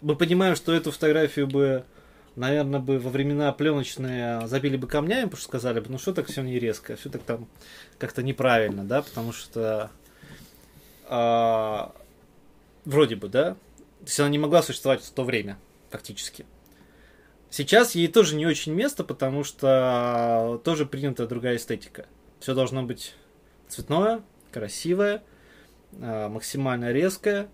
мы 0.00 0.16
понимаем, 0.16 0.56
что 0.56 0.72
эту 0.72 0.90
фотографию 0.90 1.46
бы, 1.46 1.84
наверное, 2.34 2.80
бы 2.80 2.98
во 2.98 3.11
времена 3.11 3.52
пленочные 3.52 4.46
забили 4.48 4.76
бы 4.76 4.88
камнями, 4.88 5.24
потому 5.24 5.38
что 5.38 5.48
сказали 5.48 5.78
бы, 5.78 5.90
ну 5.90 5.98
что 5.98 6.12
так 6.12 6.26
все 6.26 6.42
не 6.42 6.59
резко, 6.59 6.96
все 6.96 7.09
так 7.09 7.22
там 7.22 7.48
как-то 7.98 8.22
неправильно, 8.24 8.84
да, 8.84 9.02
потому 9.02 9.32
что 9.32 9.92
а, 11.06 11.94
вроде 12.84 13.14
бы, 13.14 13.28
да, 13.28 13.54
то 13.54 14.04
есть 14.06 14.18
она 14.18 14.28
не 14.28 14.38
могла 14.38 14.62
существовать 14.62 15.02
в 15.02 15.11
то 15.12 15.22
время 15.22 15.56
фактически. 15.91 16.47
Сейчас 17.51 17.95
ей 17.95 18.09
тоже 18.09 18.36
не 18.36 18.47
очень 18.47 18.74
место, 18.74 19.05
потому 19.05 19.43
что 19.43 20.61
тоже 20.64 20.84
принята 20.84 21.26
другая 21.26 21.57
эстетика. 21.57 22.07
Все 22.41 22.55
должно 22.55 22.82
быть 22.82 23.14
цветное, 23.68 24.22
красивое, 24.53 25.22
а, 26.01 26.28
максимально 26.28 26.93
резкое. 26.93 27.49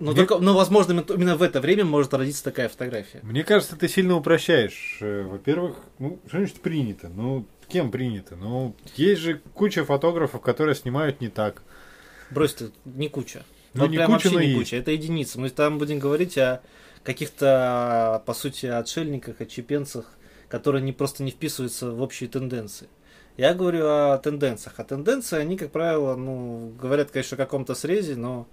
Но, 0.00 0.10
Мне... 0.10 0.26
только, 0.26 0.42
но, 0.42 0.54
возможно, 0.54 0.92
именно 0.92 1.36
в 1.36 1.42
это 1.42 1.60
время 1.60 1.84
может 1.84 2.12
родиться 2.14 2.42
такая 2.42 2.68
фотография. 2.68 3.20
Мне 3.22 3.44
кажется, 3.44 3.76
ты 3.76 3.88
сильно 3.88 4.16
упрощаешь. 4.16 4.98
Э, 5.00 5.22
во-первых, 5.22 5.76
ну, 6.00 6.18
что 6.26 6.38
значит 6.38 6.60
принято? 6.60 7.08
Ну, 7.08 7.46
кем 7.68 7.92
принято? 7.92 8.34
Ну, 8.34 8.74
есть 8.96 9.20
же 9.20 9.40
куча 9.54 9.84
фотографов, 9.84 10.40
которые 10.40 10.74
снимают 10.74 11.20
не 11.20 11.28
так. 11.28 11.62
Брось 12.30 12.54
ты, 12.54 12.70
не 12.84 13.08
куча. 13.08 13.44
Ну, 13.74 13.82
вот 13.82 13.90
не 13.90 13.96
прям 13.96 14.12
куча, 14.12 14.28
вообще 14.28 14.46
не 14.46 14.54
куча, 14.54 14.76
это 14.76 14.92
единица. 14.92 15.40
Мы 15.40 15.50
там 15.50 15.78
будем 15.78 15.98
говорить 15.98 16.38
о 16.38 16.62
каких-то, 17.02 18.22
по 18.24 18.32
сути, 18.32 18.66
отшельниках, 18.66 19.40
отчепенцах, 19.40 20.06
которые 20.48 20.82
не 20.82 20.92
просто 20.92 21.22
не 21.22 21.32
вписываются 21.32 21.90
в 21.90 22.00
общие 22.00 22.28
тенденции. 22.28 22.88
Я 23.36 23.52
говорю 23.52 23.84
о 23.86 24.18
тенденциях. 24.18 24.74
А 24.78 24.84
тенденции, 24.84 25.38
они, 25.38 25.56
как 25.56 25.72
правило, 25.72 26.14
ну, 26.14 26.72
говорят, 26.80 27.10
конечно, 27.10 27.34
о 27.34 27.38
каком-то 27.38 27.74
срезе, 27.74 28.14
но... 28.14 28.46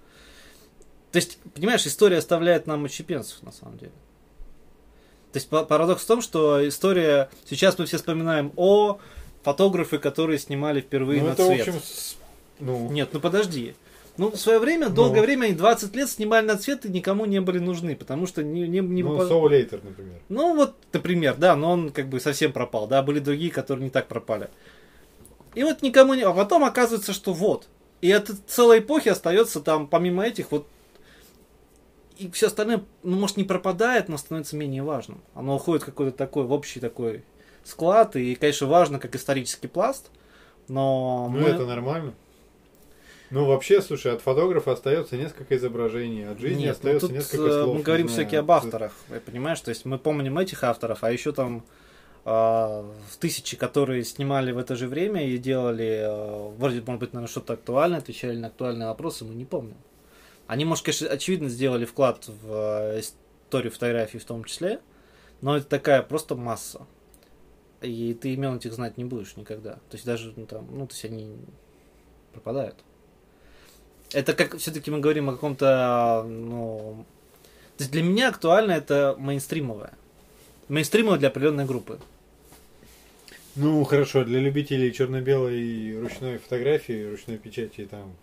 То 1.12 1.18
есть, 1.18 1.38
понимаешь, 1.54 1.86
история 1.86 2.18
оставляет 2.18 2.66
нам 2.66 2.84
отчепенцев, 2.84 3.42
на 3.42 3.52
самом 3.52 3.78
деле. 3.78 3.92
То 5.32 5.38
есть, 5.38 5.48
парадокс 5.48 6.02
в 6.02 6.06
том, 6.06 6.20
что 6.20 6.66
история... 6.66 7.30
Сейчас 7.48 7.78
мы 7.78 7.86
все 7.86 7.98
вспоминаем 7.98 8.52
о 8.56 8.98
фотографы, 9.42 9.98
которые 9.98 10.38
снимали 10.38 10.80
впервые 10.80 11.22
ну, 11.22 11.28
на 11.28 11.32
это, 11.32 11.46
цвет. 11.46 11.66
В 11.66 11.68
общем, 11.68 11.80
ну... 12.58 12.90
Нет, 12.90 13.10
ну 13.12 13.20
подожди. 13.20 13.76
Ну, 14.18 14.30
в 14.30 14.36
свое 14.36 14.58
время, 14.58 14.88
ну. 14.88 14.94
долгое 14.94 15.22
время, 15.22 15.46
они 15.46 15.54
20 15.54 15.96
лет 15.96 16.08
снимали 16.08 16.44
на 16.44 16.58
цвет 16.58 16.84
и 16.84 16.90
никому 16.90 17.24
не 17.24 17.40
были 17.40 17.58
нужны, 17.58 17.96
потому 17.96 18.26
что 18.26 18.42
не, 18.42 18.68
не, 18.68 18.80
не 18.80 19.02
Ну, 19.02 19.16
попад... 19.16 19.50
Лейтер, 19.50 19.80
например. 19.82 20.20
Ну, 20.28 20.54
вот, 20.54 20.74
например, 20.92 21.36
да, 21.36 21.56
но 21.56 21.72
он 21.72 21.90
как 21.90 22.08
бы 22.08 22.20
совсем 22.20 22.52
пропал, 22.52 22.86
да, 22.86 23.02
были 23.02 23.20
другие, 23.20 23.50
которые 23.50 23.84
не 23.84 23.90
так 23.90 24.08
пропали. 24.08 24.50
И 25.54 25.64
вот 25.64 25.82
никому 25.82 26.14
не... 26.14 26.22
А 26.22 26.32
потом 26.32 26.64
оказывается, 26.64 27.12
что 27.12 27.32
вот. 27.32 27.68
И 28.02 28.10
от 28.10 28.30
целой 28.46 28.80
эпохи 28.80 29.08
остается 29.08 29.60
там, 29.60 29.86
помимо 29.86 30.24
этих, 30.24 30.50
вот 30.50 30.66
и 32.18 32.30
все 32.30 32.46
остальное, 32.46 32.84
ну, 33.02 33.18
может, 33.18 33.36
не 33.36 33.44
пропадает, 33.44 34.08
но 34.08 34.16
становится 34.16 34.56
менее 34.56 34.82
важным. 34.82 35.22
Оно 35.34 35.56
уходит 35.56 35.82
в 35.82 35.86
какой-то 35.86 36.16
такой, 36.16 36.44
в 36.44 36.52
общий 36.52 36.80
такой 36.80 37.24
склад, 37.64 38.16
и, 38.16 38.34
конечно, 38.34 38.66
важно 38.66 38.98
как 38.98 39.14
исторический 39.14 39.68
пласт, 39.68 40.10
но... 40.68 41.28
Ну, 41.32 41.40
мы... 41.40 41.48
это 41.48 41.66
нормально. 41.66 42.14
Ну, 43.32 43.46
вообще, 43.46 43.80
слушай, 43.80 44.12
от 44.12 44.20
фотографа 44.20 44.72
остается 44.72 45.16
несколько 45.16 45.56
изображений, 45.56 46.28
от 46.28 46.38
жизни 46.38 46.64
Нет, 46.64 46.66
ну 46.66 46.72
остается 46.72 47.06
ну, 47.06 47.08
тут 47.08 47.16
несколько 47.16 47.46
э, 47.46 47.62
слов. 47.62 47.76
Мы 47.78 47.82
говорим 47.82 48.08
все-таки 48.08 48.36
об 48.36 48.50
авторах, 48.50 48.92
понимаешь? 49.24 49.58
То 49.60 49.70
есть 49.70 49.86
мы 49.86 49.98
помним 49.98 50.38
этих 50.38 50.62
авторов, 50.62 51.02
а 51.02 51.10
еще 51.10 51.32
там 51.32 51.64
э, 52.26 52.84
тысячи, 53.20 53.56
которые 53.56 54.04
снимали 54.04 54.52
в 54.52 54.58
это 54.58 54.76
же 54.76 54.86
время 54.86 55.26
и 55.26 55.38
делали, 55.38 56.02
э, 56.02 56.50
вроде, 56.58 56.82
может 56.82 57.00
быть, 57.00 57.14
наверное, 57.14 57.30
что-то 57.30 57.54
актуальное, 57.54 58.00
отвечали 58.00 58.36
на 58.36 58.48
актуальные 58.48 58.88
вопросы, 58.88 59.24
мы 59.24 59.34
не 59.34 59.46
помним. 59.46 59.78
Они, 60.46 60.66
может, 60.66 60.84
конечно, 60.84 61.08
очевидно 61.08 61.48
сделали 61.48 61.86
вклад 61.86 62.28
в 62.28 62.96
э, 62.96 63.00
историю 63.00 63.72
фотографии 63.72 64.18
в 64.18 64.26
том 64.26 64.44
числе, 64.44 64.80
но 65.40 65.56
это 65.56 65.66
такая 65.66 66.02
просто 66.02 66.34
масса. 66.36 66.86
И 67.80 68.12
ты 68.12 68.34
имен 68.34 68.56
этих 68.56 68.74
знать 68.74 68.98
не 68.98 69.06
будешь 69.06 69.36
никогда. 69.36 69.72
То 69.72 69.94
есть 69.94 70.04
даже, 70.04 70.34
ну, 70.36 70.44
там, 70.44 70.68
ну, 70.70 70.86
то 70.86 70.92
есть 70.92 71.06
они 71.06 71.34
пропадают. 72.32 72.76
Это 74.12 74.34
как 74.34 74.56
все-таки 74.58 74.90
мы 74.90 75.00
говорим 75.00 75.30
о 75.30 75.32
каком-то, 75.32 76.24
ну... 76.28 77.04
То 77.76 77.84
есть 77.84 77.92
для 77.92 78.02
меня 78.02 78.28
актуально 78.28 78.72
это 78.72 79.16
мейнстримовое. 79.18 79.92
Мейнстримовое 80.68 81.18
для 81.18 81.28
определенной 81.28 81.64
группы. 81.64 81.98
Ну, 83.56 83.82
хорошо, 83.84 84.24
для 84.24 84.40
любителей 84.40 84.92
черно-белой 84.92 85.98
ручной 86.00 86.38
фотографии, 86.38 87.10
ручной 87.10 87.38
печати, 87.38 87.86
там, 87.90 88.14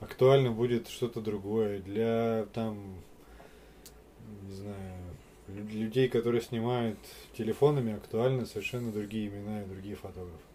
актуально 0.00 0.50
будет 0.50 0.88
что-то 0.88 1.20
другое. 1.20 1.80
Для, 1.80 2.46
там, 2.54 2.78
не 4.48 4.54
знаю, 4.56 4.76
людей, 5.72 6.08
которые 6.08 6.42
снимают 6.42 6.98
телефонами, 7.36 7.96
актуально 7.96 8.46
совершенно 8.46 8.92
другие 8.92 9.28
имена 9.28 9.62
и 9.62 9.66
другие 9.66 9.96
фотографы 9.96 10.47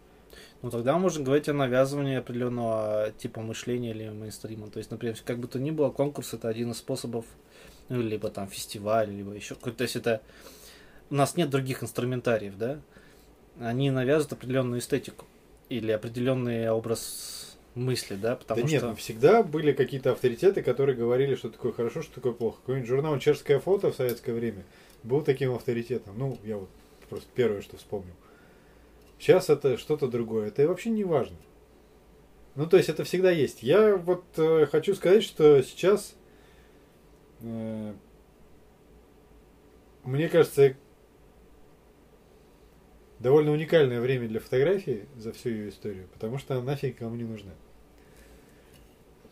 ну 0.64 0.70
тогда 0.70 0.96
можно 0.96 1.22
говорить 1.22 1.46
о 1.50 1.52
навязывании 1.52 2.16
определенного 2.16 3.12
типа 3.18 3.42
мышления 3.42 3.90
или 3.90 4.08
мейнстрима. 4.08 4.70
То 4.70 4.78
есть, 4.78 4.90
например, 4.90 5.14
как 5.22 5.38
бы 5.38 5.46
то 5.46 5.58
ни 5.58 5.70
было, 5.70 5.90
конкурс 5.90 6.32
это 6.32 6.48
один 6.48 6.70
из 6.70 6.78
способов, 6.78 7.26
ну, 7.90 8.00
либо 8.00 8.30
там 8.30 8.48
фестиваль, 8.48 9.10
либо 9.10 9.32
еще 9.32 9.56
какой-то. 9.56 9.78
То 9.78 9.84
есть 9.84 9.96
это 9.96 10.22
у 11.10 11.16
нас 11.16 11.36
нет 11.36 11.50
других 11.50 11.82
инструментариев, 11.82 12.56
да? 12.56 12.80
Они 13.60 13.90
навязывают 13.90 14.32
определенную 14.32 14.80
эстетику 14.80 15.26
или 15.68 15.92
определенный 15.92 16.70
образ 16.70 17.58
мысли, 17.74 18.14
да, 18.14 18.34
потому 18.34 18.62
да 18.62 18.66
что... 18.66 18.74
нет, 18.74 18.82
ну, 18.84 18.94
всегда 18.96 19.42
были 19.42 19.72
какие-то 19.72 20.12
авторитеты, 20.12 20.62
которые 20.62 20.96
говорили, 20.96 21.34
что 21.34 21.50
такое 21.50 21.72
хорошо, 21.72 22.00
что 22.00 22.14
такое 22.14 22.32
плохо. 22.32 22.56
Какой-нибудь 22.60 22.88
журнал 22.88 23.18
«Чешское 23.18 23.58
фото» 23.58 23.92
в 23.92 23.96
советское 23.96 24.32
время 24.32 24.64
был 25.02 25.20
таким 25.20 25.52
авторитетом. 25.52 26.14
Ну, 26.16 26.38
я 26.42 26.56
вот 26.56 26.70
просто 27.10 27.28
первое, 27.34 27.60
что 27.60 27.76
вспомнил. 27.76 28.14
Сейчас 29.24 29.48
это 29.48 29.78
что-то 29.78 30.08
другое. 30.08 30.48
Это 30.48 30.68
вообще 30.68 30.90
не 30.90 31.02
важно. 31.02 31.38
Ну, 32.56 32.66
то 32.66 32.76
есть 32.76 32.90
это 32.90 33.04
всегда 33.04 33.30
есть. 33.30 33.62
Я 33.62 33.96
вот 33.96 34.22
э, 34.36 34.66
хочу 34.70 34.94
сказать, 34.94 35.24
что 35.24 35.62
сейчас 35.62 36.14
э, 37.40 37.94
мне 40.02 40.28
кажется, 40.28 40.76
довольно 43.18 43.52
уникальное 43.52 44.02
время 44.02 44.28
для 44.28 44.40
фотографии 44.40 45.06
за 45.16 45.32
всю 45.32 45.48
ее 45.48 45.68
историю, 45.70 46.06
потому 46.12 46.36
что 46.36 46.56
она 46.56 46.62
нафиг 46.62 46.98
кому 46.98 47.16
не 47.16 47.24
нужна. 47.24 47.52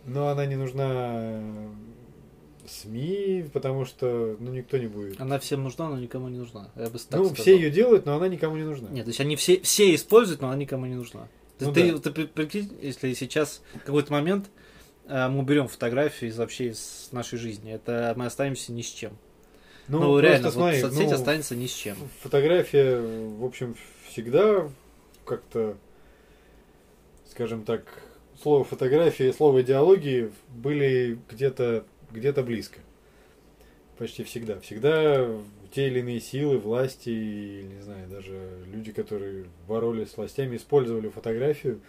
Но 0.06 0.28
она 0.28 0.46
не 0.46 0.56
нужна 0.56 1.34
СМИ, 2.66 3.46
потому 3.52 3.84
что 3.84 4.36
ну, 4.38 4.52
никто 4.52 4.78
не 4.78 4.86
будет. 4.86 5.20
Она 5.20 5.38
всем 5.38 5.62
нужна, 5.62 5.88
но 5.88 5.98
никому 5.98 6.28
не 6.28 6.38
нужна. 6.38 6.70
Я 6.76 6.90
бы 6.90 6.98
так 6.98 7.18
ну, 7.18 7.26
сказал. 7.26 7.34
все 7.34 7.56
ее 7.56 7.70
делают, 7.70 8.06
но 8.06 8.16
она 8.16 8.28
никому 8.28 8.56
не 8.56 8.62
нужна. 8.62 8.88
Нет, 8.90 9.04
то 9.04 9.10
есть 9.10 9.20
они 9.20 9.36
все, 9.36 9.60
все 9.60 9.94
используют, 9.94 10.40
но 10.40 10.48
она 10.48 10.56
никому 10.56 10.86
не 10.86 10.94
нужна. 10.94 11.28
Ну, 11.60 11.72
ты, 11.72 11.92
да. 11.92 12.10
ты, 12.10 12.26
прикинь, 12.26 12.76
если 12.80 13.12
сейчас 13.14 13.62
какой-то 13.84 14.12
момент 14.12 14.50
э, 15.06 15.28
мы 15.28 15.40
уберем 15.40 15.68
фотографии 15.68 16.28
из 16.28 16.38
вообще 16.38 16.70
из 16.70 17.08
нашей 17.12 17.38
жизни, 17.38 17.72
это 17.72 18.14
мы 18.16 18.26
останемся 18.26 18.72
ни 18.72 18.82
с 18.82 18.90
чем. 18.90 19.16
Ну, 19.88 20.00
ну 20.00 20.18
реально, 20.18 20.50
смотри, 20.50 20.80
вот 20.82 20.90
соцсеть 20.90 21.10
ну, 21.10 21.14
останется 21.14 21.56
ни 21.56 21.66
с 21.66 21.72
чем. 21.72 21.96
Фотография, 22.20 23.00
в 23.00 23.44
общем, 23.44 23.76
всегда 24.08 24.68
как-то, 25.24 25.76
скажем 27.28 27.64
так, 27.64 27.84
слово 28.40 28.64
фотография 28.64 29.28
и 29.28 29.32
слово 29.32 29.62
идеологии 29.62 30.32
были 30.48 31.18
где-то 31.30 31.84
где-то 32.12 32.42
близко. 32.42 32.80
Почти 33.98 34.24
всегда. 34.24 34.58
Всегда 34.60 35.28
те 35.72 35.88
или 35.88 36.00
иные 36.00 36.20
силы, 36.20 36.58
власти, 36.58 37.62
не 37.62 37.80
знаю, 37.82 38.08
даже 38.08 38.64
люди, 38.66 38.92
которые 38.92 39.46
боролись 39.66 40.10
с 40.10 40.16
властями, 40.16 40.56
использовали 40.56 41.08
фотографию 41.08 41.80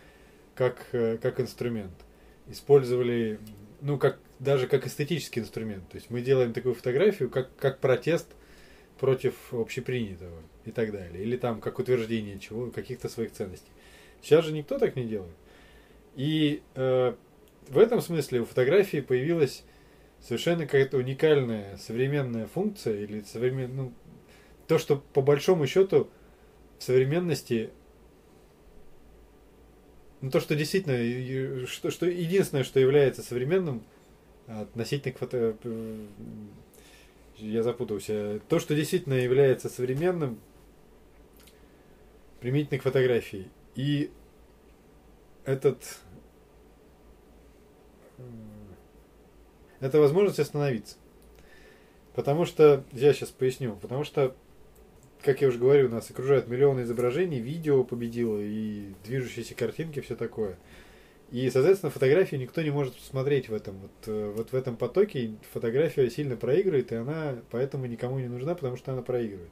как, 0.56 0.88
э, 0.92 1.18
как 1.22 1.40
инструмент. 1.40 1.94
Использовали, 2.48 3.40
ну, 3.82 3.98
как, 3.98 4.20
даже 4.40 4.68
как 4.68 4.88
эстетический 4.88 5.42
инструмент. 5.42 5.88
То 5.90 5.98
есть 5.98 6.10
мы 6.10 6.22
делаем 6.22 6.54
такую 6.54 6.76
фотографию 6.76 7.30
как, 7.30 7.56
как 7.58 7.80
протест 7.80 8.28
против 9.00 9.54
общепринятого 9.54 10.42
и 10.66 10.72
так 10.72 10.92
далее. 10.92 11.24
Или 11.24 11.36
там 11.36 11.60
как 11.60 11.80
утверждение 11.80 12.40
чего, 12.40 12.70
каких-то 12.72 13.10
своих 13.10 13.32
ценностей. 13.32 13.72
Сейчас 14.22 14.46
же 14.46 14.54
никто 14.54 14.80
так 14.80 14.96
не 14.96 15.04
делает. 15.04 15.36
И 16.16 16.62
э, 16.76 17.14
в 17.68 17.78
этом 17.78 18.02
смысле 18.02 18.42
у 18.42 18.46
фотографии 18.46 19.02
появилась 19.02 19.64
совершенно 20.24 20.66
какая-то 20.66 20.98
уникальная 20.98 21.78
современная 21.78 22.48
функция 22.48 23.02
или 23.02 23.22
современ... 23.22 23.76
ну, 23.76 23.94
то, 24.68 24.80
что 24.80 24.98
по 24.98 25.22
большому 25.22 25.68
счету 25.68 26.10
в 26.80 26.84
современности 26.84 27.70
ну, 30.22 30.32
то, 30.32 30.40
что 30.40 30.56
действительно, 30.56 31.68
что, 31.68 31.92
что 31.92 32.06
единственное, 32.06 32.64
что 32.64 32.80
является 32.80 33.22
современным 33.22 33.84
относительно 34.48 35.14
к 35.14 35.18
фото... 35.18 35.58
Я 37.38 37.62
запутался. 37.62 38.40
То, 38.48 38.60
что 38.60 38.74
действительно 38.74 39.16
является 39.16 39.68
современным, 39.68 40.40
применительно 42.40 42.80
к 42.80 42.84
фотографии. 42.84 43.50
И 43.76 44.12
этот 45.44 46.00
это 49.84 50.00
возможность 50.00 50.40
остановиться. 50.40 50.96
Потому 52.16 52.46
что, 52.46 52.84
я 52.92 53.14
сейчас 53.14 53.30
поясню, 53.30 53.78
потому 53.82 54.04
что, 54.04 54.36
как 55.22 55.42
я 55.42 55.48
уже 55.48 55.58
говорил, 55.58 55.90
нас 55.90 56.10
окружают 56.10 56.48
миллионы 56.48 56.82
изображений, 56.82 57.40
видео 57.40 57.84
победило 57.84 58.40
и 58.40 58.94
движущиеся 59.04 59.56
картинки, 59.56 60.00
все 60.00 60.16
такое. 60.16 60.58
И, 61.32 61.50
соответственно, 61.50 61.90
фотографии 61.90 62.36
никто 62.36 62.62
не 62.62 62.70
может 62.70 62.94
смотреть 63.02 63.50
в 63.50 63.54
этом. 63.54 63.80
Вот, 63.80 63.92
э, 64.06 64.34
вот 64.36 64.52
в 64.52 64.56
этом 64.56 64.78
потоке 64.78 65.32
фотография 65.52 66.10
сильно 66.10 66.36
проигрывает, 66.36 66.92
и 66.92 66.96
она 66.96 67.38
поэтому 67.50 67.88
никому 67.88 68.20
не 68.20 68.28
нужна, 68.28 68.54
потому 68.54 68.78
что 68.78 68.94
она 68.94 69.02
проигрывает. 69.02 69.50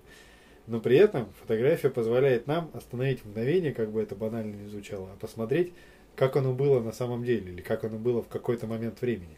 Но 0.67 0.79
при 0.79 0.97
этом 0.97 1.27
фотография 1.41 1.89
позволяет 1.89 2.45
нам 2.45 2.69
остановить 2.73 3.25
мгновение, 3.25 3.73
как 3.73 3.91
бы 3.91 4.01
это 4.01 4.15
банально 4.15 4.55
не 4.55 4.69
звучало, 4.69 5.09
а 5.11 5.17
посмотреть, 5.17 5.73
как 6.15 6.35
оно 6.35 6.53
было 6.53 6.79
на 6.79 6.91
самом 6.91 7.23
деле, 7.23 7.51
или 7.51 7.61
как 7.61 7.83
оно 7.83 7.97
было 7.97 8.21
в 8.21 8.27
какой-то 8.27 8.67
момент 8.67 9.01
времени. 9.01 9.37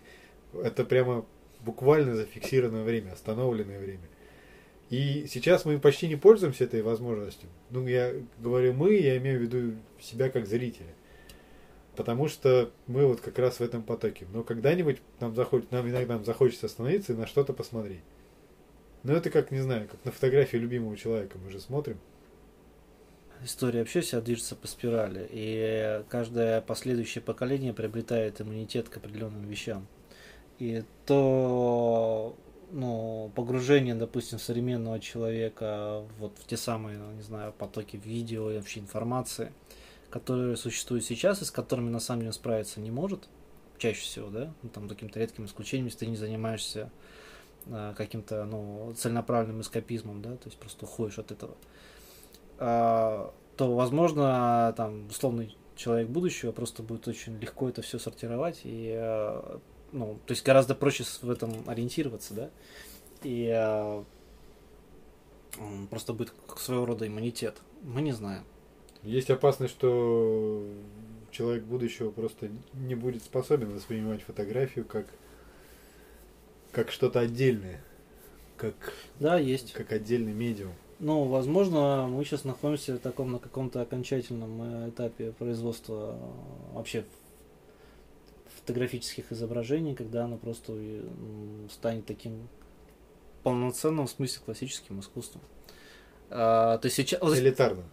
Это 0.61 0.83
прямо 0.83 1.25
буквально 1.61 2.15
зафиксированное 2.15 2.83
время, 2.83 3.13
остановленное 3.13 3.79
время. 3.79 4.07
И 4.89 5.25
сейчас 5.27 5.65
мы 5.65 5.79
почти 5.79 6.07
не 6.07 6.15
пользуемся 6.15 6.65
этой 6.65 6.81
возможностью. 6.81 7.49
Ну, 7.69 7.87
я 7.87 8.13
говорю 8.39 8.73
мы, 8.73 8.93
я 8.93 9.17
имею 9.17 9.39
в 9.39 9.41
виду 9.41 9.75
себя 9.99 10.29
как 10.29 10.45
зрителя. 10.45 10.93
Потому 11.95 12.27
что 12.27 12.71
мы 12.87 13.05
вот 13.05 13.21
как 13.21 13.37
раз 13.39 13.59
в 13.59 13.61
этом 13.61 13.83
потоке. 13.83 14.27
Но 14.33 14.43
когда-нибудь 14.43 14.99
нам, 15.19 15.35
захочет, 15.35 15.71
нам 15.71 15.87
иногда 15.89 16.15
нам 16.15 16.25
захочется 16.25 16.65
остановиться 16.65 17.13
и 17.13 17.15
на 17.15 17.27
что-то 17.27 17.53
посмотреть. 17.53 18.01
Но 19.03 19.13
это 19.13 19.29
как, 19.29 19.51
не 19.51 19.59
знаю, 19.59 19.87
как 19.87 20.03
на 20.05 20.11
фотографии 20.11 20.57
любимого 20.57 20.95
человека 20.97 21.37
мы 21.43 21.51
же 21.51 21.59
смотрим. 21.59 21.97
История 23.43 23.79
вообще 23.79 24.01
вся 24.01 24.21
движется 24.21 24.55
по 24.55 24.67
спирали. 24.67 25.27
И 25.29 26.03
каждое 26.09 26.61
последующее 26.61 27.21
поколение 27.21 27.73
приобретает 27.73 28.41
иммунитет 28.41 28.89
к 28.89 28.97
определенным 28.97 29.47
вещам. 29.47 29.87
И 30.59 30.83
то 31.05 32.35
ну, 32.73 33.31
погружение, 33.35 33.93
допустим, 33.93 34.39
современного 34.39 34.99
человека 34.99 36.03
вот 36.17 36.37
в 36.39 36.47
те 36.47 36.57
самые, 36.57 36.97
ну, 36.97 37.11
не 37.11 37.21
знаю, 37.21 37.53
потоки 37.53 38.01
видео 38.03 38.49
и 38.51 38.57
вообще 38.57 38.79
информации, 38.79 39.53
которые 40.09 40.57
существуют 40.57 41.05
сейчас 41.05 41.41
и 41.41 41.45
с 41.45 41.51
которыми 41.51 41.89
на 41.89 41.99
самом 41.99 42.21
деле 42.21 42.33
справиться 42.33 42.79
не 42.79 42.89
может, 42.89 43.29
чаще 43.77 44.01
всего, 44.01 44.29
да, 44.29 44.53
ну, 44.63 44.69
там 44.69 44.89
каким-то 44.89 45.19
редким 45.19 45.45
исключением, 45.45 45.85
если 45.85 45.99
ты 45.99 46.07
не 46.07 46.15
занимаешься 46.15 46.89
а, 47.67 47.93
каким-то, 47.93 48.43
ну, 48.45 48.93
целенаправленным 48.97 49.61
эскапизмом, 49.61 50.21
да, 50.21 50.31
то 50.31 50.45
есть 50.45 50.57
просто 50.57 50.85
уходишь 50.85 51.19
от 51.19 51.31
этого, 51.31 51.55
а, 52.57 53.33
то, 53.55 53.75
возможно, 53.75 54.73
там, 54.75 55.07
условный 55.07 55.55
человек 55.75 56.09
будущего 56.09 56.51
просто 56.51 56.81
будет 56.81 57.07
очень 57.07 57.37
легко 57.39 57.69
это 57.69 57.81
все 57.81 57.99
сортировать 57.99 58.61
и 58.63 58.93
а, 58.95 59.59
ну, 59.93 60.19
то 60.25 60.31
есть 60.31 60.43
гораздо 60.43 60.75
проще 60.75 61.05
в 61.21 61.29
этом 61.29 61.63
ориентироваться, 61.67 62.33
да, 62.33 62.49
и 63.23 63.49
э, 63.53 64.03
просто 65.89 66.13
будет 66.13 66.33
своего 66.57 66.85
рода 66.85 67.07
иммунитет. 67.07 67.55
Мы 67.83 68.01
не 68.01 68.11
знаем. 68.11 68.43
Есть 69.03 69.29
опасность, 69.29 69.73
что 69.73 70.65
человек 71.31 71.63
будущего 71.63 72.11
просто 72.11 72.49
не 72.73 72.95
будет 72.95 73.23
способен 73.23 73.73
воспринимать 73.73 74.21
фотографию 74.21 74.85
как 74.85 75.07
как 76.71 76.91
что-то 76.91 77.19
отдельное, 77.19 77.83
как 78.57 78.73
да 79.19 79.37
есть, 79.37 79.73
как 79.73 79.91
отдельный 79.91 80.33
медиум. 80.33 80.73
Ну, 80.99 81.25
возможно, 81.25 82.07
мы 82.07 82.23
сейчас 82.23 82.45
находимся 82.45 82.95
в 82.95 82.99
таком 82.99 83.31
на 83.31 83.39
каком-то 83.39 83.81
окончательном 83.81 84.85
э, 84.85 84.89
этапе 84.89 85.33
производства 85.33 86.17
э, 86.17 86.75
вообще 86.75 87.03
фотографических 88.63 89.31
изображений, 89.31 89.93
когда 89.93 90.23
оно 90.23 90.37
просто 90.37 90.73
станет 91.69 92.05
таким 92.05 92.47
полноценным 93.43 94.07
в 94.07 94.09
смысле 94.09 94.41
классическим 94.45 95.01
искусством. 95.01 95.41
А, 96.29 96.77
то 96.77 96.85
есть 96.85 96.95
сейчас... 96.95 97.21
Элитарным. 97.37 97.85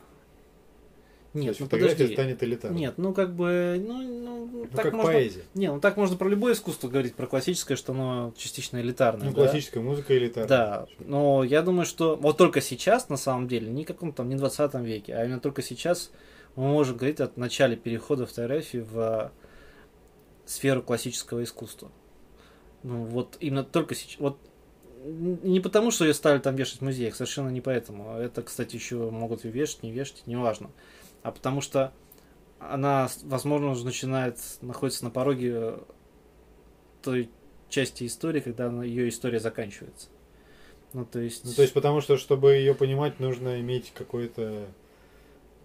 Нет, 1.32 1.56
ну 1.60 1.66
подожди. 1.66 2.12
станет 2.12 2.42
элитарным. 2.42 2.80
Нет, 2.80 2.94
ну 2.96 3.12
как 3.12 3.34
бы, 3.34 3.80
ну, 3.84 4.02
ну, 4.02 4.46
ну 4.52 4.66
так 4.66 4.86
как 4.86 4.92
можно, 4.94 5.12
поэзия. 5.12 5.42
Не, 5.54 5.72
ну 5.72 5.80
так 5.80 5.96
можно 5.96 6.16
про 6.16 6.28
любое 6.28 6.54
искусство 6.54 6.88
говорить, 6.88 7.14
про 7.14 7.26
классическое, 7.26 7.76
что 7.76 7.92
оно 7.92 8.32
частично 8.36 8.80
элитарное. 8.80 9.28
Ну, 9.28 9.34
да? 9.34 9.42
классическая 9.42 9.80
музыка 9.80 10.16
элитарная. 10.16 10.48
Да, 10.48 10.86
но 10.98 11.44
я 11.44 11.62
думаю, 11.62 11.86
что 11.86 12.16
вот 12.16 12.36
только 12.36 12.60
сейчас, 12.60 13.08
на 13.08 13.16
самом 13.16 13.46
деле, 13.46 13.70
не 13.70 13.84
каком 13.84 14.12
там, 14.12 14.28
не 14.28 14.34
20 14.34 14.74
веке, 14.76 15.14
а 15.14 15.24
именно 15.24 15.40
только 15.40 15.62
сейчас 15.62 16.10
мы 16.56 16.64
можем 16.64 16.96
говорить 16.96 17.20
о 17.20 17.30
начале 17.36 17.76
перехода 17.76 18.26
фотографии 18.26 18.78
в 18.78 19.30
сферу 20.51 20.82
классического 20.82 21.44
искусства. 21.44 21.90
Ну, 22.82 23.05
вот 23.05 23.36
именно 23.40 23.62
только 23.62 23.94
сейчас. 23.94 24.18
Вот 24.18 24.38
не 25.05 25.61
потому, 25.61 25.90
что 25.90 26.05
ее 26.05 26.12
стали 26.12 26.38
там 26.40 26.57
вешать 26.57 26.80
в 26.80 26.84
музеях, 26.84 27.14
совершенно 27.14 27.48
не 27.48 27.61
поэтому. 27.61 28.16
Это, 28.16 28.42
кстати, 28.42 28.76
еще 28.76 29.11
могут 29.11 29.44
ее 29.44 29.53
вешать, 29.53 29.82
не 29.82 29.92
вешать, 29.92 30.26
неважно. 30.26 30.70
А 31.22 31.32
потому 31.32 31.61
что 31.61 31.92
она, 32.59 33.09
возможно, 33.22 33.70
уже 33.70 33.84
начинает 33.84 34.38
находиться 34.61 35.05
на 35.05 35.11
пороге 35.11 35.78
той 37.03 37.30
части 37.68 38.05
истории, 38.05 38.40
когда 38.40 38.66
она, 38.66 38.84
ее 38.84 39.09
история 39.09 39.40
заканчивается. 39.40 40.09
Ну, 40.92 41.07
то 41.07 41.20
есть... 41.20 41.44
Ну, 41.44 41.53
то 41.53 41.62
есть, 41.62 41.72
потому 41.72 42.01
что, 42.01 42.16
чтобы 42.16 42.55
ее 42.55 42.74
понимать, 42.74 43.20
нужно 43.20 43.61
иметь 43.61 43.92
какой-то, 43.94 44.66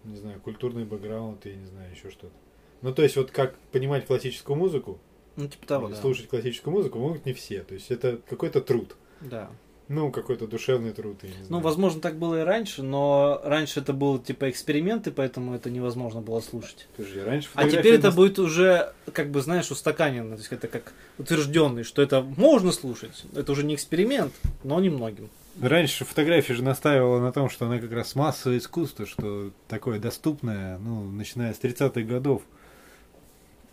не 0.03 0.15
знаю, 0.15 0.39
культурный 0.39 0.86
бэкграунд, 0.86 1.45
и 1.47 1.55
не 1.55 1.65
знаю, 1.65 1.91
еще 1.91 2.09
что-то. 2.11 2.36
Ну, 2.82 2.93
то 2.93 3.03
есть, 3.03 3.15
вот 3.15 3.32
как 3.32 3.55
понимать 3.71 4.05
классическую 4.05 4.55
музыку, 4.55 4.99
ну, 5.36 5.47
типа 5.47 5.65
того, 5.65 5.89
да. 5.89 5.95
слушать 5.95 6.28
классическую 6.28 6.73
музыку 6.73 6.99
могут 6.99 7.26
не 7.26 7.34
все. 7.34 7.63
То 7.63 7.73
есть, 7.73 7.91
это 7.91 8.19
какой-то 8.30 8.61
труд. 8.61 8.95
Да. 9.21 9.49
Ну, 9.88 10.11
какой-то 10.11 10.47
душевный 10.47 10.93
труд. 10.93 11.17
Я 11.21 11.30
не 11.30 11.36
знаю. 11.36 11.47
Ну, 11.49 11.59
возможно, 11.59 12.01
так 12.01 12.17
было 12.17 12.41
и 12.41 12.43
раньше, 12.43 12.82
но 12.82 13.39
раньше 13.43 13.82
это 13.82 13.93
был 13.93 14.17
типа 14.17 14.49
эксперименты, 14.49 15.11
поэтому 15.11 15.53
это 15.53 15.69
невозможно 15.69 16.21
было 16.21 16.39
слушать. 16.39 16.88
Подожди, 16.97 17.19
раньше 17.19 17.49
а 17.53 17.69
теперь 17.69 17.95
это 17.95 18.11
будет 18.11 18.39
уже, 18.39 18.93
как 19.13 19.30
бы, 19.30 19.41
знаешь, 19.41 19.69
устаканено. 19.69 20.36
То 20.36 20.41
есть 20.41 20.51
это 20.51 20.67
как 20.67 20.93
утвержденный, 21.19 21.84
что 21.84 22.01
это 22.01 22.21
можно 22.21 22.71
слушать. 22.71 23.26
Это 23.36 23.51
уже 23.51 23.63
не 23.63 23.76
эксперимент, 23.76 24.34
но 24.63 24.80
немногим. 24.80 25.30
Раньше 25.61 26.03
фотография 26.03 26.55
же 26.55 26.63
настаивала 26.63 27.19
на 27.19 27.32
том, 27.32 27.49
что 27.49 27.67
она 27.67 27.78
как 27.78 27.91
раз 27.91 28.15
массовое 28.15 28.57
искусство, 28.57 29.05
что 29.05 29.51
такое 29.67 29.99
доступное, 29.99 30.80
ну, 30.80 31.03
начиная 31.11 31.53
с 31.53 31.59
30-х 31.59 32.01
годов. 32.01 32.41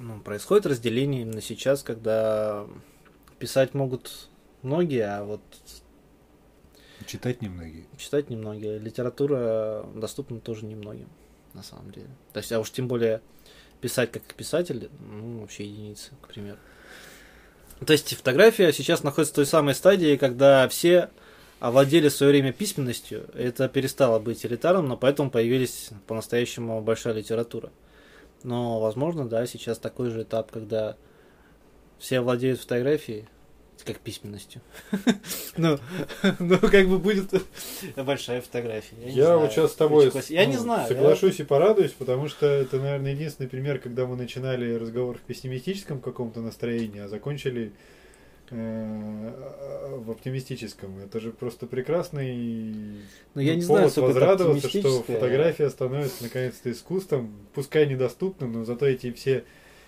Ну, 0.02 0.18
происходит 0.18 0.66
разделение 0.66 1.22
именно 1.22 1.40
сейчас, 1.40 1.84
когда 1.84 2.66
писать 3.38 3.72
могут 3.72 4.28
многие, 4.62 5.06
а 5.06 5.22
вот 5.22 5.40
читать 7.06 7.40
немногие. 7.40 7.86
Читать 7.98 8.28
немногие. 8.28 8.80
Литература 8.80 9.86
доступна 9.94 10.40
тоже 10.40 10.66
немногим, 10.66 11.08
на 11.54 11.62
самом 11.62 11.92
деле. 11.92 12.08
То 12.32 12.38
есть, 12.38 12.50
а 12.50 12.58
уж 12.58 12.72
тем 12.72 12.88
более 12.88 13.20
писать 13.80 14.10
как 14.10 14.24
писатель, 14.34 14.90
ну, 14.98 15.42
вообще 15.42 15.66
единицы, 15.66 16.10
к 16.20 16.26
примеру. 16.26 16.58
То 17.86 17.92
есть 17.92 18.12
фотография 18.16 18.72
сейчас 18.72 19.04
находится 19.04 19.34
в 19.34 19.36
той 19.36 19.46
самой 19.46 19.76
стадии, 19.76 20.16
когда 20.16 20.68
все 20.68 21.10
овладели 21.60 22.08
в 22.08 22.12
свое 22.12 22.32
время 22.32 22.52
письменностью, 22.52 23.30
это 23.34 23.68
перестало 23.68 24.18
быть 24.18 24.44
элитарным, 24.44 24.88
но 24.88 24.96
поэтому 24.96 25.30
появились 25.30 25.90
по-настоящему 26.08 26.80
большая 26.82 27.14
литература. 27.14 27.70
Но, 28.44 28.80
возможно, 28.80 29.28
да, 29.28 29.46
сейчас 29.46 29.78
такой 29.78 30.10
же 30.10 30.22
этап, 30.22 30.50
когда 30.50 30.96
все 31.98 32.20
владеют 32.20 32.60
фотографией, 32.60 33.26
как 33.84 33.98
письменностью. 33.98 34.60
ну, 35.56 35.78
ну, 36.38 36.58
как 36.58 36.88
бы 36.88 36.98
будет 36.98 37.30
большая 37.96 38.40
фотография. 38.40 38.96
Я, 39.04 39.10
я 39.10 39.36
вот 39.36 39.52
сейчас 39.52 39.72
с 39.72 39.74
тобой 39.74 40.12
я 40.28 40.46
не 40.46 40.56
знаю, 40.56 40.88
соглашусь 40.88 41.40
и 41.40 41.44
порадуюсь, 41.44 41.92
потому 41.92 42.28
что 42.28 42.46
это, 42.46 42.78
наверное, 42.78 43.12
единственный 43.12 43.48
пример, 43.48 43.78
когда 43.78 44.06
мы 44.06 44.16
начинали 44.16 44.74
разговор 44.74 45.18
в 45.18 45.20
пессимистическом 45.22 46.00
каком-то 46.00 46.40
настроении, 46.40 47.00
а 47.00 47.08
закончили 47.08 47.72
в 48.52 50.10
оптимистическом. 50.10 50.98
Это 50.98 51.20
же 51.20 51.30
просто 51.30 51.66
прекрасный 51.66 53.00
Но 53.34 53.40
я 53.40 53.54
не 53.54 53.62
повод 53.62 53.92
знаю, 53.92 54.08
возрадоваться, 54.08 54.68
что 54.68 55.02
фотография 55.02 55.70
становится 55.70 56.24
наконец-то 56.24 56.70
искусством, 56.70 57.34
пускай 57.54 57.86
недоступным, 57.86 58.52
но 58.52 58.64
зато 58.64 58.86
эти 58.86 59.10
все 59.12 59.44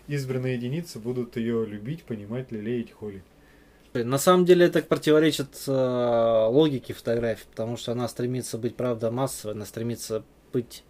избранные 0.07 0.55
единицы 0.55 0.99
будут 0.99 1.37
ее 1.37 1.67
любить, 1.67 2.05
понимать, 2.05 2.51
лелеять, 2.53 2.93
холить. 2.93 3.23
На 3.93 4.19
самом 4.19 4.45
деле 4.45 4.67
это 4.67 4.83
противоречит 4.83 5.51
э, 5.69 6.47
логике 6.51 6.95
фотографии, 6.95 7.45
потому 7.51 7.77
что 7.77 7.93
она 7.93 8.09
стремится 8.09 8.59
быть, 8.59 8.75
правда, 8.75 9.11
массовой, 9.11 9.55
она 9.55 9.67
стремится 9.67 10.25
быть... 10.53 10.83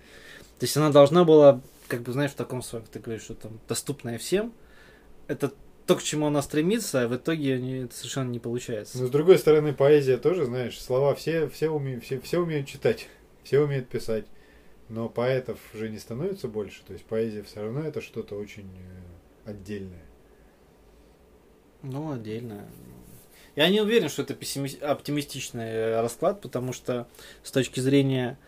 То 0.58 0.64
есть 0.64 0.76
она 0.76 0.90
должна 0.90 1.24
была, 1.24 1.60
как 1.88 2.00
бы, 2.02 2.12
знаешь, 2.12 2.30
в 2.30 2.36
таком 2.36 2.62
своем, 2.62 2.84
ты 2.90 3.00
говоришь, 3.00 3.24
что 3.24 3.34
там 3.34 3.58
доступная 3.68 4.16
всем. 4.16 4.54
Это 5.26 5.52
то, 5.86 5.96
к 5.96 6.02
чему 6.02 6.26
она 6.26 6.40
стремится, 6.42 7.02
а 7.02 7.08
в 7.08 7.16
итоге 7.16 7.84
это 7.84 7.94
совершенно 7.94 8.30
не 8.30 8.38
получается. 8.38 8.98
Но 8.98 9.06
с 9.06 9.10
другой 9.10 9.38
стороны, 9.38 9.74
поэзия 9.74 10.16
тоже, 10.16 10.46
знаешь, 10.46 10.80
слова 10.80 11.14
все, 11.14 11.48
все, 11.48 11.68
уме, 11.68 12.00
все, 12.00 12.20
все 12.20 12.38
умеют 12.38 12.66
читать, 12.66 13.08
все 13.44 13.60
умеют 13.60 13.88
писать. 13.88 14.26
Но 14.88 15.08
поэтов 15.08 15.58
уже 15.74 15.88
не 15.88 15.98
становится 15.98 16.46
больше. 16.46 16.82
То 16.86 16.92
есть 16.92 17.04
поэзия 17.04 17.42
все 17.42 17.62
равно 17.62 17.80
это 17.80 18.00
что-то 18.00 18.36
очень 18.36 18.68
э, 19.44 19.50
отдельное. 19.50 20.02
Ну, 21.82 22.12
отдельное. 22.12 22.66
Я 23.56 23.68
не 23.68 23.80
уверен, 23.80 24.08
что 24.08 24.22
это 24.22 24.34
пессими... 24.34 24.78
оптимистичный 24.82 25.68
э, 25.68 26.00
расклад, 26.00 26.40
потому 26.40 26.72
что 26.72 27.06
с 27.42 27.50
точки 27.50 27.80
зрения 27.80 28.38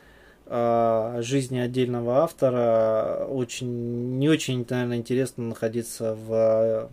э, 0.47 1.18
жизни 1.22 1.59
отдельного 1.59 2.18
автора 2.18 3.26
очень 3.28 4.18
не 4.18 4.28
очень, 4.28 4.66
наверное, 4.68 4.99
интересно 4.99 5.45
находиться 5.45 6.14
в 6.14 6.91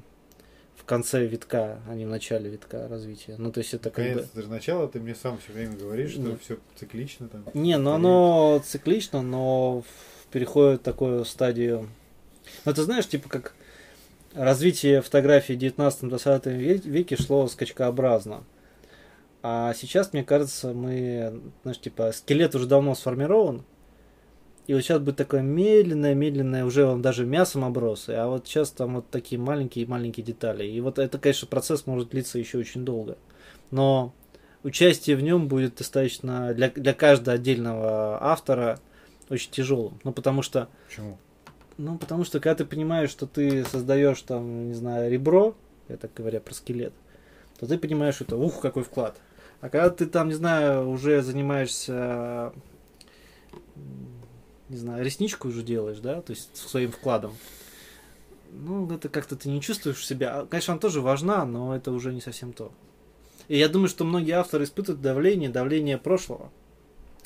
в 0.84 0.86
конце 0.86 1.26
витка, 1.26 1.80
а 1.88 1.96
не 1.96 2.06
в 2.06 2.10
начале 2.10 2.50
витка 2.50 2.88
развития. 2.90 3.36
Ну, 3.38 3.52
то 3.52 3.60
есть 3.60 3.74
это 3.74 3.90
как 3.90 4.04
бы... 4.04 4.22
это 4.22 4.42
же 4.42 4.50
начало, 4.50 4.90
ты 4.90 5.00
мне 5.00 5.16
сам 5.16 5.38
все 5.38 5.54
время 5.54 5.78
говоришь, 5.78 6.12
что 6.12 6.38
все 6.38 6.58
циклично 6.76 7.30
там. 7.30 7.46
Не, 7.54 7.78
ну 7.78 7.92
оно 7.92 8.62
циклично, 8.66 9.22
но 9.22 9.84
переходит 10.32 10.82
в 10.82 10.84
такую 10.84 11.24
стадию. 11.24 11.90
Ну, 12.66 12.74
ты 12.74 12.82
знаешь, 12.84 13.08
типа 13.08 13.30
как 13.30 13.54
развитие 14.34 15.02
фотографии 15.02 15.54
в 15.54 15.58
19-20 15.58 16.52
веке 16.90 17.16
шло 17.16 17.48
скачкообразно. 17.48 18.44
А 19.42 19.74
сейчас, 19.74 20.12
мне 20.12 20.24
кажется, 20.24 20.74
мы, 20.74 21.42
знаешь, 21.64 21.80
типа, 21.80 22.12
скелет 22.14 22.56
уже 22.56 22.66
давно 22.66 22.96
сформирован, 22.96 23.64
и 24.66 24.74
вот 24.74 24.82
сейчас 24.82 24.99
будет 24.99 25.18
такое 25.18 25.41
медленное, 25.41 26.14
медленное, 26.14 26.64
уже 26.64 26.86
он 26.86 27.01
даже 27.01 27.26
мясом 27.26 27.66
оброс, 27.66 28.05
а 28.07 28.28
вот 28.28 28.47
сейчас 28.47 28.72
там 28.72 28.95
вот 28.95 29.09
такие 29.09 29.39
маленькие-маленькие 29.39 30.26
детали. 30.26 30.66
И 30.66 30.80
вот 30.80 30.99
это, 30.99 31.18
конечно, 31.18 31.47
процесс 31.47 31.86
может 31.86 32.09
длиться 32.09 32.39
еще 32.39 32.59
очень 32.59 32.86
долго. 32.86 33.18
Но 33.72 34.14
участие 34.64 35.18
в 35.18 35.22
нем 35.22 35.49
будет 35.49 35.76
достаточно 35.76 36.53
для, 36.53 36.70
для 36.70 36.93
каждого 36.93 37.36
отдельного 37.36 38.24
автора 38.24 38.80
очень 39.30 39.51
тяжелым. 39.51 39.99
Ну, 40.05 40.14
потому 40.14 40.41
что... 40.41 40.70
Почему? 40.88 41.18
Ну, 41.78 41.97
потому 41.97 42.24
что 42.24 42.39
когда 42.39 42.55
ты 42.55 42.66
понимаешь, 42.66 43.09
что 43.09 43.26
ты 43.26 43.66
создаешь 43.66 44.22
там, 44.22 44.70
не 44.70 44.76
знаю, 44.76 45.11
ребро, 45.11 45.55
я 45.89 45.97
так 45.97 46.14
говоря 46.14 46.39
про 46.39 46.53
скелет, 46.53 46.93
то 47.59 47.68
ты 47.68 47.78
понимаешь, 47.78 48.16
что 48.16 48.24
это 48.24 48.38
ух, 48.38 48.61
какой 48.61 48.84
вклад. 48.84 49.18
А 49.59 49.70
когда 49.70 49.89
ты 49.89 50.05
там, 50.05 50.28
не 50.28 50.36
знаю, 50.36 50.89
уже 50.89 51.22
занимаешься, 51.22 52.53
не 54.74 54.80
знаю, 54.80 55.04
ресничку 55.06 55.48
уже 55.48 55.64
делаешь, 55.64 56.00
да, 56.00 56.22
то 56.22 56.32
есть 56.32 56.56
своим 56.58 56.92
вкладом, 56.92 57.34
ну, 58.52 58.92
это 58.94 59.10
как-то 59.10 59.36
ты 59.36 59.50
не 59.50 59.62
чувствуешь 59.62 60.06
себя. 60.06 60.46
Конечно, 60.50 60.74
она 60.74 60.80
тоже 60.80 61.02
важна, 61.02 61.46
но 61.46 61.76
это 61.76 61.92
уже 61.92 62.14
не 62.14 62.22
совсем 62.22 62.54
то. 62.54 62.72
И 63.48 63.58
я 63.58 63.68
думаю, 63.68 63.90
что 63.90 64.06
многие 64.06 64.34
авторы 64.34 64.64
испытывают 64.64 65.02
давление, 65.02 65.50
давление 65.50 65.98
прошлого, 65.98 66.52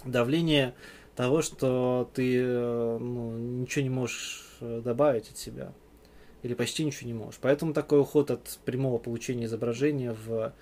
давление 0.05 0.73
того, 1.15 1.41
что 1.41 2.09
ты 2.13 2.37
э, 2.39 2.97
ну, 2.99 3.37
ничего 3.37 3.83
не 3.83 3.89
можешь 3.89 4.57
э, 4.61 4.81
добавить 4.83 5.29
от 5.29 5.37
себя. 5.37 5.73
Или 6.43 6.53
почти 6.53 6.85
ничего 6.85 7.07
не 7.07 7.13
можешь. 7.13 7.39
Поэтому 7.41 7.73
такой 7.73 7.99
уход 7.99 8.31
от 8.31 8.59
прямого 8.63 8.97
получения 8.99 9.45
изображения 9.45 10.15
в, 10.25 10.53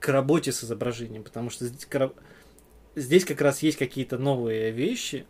к 0.00 0.08
работе 0.08 0.52
с 0.52 0.64
изображением. 0.64 1.24
Потому 1.24 1.50
что 1.50 1.66
здесь, 1.66 1.88
здесь 2.94 3.24
как 3.24 3.40
раз 3.40 3.62
есть 3.62 3.76
какие-то 3.76 4.16
новые 4.16 4.70
вещи, 4.70 5.26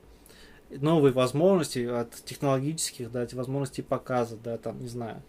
новые 0.70 1.12
возможности 1.12 1.86
от 1.86 2.14
технологических, 2.24 3.10
да, 3.10 3.24
эти 3.24 3.34
возможности 3.34 3.80
показа, 3.80 4.36
да, 4.36 4.58
там, 4.58 4.80
не 4.80 4.88
знаю. 4.88 5.22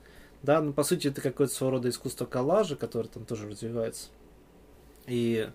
Да, 0.44 0.62
ну, 0.62 0.74
по 0.74 0.84
сути, 0.84 1.08
это 1.08 1.22
какое-то 1.22 1.54
своего 1.54 1.78
рода 1.78 1.90
искусство 1.90 2.26
коллажа, 2.26 2.76
которое 2.76 3.10
там 3.10 3.26
тоже 3.26 3.50
развивается. 3.50 4.10
И 5.08 5.50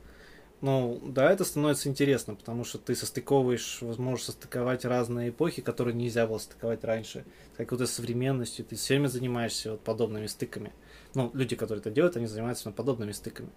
ну, 0.61 1.01
да, 1.03 1.33
это 1.33 1.45
становится 1.45 1.89
интересно, 1.89 2.35
потому 2.35 2.65
что 2.65 2.77
ты 2.77 2.95
состыковываешь, 2.95 3.79
возможно, 3.81 4.27
состыковать 4.27 4.85
разные 4.85 5.31
эпохи, 5.31 5.63
которые 5.63 5.95
нельзя 5.95 6.27
было 6.27 6.37
стыковать 6.37 6.85
раньше. 6.85 7.25
Как 7.57 7.73
вот 7.73 7.89
современностью, 7.89 8.67
ты 8.67 8.77
все 8.77 8.95
время 8.95 9.09
занимаешься 9.09 9.73
вот 9.73 9.81
подобными 9.81 10.27
стыками. 10.27 10.73
Ну, 11.15 11.31
люди, 11.33 11.57
которые 11.57 11.81
это 11.81 11.91
делают, 11.91 12.17
они 12.17 12.27
занимаются 12.27 12.71
подобными 12.73 13.13
стыками. 13.13 13.49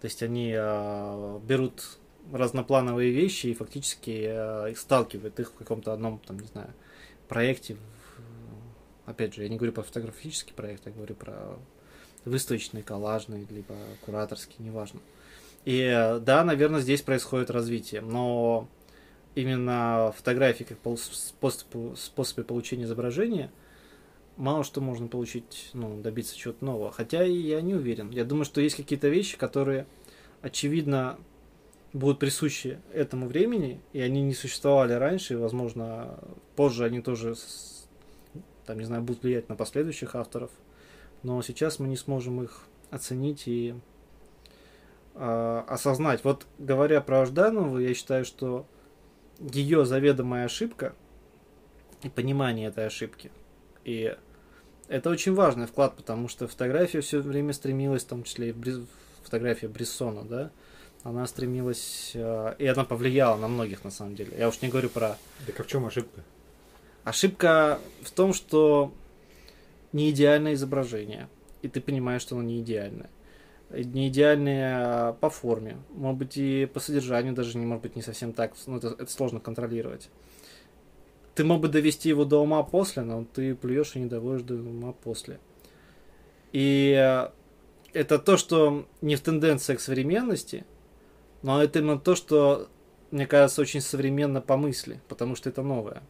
То 0.00 0.06
есть 0.06 0.20
они 0.24 0.52
э, 0.52 1.40
берут 1.44 1.98
разноплановые 2.32 3.10
вещи 3.10 3.48
и 3.48 3.54
фактически 3.54 4.24
э, 4.26 4.74
сталкивают 4.76 5.38
их 5.40 5.50
в 5.50 5.54
каком-то 5.54 5.92
одном, 5.92 6.20
там, 6.26 6.38
не 6.38 6.46
знаю, 6.46 6.72
проекте. 7.28 7.76
Опять 9.06 9.34
же, 9.34 9.42
я 9.42 9.48
не 9.48 9.56
говорю 9.56 9.72
про 9.72 9.82
фотографический 9.82 10.54
проект, 10.54 10.86
я 10.86 10.92
говорю 10.92 11.14
про 11.14 11.58
выставочный, 12.24 12.82
коллажный, 12.82 13.46
либо 13.50 13.74
кураторский, 14.04 14.56
неважно. 14.58 15.00
Э, 15.00 15.22
и 15.64 16.18
да, 16.20 16.44
наверное, 16.44 16.80
здесь 16.80 17.02
происходит 17.02 17.50
развитие, 17.50 18.00
но 18.00 18.68
именно 19.34 20.12
фотографии 20.16 20.64
как 20.64 20.78
способ, 20.98 21.96
способе 21.96 22.44
получения 22.44 22.84
изображения 22.84 23.50
мало 24.36 24.64
что 24.64 24.80
можно 24.80 25.08
получить, 25.08 25.70
ну, 25.72 26.00
добиться 26.00 26.36
чего-то 26.36 26.64
нового. 26.64 26.90
Хотя 26.90 27.22
я 27.22 27.60
не 27.60 27.74
уверен. 27.74 28.10
Я 28.10 28.24
думаю, 28.24 28.44
что 28.44 28.60
есть 28.60 28.76
какие-то 28.76 29.08
вещи, 29.08 29.36
которые, 29.36 29.86
очевидно, 30.40 31.18
будут 31.92 32.18
присущи 32.18 32.78
этому 32.92 33.26
времени, 33.26 33.80
и 33.92 34.00
они 34.00 34.22
не 34.22 34.34
существовали 34.34 34.94
раньше, 34.94 35.34
и, 35.34 35.36
возможно, 35.36 36.18
позже 36.56 36.84
они 36.84 37.00
тоже, 37.00 37.34
там, 38.66 38.78
не 38.78 38.84
знаю, 38.84 39.02
будут 39.02 39.22
влиять 39.22 39.48
на 39.48 39.56
последующих 39.56 40.14
авторов. 40.14 40.50
Но 41.22 41.40
сейчас 41.42 41.78
мы 41.78 41.88
не 41.88 41.96
сможем 41.96 42.42
их 42.42 42.64
оценить 42.90 43.46
и 43.46 43.74
э, 45.14 45.62
осознать. 45.68 46.24
Вот 46.24 46.46
говоря 46.58 47.00
про 47.00 47.24
Жданову, 47.26 47.78
я 47.78 47.94
считаю, 47.94 48.24
что 48.24 48.66
ее 49.38 49.84
заведомая 49.84 50.46
ошибка 50.46 50.94
и 52.02 52.08
понимание 52.08 52.68
этой 52.68 52.86
ошибки. 52.86 53.30
И 53.84 54.16
это 54.88 55.10
очень 55.10 55.34
важный 55.34 55.66
вклад, 55.66 55.96
потому 55.96 56.28
что 56.28 56.48
фотография 56.48 57.00
все 57.00 57.20
время 57.20 57.52
стремилась, 57.52 58.04
в 58.04 58.08
том 58.08 58.24
числе 58.24 58.50
и 58.50 58.52
Бриз... 58.52 58.80
фотография 59.22 59.68
Брессона, 59.68 60.24
да, 60.24 60.50
она 61.02 61.26
стремилась, 61.26 62.12
э, 62.14 62.54
и 62.58 62.66
она 62.66 62.84
повлияла 62.84 63.36
на 63.36 63.48
многих 63.48 63.84
на 63.84 63.90
самом 63.90 64.14
деле. 64.14 64.32
Я 64.38 64.48
уж 64.48 64.60
не 64.62 64.68
говорю 64.68 64.88
про... 64.88 65.18
Так 65.46 65.60
а 65.60 65.62
в 65.64 65.66
чем 65.66 65.86
ошибка? 65.86 66.22
Ошибка 67.04 67.80
в 68.02 68.10
том, 68.10 68.32
что 68.32 68.92
не 69.92 70.10
идеальное 70.10 70.54
изображение, 70.54 71.28
и 71.62 71.68
ты 71.68 71.80
понимаешь, 71.80 72.22
что 72.22 72.36
оно 72.36 72.44
не 72.44 72.60
идеальное 72.60 73.10
не 73.72 74.08
идеальные 74.08 75.14
по 75.20 75.30
форме, 75.30 75.78
может 75.94 76.18
быть 76.18 76.36
и 76.36 76.66
по 76.66 76.80
содержанию 76.80 77.34
даже 77.34 77.56
не 77.58 77.66
может 77.66 77.82
быть 77.82 77.96
не 77.96 78.02
совсем 78.02 78.32
так, 78.32 78.52
ну 78.66 78.76
это, 78.76 78.88
это 78.88 79.10
сложно 79.10 79.40
контролировать. 79.40 80.08
Ты 81.34 81.44
мог 81.44 81.60
бы 81.60 81.68
довести 81.68 82.10
его 82.10 82.24
до 82.24 82.42
ума 82.42 82.62
после, 82.62 83.02
но 83.02 83.24
ты 83.24 83.54
плюешь 83.54 83.96
и 83.96 84.00
не 84.00 84.06
доводишь 84.06 84.42
до 84.42 84.54
ума 84.54 84.92
после. 84.92 85.40
И 86.52 86.92
это 87.94 88.18
то, 88.18 88.36
что 88.36 88.86
не 89.00 89.16
в 89.16 89.22
тенденции 89.22 89.74
к 89.74 89.80
современности, 89.80 90.66
но 91.42 91.62
это 91.62 91.80
именно 91.80 91.98
то, 91.98 92.14
что, 92.14 92.68
мне 93.10 93.26
кажется, 93.26 93.60
очень 93.60 93.80
современно 93.80 94.40
по 94.40 94.56
мысли, 94.56 95.00
потому 95.08 95.36
что 95.36 95.48
это 95.48 95.62
новое, 95.62 96.02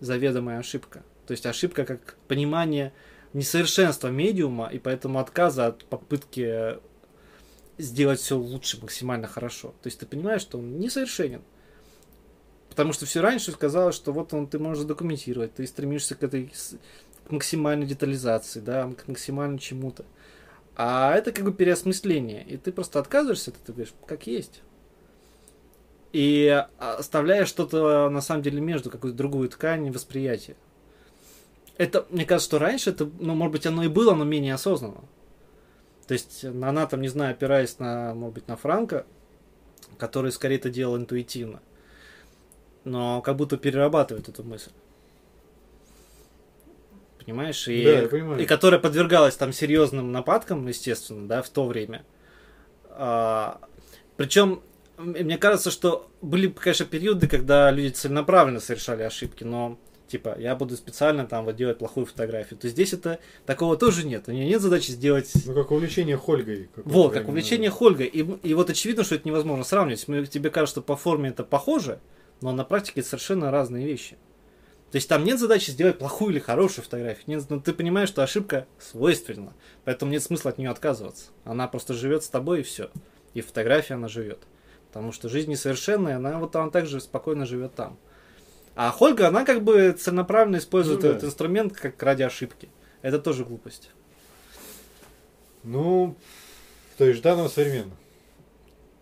заведомая 0.00 0.58
ошибка. 0.58 1.02
То 1.26 1.32
есть 1.32 1.46
ошибка 1.46 1.84
как 1.84 2.16
понимание 2.28 2.92
несовершенства 3.32 4.08
медиума 4.08 4.68
и 4.68 4.78
поэтому 4.78 5.18
отказа 5.18 5.66
от 5.66 5.84
попытки 5.84 6.78
сделать 7.78 8.20
все 8.20 8.36
лучше, 8.36 8.80
максимально 8.80 9.26
хорошо. 9.26 9.68
То 9.82 9.86
есть 9.86 9.98
ты 9.98 10.06
понимаешь, 10.06 10.42
что 10.42 10.58
он 10.58 10.78
несовершенен. 10.78 11.42
Потому 12.68 12.92
что 12.92 13.06
все 13.06 13.20
раньше 13.20 13.52
казалось, 13.52 13.96
что 13.96 14.12
вот 14.12 14.32
он 14.32 14.46
ты 14.46 14.58
можешь 14.58 14.84
документировать, 14.84 15.54
ты 15.54 15.66
стремишься 15.66 16.14
к 16.14 16.22
этой 16.22 16.52
к 17.26 17.32
максимальной 17.32 17.86
детализации, 17.86 18.60
да, 18.60 18.90
к 18.92 19.06
максимально 19.08 19.58
чему-то. 19.58 20.04
А 20.82 21.14
это 21.14 21.30
как 21.30 21.44
бы 21.44 21.52
переосмысление. 21.52 22.42
И 22.42 22.56
ты 22.56 22.72
просто 22.72 23.00
отказываешься, 23.00 23.52
ты 23.52 23.70
говоришь, 23.70 23.92
как 24.06 24.26
есть. 24.26 24.62
И 26.10 26.64
оставляешь 26.78 27.48
что-то 27.48 28.08
на 28.08 28.22
самом 28.22 28.40
деле 28.40 28.62
между, 28.62 28.90
какую-то 28.90 29.18
другую 29.18 29.50
ткань 29.50 29.90
восприятия. 29.90 30.56
Это, 31.76 32.06
мне 32.08 32.24
кажется, 32.24 32.48
что 32.48 32.58
раньше 32.58 32.90
это, 32.90 33.10
ну, 33.18 33.34
может 33.34 33.52
быть, 33.52 33.66
оно 33.66 33.82
и 33.82 33.88
было, 33.88 34.14
но 34.14 34.24
менее 34.24 34.54
осознанно. 34.54 35.02
То 36.06 36.14
есть 36.14 36.46
она 36.46 36.86
там, 36.86 37.02
не 37.02 37.08
знаю, 37.08 37.32
опираясь 37.32 37.78
на, 37.78 38.14
может 38.14 38.36
быть, 38.36 38.48
на 38.48 38.56
Франка, 38.56 39.04
который 39.98 40.32
скорее 40.32 40.56
это 40.56 40.70
делал 40.70 40.96
интуитивно, 40.96 41.60
но 42.84 43.20
как 43.20 43.36
будто 43.36 43.58
перерабатывает 43.58 44.30
эту 44.30 44.44
мысль. 44.44 44.70
Понимаешь? 47.30 47.68
И, 47.68 47.84
да, 47.84 48.00
я 48.00 48.08
понимаю. 48.08 48.42
и 48.42 48.44
которая 48.44 48.80
подвергалась 48.80 49.36
там 49.36 49.52
серьезным 49.52 50.10
нападкам, 50.10 50.66
естественно, 50.66 51.28
да, 51.28 51.42
в 51.42 51.48
то 51.48 51.64
время. 51.64 52.04
А, 52.88 53.60
причем, 54.16 54.62
мне 54.98 55.38
кажется, 55.38 55.70
что 55.70 56.10
были, 56.20 56.48
конечно, 56.48 56.86
периоды, 56.86 57.28
когда 57.28 57.70
люди 57.70 57.92
целенаправленно 57.92 58.58
совершали 58.58 59.04
ошибки, 59.04 59.44
но 59.44 59.78
типа, 60.08 60.34
я 60.40 60.56
буду 60.56 60.74
специально 60.76 61.24
там 61.24 61.44
вот 61.44 61.54
делать 61.54 61.78
плохую 61.78 62.04
фотографию, 62.04 62.58
то 62.58 62.68
здесь 62.68 62.92
это 62.92 63.20
такого 63.46 63.76
тоже 63.76 64.04
нет. 64.04 64.24
У 64.26 64.32
нее 64.32 64.46
нет 64.46 64.60
задачи 64.60 64.90
сделать... 64.90 65.30
Ну, 65.46 65.54
как 65.54 65.70
увлечение 65.70 66.16
Хольгой. 66.16 66.68
Вот, 66.74 67.12
как 67.12 67.28
увлечение 67.28 67.70
Хольгой. 67.70 68.06
И, 68.06 68.18
и 68.18 68.54
вот 68.54 68.70
очевидно, 68.70 69.04
что 69.04 69.14
это 69.14 69.28
невозможно 69.28 69.62
сравнивать. 69.62 70.08
Мы, 70.08 70.26
тебе 70.26 70.50
кажется, 70.50 70.80
что 70.80 70.82
по 70.82 70.96
форме 70.96 71.30
это 71.30 71.44
похоже, 71.44 72.00
но 72.40 72.50
на 72.50 72.64
практике 72.64 73.02
это 73.02 73.10
совершенно 73.10 73.52
разные 73.52 73.86
вещи. 73.86 74.18
То 74.90 74.96
есть 74.96 75.08
там 75.08 75.22
нет 75.22 75.38
задачи 75.38 75.70
сделать 75.70 75.98
плохую 75.98 76.32
или 76.32 76.40
хорошую 76.40 76.84
фотографию. 76.84 77.24
Нет, 77.28 77.44
но 77.48 77.60
ты 77.60 77.72
понимаешь, 77.72 78.08
что 78.08 78.24
ошибка 78.24 78.66
свойственна. 78.80 79.54
Поэтому 79.84 80.10
нет 80.10 80.22
смысла 80.22 80.50
от 80.50 80.58
нее 80.58 80.70
отказываться. 80.70 81.26
Она 81.44 81.68
просто 81.68 81.94
живет 81.94 82.24
с 82.24 82.28
тобой 82.28 82.60
и 82.60 82.64
все. 82.64 82.90
И 83.32 83.40
фотография 83.40 83.94
она 83.94 84.08
живет. 84.08 84.40
Потому 84.88 85.12
что 85.12 85.28
жизнь 85.28 85.50
несовершенная, 85.50 86.16
она 86.16 86.40
вот 86.40 86.56
она 86.56 86.70
также 86.70 87.00
спокойно 87.00 87.46
живет 87.46 87.74
там. 87.74 87.96
А 88.74 88.90
Хольга, 88.90 89.28
она 89.28 89.44
как 89.44 89.62
бы 89.62 89.92
целенаправленно 89.92 90.56
использует 90.56 91.02
ну, 91.02 91.10
этот 91.10 91.24
инструмент 91.24 91.76
как 91.76 92.02
ради 92.02 92.22
ошибки. 92.22 92.68
Это 93.02 93.20
тоже 93.20 93.44
глупость. 93.44 93.90
Ну, 95.62 96.16
то 96.98 97.04
есть 97.04 97.18
Жданова 97.18 97.48
современно. 97.48 97.94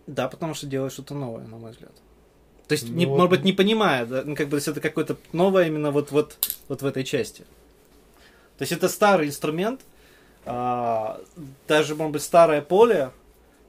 Да, 0.07 0.29
потому 0.29 0.53
что 0.53 0.67
делает 0.67 0.93
что-то 0.93 1.15
новое, 1.15 1.47
на 1.47 1.57
мой 1.57 1.71
взгляд. 1.71 1.93
То 2.69 2.75
есть, 2.75 2.89
ну, 2.89 2.95
не, 2.95 3.07
вот... 3.07 3.17
может 3.17 3.31
быть, 3.31 3.45
не 3.45 3.53
понимая, 3.53 4.07
да, 4.07 4.23
ну, 4.25 4.37
как 4.37 4.49
бы 4.49 4.59
это 4.59 4.81
какое-то 4.81 5.17
новое 5.33 5.67
именно 5.67 5.91
вот, 5.91 6.13
вот, 6.13 6.37
вот 6.69 6.83
в 6.83 6.87
этой 6.87 7.03
части. 7.03 7.43
То 8.59 8.63
есть 8.63 8.73
это 8.73 8.89
старый 8.89 9.29
инструмент, 9.29 9.81
а, 10.45 11.21
даже, 11.67 11.95
может 11.95 12.13
быть, 12.13 12.23
старое 12.23 12.61
поле, 12.61 13.11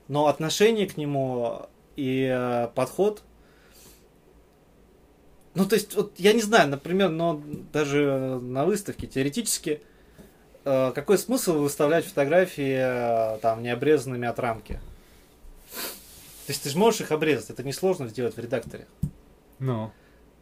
но 0.08 0.28
отношение 0.28 0.88
к 0.88 0.98
нему 0.98 1.68
и 1.96 2.28
а, 2.30 2.68
подход 2.76 3.24
ну, 5.56 5.66
то 5.66 5.76
есть, 5.76 5.96
вот 5.96 6.14
я 6.18 6.34
не 6.34 6.42
знаю, 6.42 6.70
например, 6.70 7.10
но 7.10 7.42
даже 7.74 8.40
на 8.42 8.66
выставке 8.66 9.08
теоретически, 9.08 9.82
э, 10.64 10.92
какой 10.94 11.18
смысл 11.18 11.60
выставлять 11.60 12.06
фотографии 12.06 12.78
э, 13.36 13.40
там 13.40 13.64
необрезанными 13.64 14.28
от 14.28 14.40
рамки? 14.40 14.80
То 16.50 16.52
есть 16.52 16.64
ты 16.64 16.70
же 16.72 16.80
можешь 16.80 17.02
их 17.02 17.12
обрезать, 17.12 17.52
это 17.52 17.64
несложно 17.64 18.08
сделать 18.08 18.36
в 18.36 18.40
редакторе. 18.40 18.88
Ну. 19.60 19.92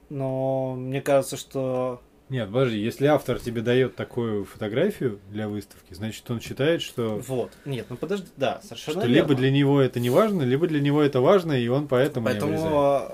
Но 0.07 0.73
мне 0.77 1.01
кажется, 1.01 1.35
что... 1.35 2.01
Нет, 2.29 2.47
подожди, 2.47 2.77
если 2.77 3.07
автор 3.07 3.41
тебе 3.41 3.59
дает 3.59 3.97
такую 3.97 4.45
фотографию 4.45 5.19
для 5.29 5.49
выставки, 5.49 5.93
значит 5.93 6.31
он 6.31 6.39
считает, 6.39 6.81
что... 6.81 7.21
Вот, 7.27 7.51
нет, 7.65 7.87
ну 7.89 7.97
подожди, 7.97 8.27
да, 8.37 8.61
совершенно 8.63 9.01
Что 9.01 9.09
верно. 9.09 9.27
либо 9.27 9.35
для 9.35 9.51
него 9.51 9.81
это 9.81 9.99
не 9.99 10.09
важно, 10.09 10.43
либо 10.43 10.65
для 10.65 10.79
него 10.79 11.01
это 11.01 11.19
важно, 11.19 11.51
и 11.51 11.67
он 11.67 11.89
поэтому, 11.89 12.27
поэтому 12.27 12.53
не 12.53 12.57
обрезает. 12.57 13.11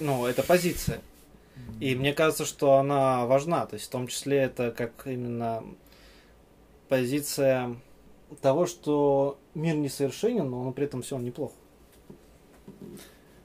Ну, 0.00 0.24
это 0.24 0.42
позиция. 0.42 1.02
И 1.78 1.94
мне 1.94 2.14
кажется, 2.14 2.46
что 2.46 2.76
она 2.76 3.26
важна. 3.26 3.66
То 3.66 3.74
есть 3.74 3.88
в 3.88 3.90
том 3.90 4.06
числе 4.06 4.38
это 4.38 4.70
как 4.70 5.06
именно 5.06 5.62
позиция 6.88 7.76
того, 8.40 8.64
что 8.64 9.38
мир 9.54 9.74
несовершенен, 9.76 10.48
но 10.48 10.62
он 10.62 10.72
при 10.72 10.86
этом 10.86 11.02
все 11.02 11.18
неплохо. 11.18 11.52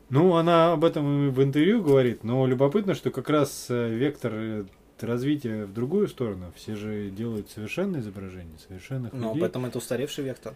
Ну, 0.09 0.35
она 0.35 0.73
об 0.73 0.83
этом 0.83 1.31
в 1.31 1.43
интервью 1.43 1.83
говорит, 1.83 2.23
но 2.23 2.47
любопытно, 2.47 2.95
что 2.95 3.11
как 3.11 3.29
раз 3.29 3.67
э, 3.69 3.89
вектор 3.89 4.31
э, 4.33 4.65
развития 5.03 5.65
в 5.65 5.73
другую 5.73 6.07
сторону. 6.07 6.51
Все 6.55 6.75
же 6.75 7.09
делают 7.09 7.49
совершенное 7.49 7.99
изображение, 8.01 8.57
совершенных 8.67 9.13
Но 9.13 9.29
людей. 9.29 9.41
поэтому 9.41 9.67
это 9.67 9.77
устаревший 9.77 10.23
вектор. 10.23 10.55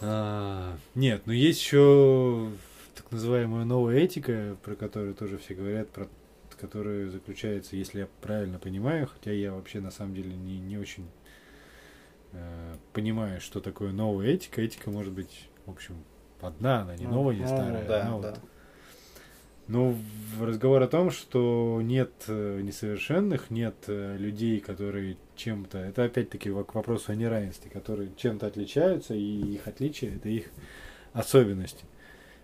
А, 0.00 0.76
нет, 0.94 1.22
но 1.26 1.32
есть 1.32 1.60
еще 1.60 2.50
так 2.94 3.10
называемая 3.10 3.64
новая 3.64 3.98
этика, 3.98 4.56
про 4.62 4.74
которую 4.74 5.14
тоже 5.14 5.38
все 5.38 5.54
говорят, 5.54 5.88
про 5.90 6.08
которая 6.60 7.08
заключается, 7.08 7.74
если 7.74 8.00
я 8.00 8.08
правильно 8.20 8.58
понимаю, 8.58 9.08
хотя 9.08 9.32
я 9.32 9.52
вообще 9.52 9.80
на 9.80 9.90
самом 9.90 10.14
деле 10.14 10.34
не, 10.36 10.60
не 10.60 10.78
очень 10.78 11.08
э, 12.32 12.76
понимаю, 12.92 13.40
что 13.40 13.60
такое 13.60 13.90
новая 13.90 14.28
этика. 14.28 14.62
Этика 14.62 14.90
может 14.90 15.12
быть, 15.12 15.48
в 15.66 15.70
общем, 15.70 15.96
одна, 16.46 16.82
она 16.82 16.96
не 16.96 17.06
новая, 17.06 17.34
не 17.34 17.46
старая. 17.46 17.86
да, 17.86 18.02
да. 18.02 18.10
Вот. 18.10 18.40
Ну, 19.68 19.96
разговор 20.40 20.82
о 20.82 20.88
том, 20.88 21.10
что 21.10 21.80
нет 21.82 22.10
э, 22.26 22.60
несовершенных, 22.62 23.50
нет 23.50 23.76
э, 23.86 24.16
людей, 24.18 24.58
которые 24.60 25.16
чем-то, 25.36 25.78
это 25.78 26.04
опять-таки 26.04 26.50
к 26.50 26.74
вопросу 26.74 27.12
о 27.12 27.14
неравенстве, 27.14 27.70
которые 27.70 28.10
чем-то 28.16 28.46
отличаются, 28.48 29.14
и 29.14 29.54
их 29.54 29.68
отличие 29.68 30.16
это 30.16 30.28
их 30.28 30.50
особенности. 31.12 31.84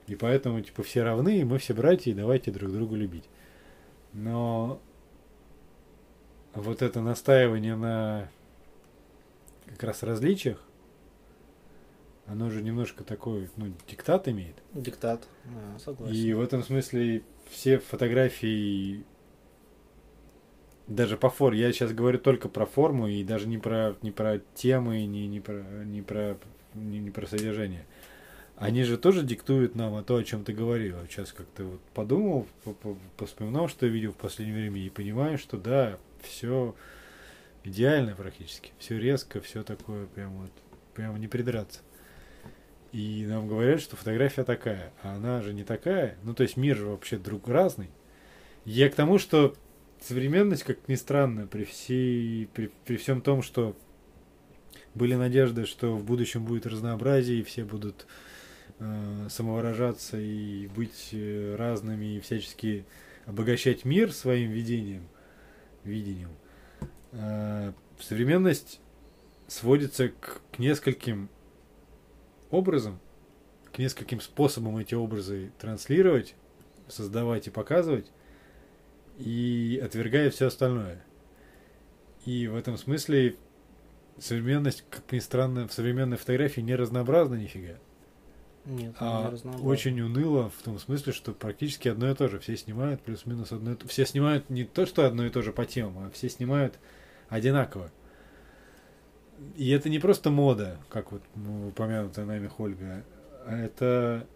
И 0.06 0.14
поэтому, 0.14 0.60
типа, 0.60 0.82
все 0.82 1.02
равны, 1.02 1.40
и 1.40 1.44
мы 1.44 1.58
все 1.58 1.74
братья, 1.74 2.10
и 2.10 2.14
давайте 2.14 2.50
друг 2.50 2.72
друга 2.72 2.96
любить. 2.96 3.28
Но 4.12 4.80
вот 6.54 6.82
это 6.82 7.00
настаивание 7.00 7.76
на 7.76 8.30
как 9.66 9.82
раз 9.82 10.02
различиях, 10.02 10.62
оно 12.28 12.50
же 12.50 12.62
немножко 12.62 13.04
такой, 13.04 13.48
ну, 13.56 13.72
диктат 13.88 14.28
имеет. 14.28 14.56
Диктат, 14.74 15.26
да, 15.44 15.78
согласен. 15.78 16.14
И 16.14 16.32
в 16.32 16.40
этом 16.40 16.62
смысле 16.62 17.22
все 17.50 17.78
фотографии, 17.78 19.04
даже 20.86 21.16
по 21.16 21.30
форме, 21.30 21.60
я 21.60 21.72
сейчас 21.72 21.92
говорю 21.92 22.18
только 22.18 22.48
про 22.48 22.66
форму 22.66 23.08
и 23.08 23.24
даже 23.24 23.48
не 23.48 23.58
про, 23.58 23.96
не 24.02 24.10
про 24.10 24.40
темы, 24.54 25.04
не, 25.06 25.26
не 25.26 25.40
про, 25.40 25.62
не 25.84 26.02
про, 26.02 26.38
не, 26.74 26.98
не 26.98 27.10
про 27.10 27.26
содержание. 27.26 27.86
Они 28.56 28.82
же 28.82 28.98
тоже 28.98 29.22
диктуют 29.22 29.76
нам 29.76 30.02
то, 30.04 30.16
о 30.16 30.24
чем 30.24 30.44
ты 30.44 30.52
говорил. 30.52 30.96
Сейчас 31.08 31.32
как-то 31.32 31.64
вот 31.64 31.80
подумал, 31.94 32.46
вспоминал, 33.24 33.68
что 33.68 33.86
я 33.86 33.92
видел 33.92 34.12
в 34.12 34.16
последнее 34.16 34.58
время, 34.58 34.80
и 34.80 34.90
понимаю, 34.90 35.38
что 35.38 35.56
да, 35.56 35.98
все 36.22 36.74
идеально 37.62 38.16
практически. 38.16 38.72
Все 38.78 38.98
резко, 38.98 39.40
все 39.40 39.62
такое 39.62 40.06
прям 40.06 40.32
вот, 40.38 40.50
прям 40.94 41.18
не 41.20 41.28
придраться. 41.28 41.80
И 42.92 43.26
нам 43.26 43.48
говорят, 43.48 43.80
что 43.80 43.96
фотография 43.96 44.44
такая, 44.44 44.92
а 45.02 45.16
она 45.16 45.42
же 45.42 45.52
не 45.52 45.64
такая. 45.64 46.16
Ну, 46.22 46.34
то 46.34 46.42
есть 46.42 46.56
мир 46.56 46.76
же 46.76 46.86
вообще 46.86 47.18
друг 47.18 47.48
разный. 47.48 47.90
Я 48.64 48.88
к 48.88 48.94
тому, 48.94 49.18
что 49.18 49.54
современность, 50.00 50.62
как 50.62 50.88
ни 50.88 50.94
странно, 50.94 51.46
при, 51.46 51.64
всей, 51.64 52.46
при, 52.54 52.70
при 52.86 52.96
всем 52.96 53.20
том, 53.20 53.42
что 53.42 53.76
были 54.94 55.14
надежды, 55.14 55.66
что 55.66 55.94
в 55.94 56.04
будущем 56.04 56.44
будет 56.44 56.66
разнообразие, 56.66 57.40
и 57.40 57.42
все 57.42 57.64
будут 57.64 58.06
э, 58.78 59.26
самовыражаться 59.28 60.18
и 60.18 60.66
быть 60.68 61.10
э, 61.12 61.56
разными 61.56 62.16
и 62.16 62.20
всячески 62.20 62.86
обогащать 63.26 63.84
мир 63.84 64.12
своим 64.12 64.50
видением, 64.50 65.06
видением. 65.84 66.30
Э, 67.12 67.72
современность 68.00 68.80
сводится 69.46 70.08
к, 70.08 70.40
к 70.52 70.58
нескольким 70.58 71.28
образам, 72.50 73.00
к 73.72 73.78
нескольким 73.78 74.20
способам 74.20 74.78
эти 74.78 74.94
образы 74.94 75.52
транслировать, 75.58 76.34
создавать 76.88 77.46
и 77.46 77.50
показывать, 77.50 78.10
и 79.18 79.80
отвергая 79.82 80.30
все 80.30 80.46
остальное. 80.46 81.04
И 82.24 82.46
в 82.46 82.56
этом 82.56 82.76
смысле 82.76 83.36
современность, 84.18 84.84
как 84.90 85.10
ни 85.12 85.18
странно, 85.18 85.68
в 85.68 85.72
современной 85.72 86.16
фотографии 86.16 86.60
не 86.60 86.74
разнообразна 86.74 87.34
нифига. 87.34 87.78
Нет, 88.64 88.94
а 88.98 89.34
очень 89.62 89.98
уныло 90.00 90.50
в 90.50 90.62
том 90.62 90.78
смысле, 90.78 91.12
что 91.14 91.32
практически 91.32 91.88
одно 91.88 92.10
и 92.10 92.14
то 92.14 92.28
же. 92.28 92.38
Все 92.38 92.56
снимают 92.56 93.00
плюс-минус 93.00 93.52
одно 93.52 93.72
и 93.72 93.76
то 93.76 93.88
Все 93.88 94.04
снимают 94.04 94.50
не 94.50 94.64
то, 94.64 94.84
что 94.84 95.06
одно 95.06 95.24
и 95.24 95.30
то 95.30 95.40
же 95.40 95.52
по 95.52 95.64
темам, 95.64 96.06
а 96.06 96.10
все 96.10 96.28
снимают 96.28 96.78
одинаково. 97.28 97.90
И 99.56 99.70
это 99.70 99.88
не 99.88 99.98
просто 99.98 100.30
мода, 100.30 100.78
как 100.88 101.12
вот 101.12 101.22
ну, 101.34 101.68
упомянутая 101.68 102.24
нами 102.24 102.48
Хольга, 102.48 103.04
а 103.46 103.56
это 103.56 104.26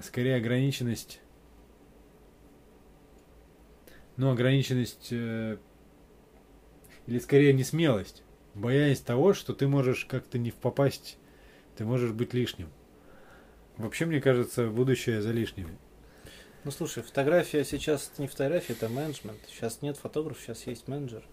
скорее 0.00 0.36
ограниченность 0.36 1.20
ну, 4.16 4.30
ограниченность 4.30 5.08
э, 5.10 5.56
или 7.06 7.18
скорее 7.18 7.52
не 7.52 7.64
смелость, 7.64 8.22
боясь 8.54 9.00
того, 9.00 9.34
что 9.34 9.54
ты 9.54 9.66
можешь 9.66 10.04
как-то 10.04 10.38
не 10.38 10.50
попасть, 10.50 11.18
ты 11.76 11.84
можешь 11.84 12.12
быть 12.12 12.34
лишним. 12.34 12.70
Вообще, 13.76 14.06
мне 14.06 14.20
кажется, 14.20 14.68
будущее 14.68 15.20
за 15.20 15.32
лишними. 15.32 15.76
Ну 16.62 16.70
слушай, 16.70 17.02
фотография 17.02 17.64
сейчас 17.64 18.12
не 18.18 18.28
фотография, 18.28 18.74
это 18.74 18.88
менеджмент. 18.88 19.38
Сейчас 19.48 19.82
нет 19.82 19.96
фотографов, 19.96 20.42
сейчас 20.42 20.66
есть 20.66 20.88
менеджер. 20.88 21.24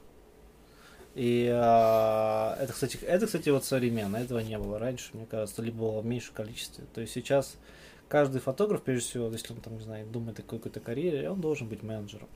И 1.13 1.49
а, 1.53 2.57
это, 2.61 2.71
кстати, 2.71 2.97
это, 3.01 3.25
кстати, 3.25 3.49
вот 3.49 3.65
современно, 3.65 4.17
этого 4.17 4.39
не 4.39 4.57
было 4.57 4.79
раньше, 4.79 5.09
мне 5.13 5.25
кажется, 5.25 5.61
либо 5.61 5.79
было 5.79 6.01
в 6.01 6.05
меньшем 6.05 6.33
количестве. 6.33 6.85
То 6.93 7.01
есть 7.01 7.13
сейчас 7.13 7.57
каждый 8.07 8.39
фотограф, 8.39 8.81
прежде 8.81 9.09
всего, 9.09 9.29
если 9.29 9.53
он 9.53 9.59
там, 9.59 9.77
не 9.77 9.83
знаю, 9.83 10.07
думает 10.07 10.39
о 10.39 10.43
какой-то 10.43 10.79
карьере, 10.79 11.29
он 11.29 11.41
должен 11.41 11.67
быть 11.67 11.83
менеджером. 11.83 12.29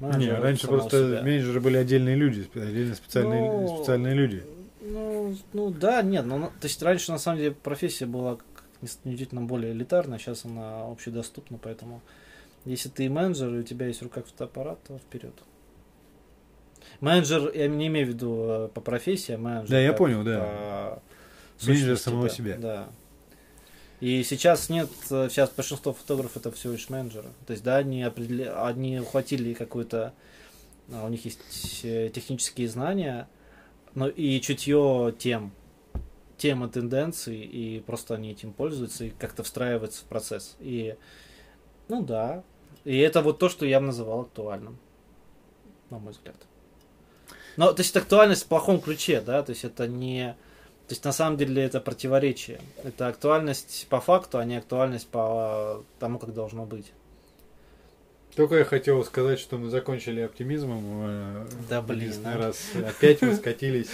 Не, 0.00 0.30
раньше 0.30 0.66
просто 0.66 1.08
себя. 1.08 1.22
менеджеры 1.22 1.60
были 1.60 1.76
отдельные 1.76 2.16
люди, 2.16 2.48
отдельно 2.54 2.94
специальные, 2.94 3.52
ну, 3.52 3.76
специальные 3.76 4.14
люди. 4.14 4.42
Ну, 4.80 5.36
ну 5.52 5.70
да, 5.70 6.02
нет, 6.02 6.24
ну, 6.24 6.46
то 6.46 6.66
есть 6.66 6.82
раньше 6.82 7.12
на 7.12 7.18
самом 7.18 7.38
деле 7.38 7.52
профессия 7.52 8.06
была 8.06 8.38
действительно 8.80 9.42
более 9.42 9.72
элитарная, 9.72 10.18
сейчас 10.18 10.46
она 10.46 10.86
общедоступна, 10.86 11.58
поэтому 11.62 12.00
если 12.64 12.88
ты 12.88 13.08
менеджер 13.10 13.54
и 13.54 13.58
у 13.58 13.62
тебя 13.62 13.86
есть 13.86 14.00
в 14.00 14.04
руках 14.04 14.26
фотоаппарат, 14.26 14.82
то 14.84 14.98
вперед. 14.98 15.34
Менеджер, 17.00 17.50
я 17.54 17.68
не 17.68 17.86
имею 17.86 18.06
в 18.06 18.10
виду 18.10 18.44
э, 18.48 18.68
по 18.74 18.80
профессии, 18.80 19.32
а 19.32 19.38
менеджер. 19.38 19.70
Да, 19.70 19.80
я 19.80 19.92
понял, 19.92 20.22
да. 20.22 21.00
Менеджер 21.66 21.98
самого 21.98 22.28
да, 22.28 22.34
себя. 22.34 22.56
Да. 22.58 22.88
И 24.00 24.22
сейчас 24.22 24.70
нет, 24.70 24.88
сейчас 25.08 25.50
большинство 25.50 25.92
фотографов 25.92 26.38
это 26.38 26.50
всего 26.52 26.72
лишь 26.72 26.88
менеджеры. 26.88 27.28
То 27.46 27.52
есть, 27.52 27.62
да, 27.62 27.76
они, 27.76 28.02
определя... 28.02 28.66
они 28.66 28.98
ухватили 28.98 29.52
какую-то, 29.52 30.14
а, 30.90 31.04
у 31.04 31.08
них 31.08 31.24
есть 31.26 31.80
э, 31.84 32.10
технические 32.12 32.68
знания, 32.68 33.28
но 33.94 34.08
и 34.08 34.40
чутье 34.40 35.14
тем, 35.18 35.52
тема 36.38 36.68
тенденций, 36.70 37.40
и 37.40 37.80
просто 37.80 38.14
они 38.14 38.30
этим 38.30 38.54
пользуются 38.54 39.04
и 39.04 39.10
как-то 39.10 39.42
встраиваются 39.42 40.02
в 40.02 40.08
процесс. 40.08 40.56
И, 40.60 40.96
ну 41.88 42.02
да, 42.02 42.42
и 42.84 42.96
это 42.98 43.20
вот 43.20 43.38
то, 43.38 43.50
что 43.50 43.66
я 43.66 43.80
бы 43.80 43.86
называл 43.86 44.22
актуальным, 44.22 44.78
на 45.90 45.98
мой 45.98 46.12
взгляд. 46.12 46.36
Но, 47.56 47.72
то 47.72 47.82
есть, 47.82 47.96
актуальность 47.96 48.44
в 48.44 48.46
плохом 48.46 48.80
ключе, 48.80 49.20
да, 49.20 49.42
то 49.42 49.50
есть, 49.50 49.64
это 49.64 49.86
не 49.86 50.36
то 50.90 50.94
есть 50.94 51.04
на 51.04 51.12
самом 51.12 51.36
деле 51.36 51.62
это 51.62 51.78
противоречие. 51.78 52.60
Это 52.82 53.06
актуальность 53.06 53.86
по 53.88 54.00
факту, 54.00 54.38
а 54.38 54.44
не 54.44 54.56
актуальность 54.56 55.06
по 55.06 55.84
тому, 56.00 56.18
как 56.18 56.34
должно 56.34 56.66
быть. 56.66 56.86
Только 58.34 58.56
я 58.56 58.64
хотел 58.64 59.04
сказать, 59.04 59.38
что 59.38 59.56
мы 59.56 59.70
закончили 59.70 60.20
оптимизмом. 60.20 60.82
Э, 60.84 61.46
да 61.68 61.80
блин. 61.80 62.12
А? 62.24 62.36
раз 62.36 62.58
опять 62.74 63.22
мы 63.22 63.34
скатились 63.36 63.86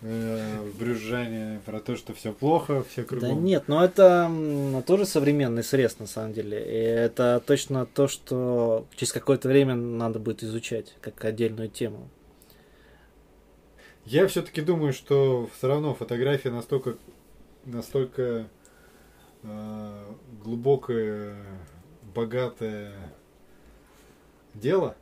э, 0.00 0.60
в 0.62 0.78
брюзжание 0.78 1.60
про 1.66 1.78
то, 1.80 1.94
что 1.94 2.14
все 2.14 2.32
плохо, 2.32 2.84
все 2.90 3.02
кругом. 3.02 3.28
Да 3.28 3.34
нет, 3.34 3.64
но 3.66 3.84
это 3.84 4.30
тоже 4.86 5.04
современный 5.04 5.62
срез 5.62 5.98
на 5.98 6.06
самом 6.06 6.32
деле. 6.32 6.58
И 6.58 6.74
это 6.74 7.42
точно 7.44 7.84
то, 7.84 8.08
что 8.08 8.86
через 8.96 9.12
какое-то 9.12 9.48
время 9.48 9.74
надо 9.74 10.18
будет 10.20 10.42
изучать 10.42 10.94
как 11.02 11.22
отдельную 11.22 11.68
тему. 11.68 12.08
Я 14.06 14.26
все-таки 14.28 14.60
думаю, 14.60 14.92
что 14.92 15.48
все 15.56 15.66
равно 15.66 15.94
фотография 15.94 16.50
настолько, 16.50 16.98
настолько 17.64 18.50
э, 19.42 20.14
глубокое, 20.42 21.42
богатое 22.14 22.94
дело, 24.52 24.94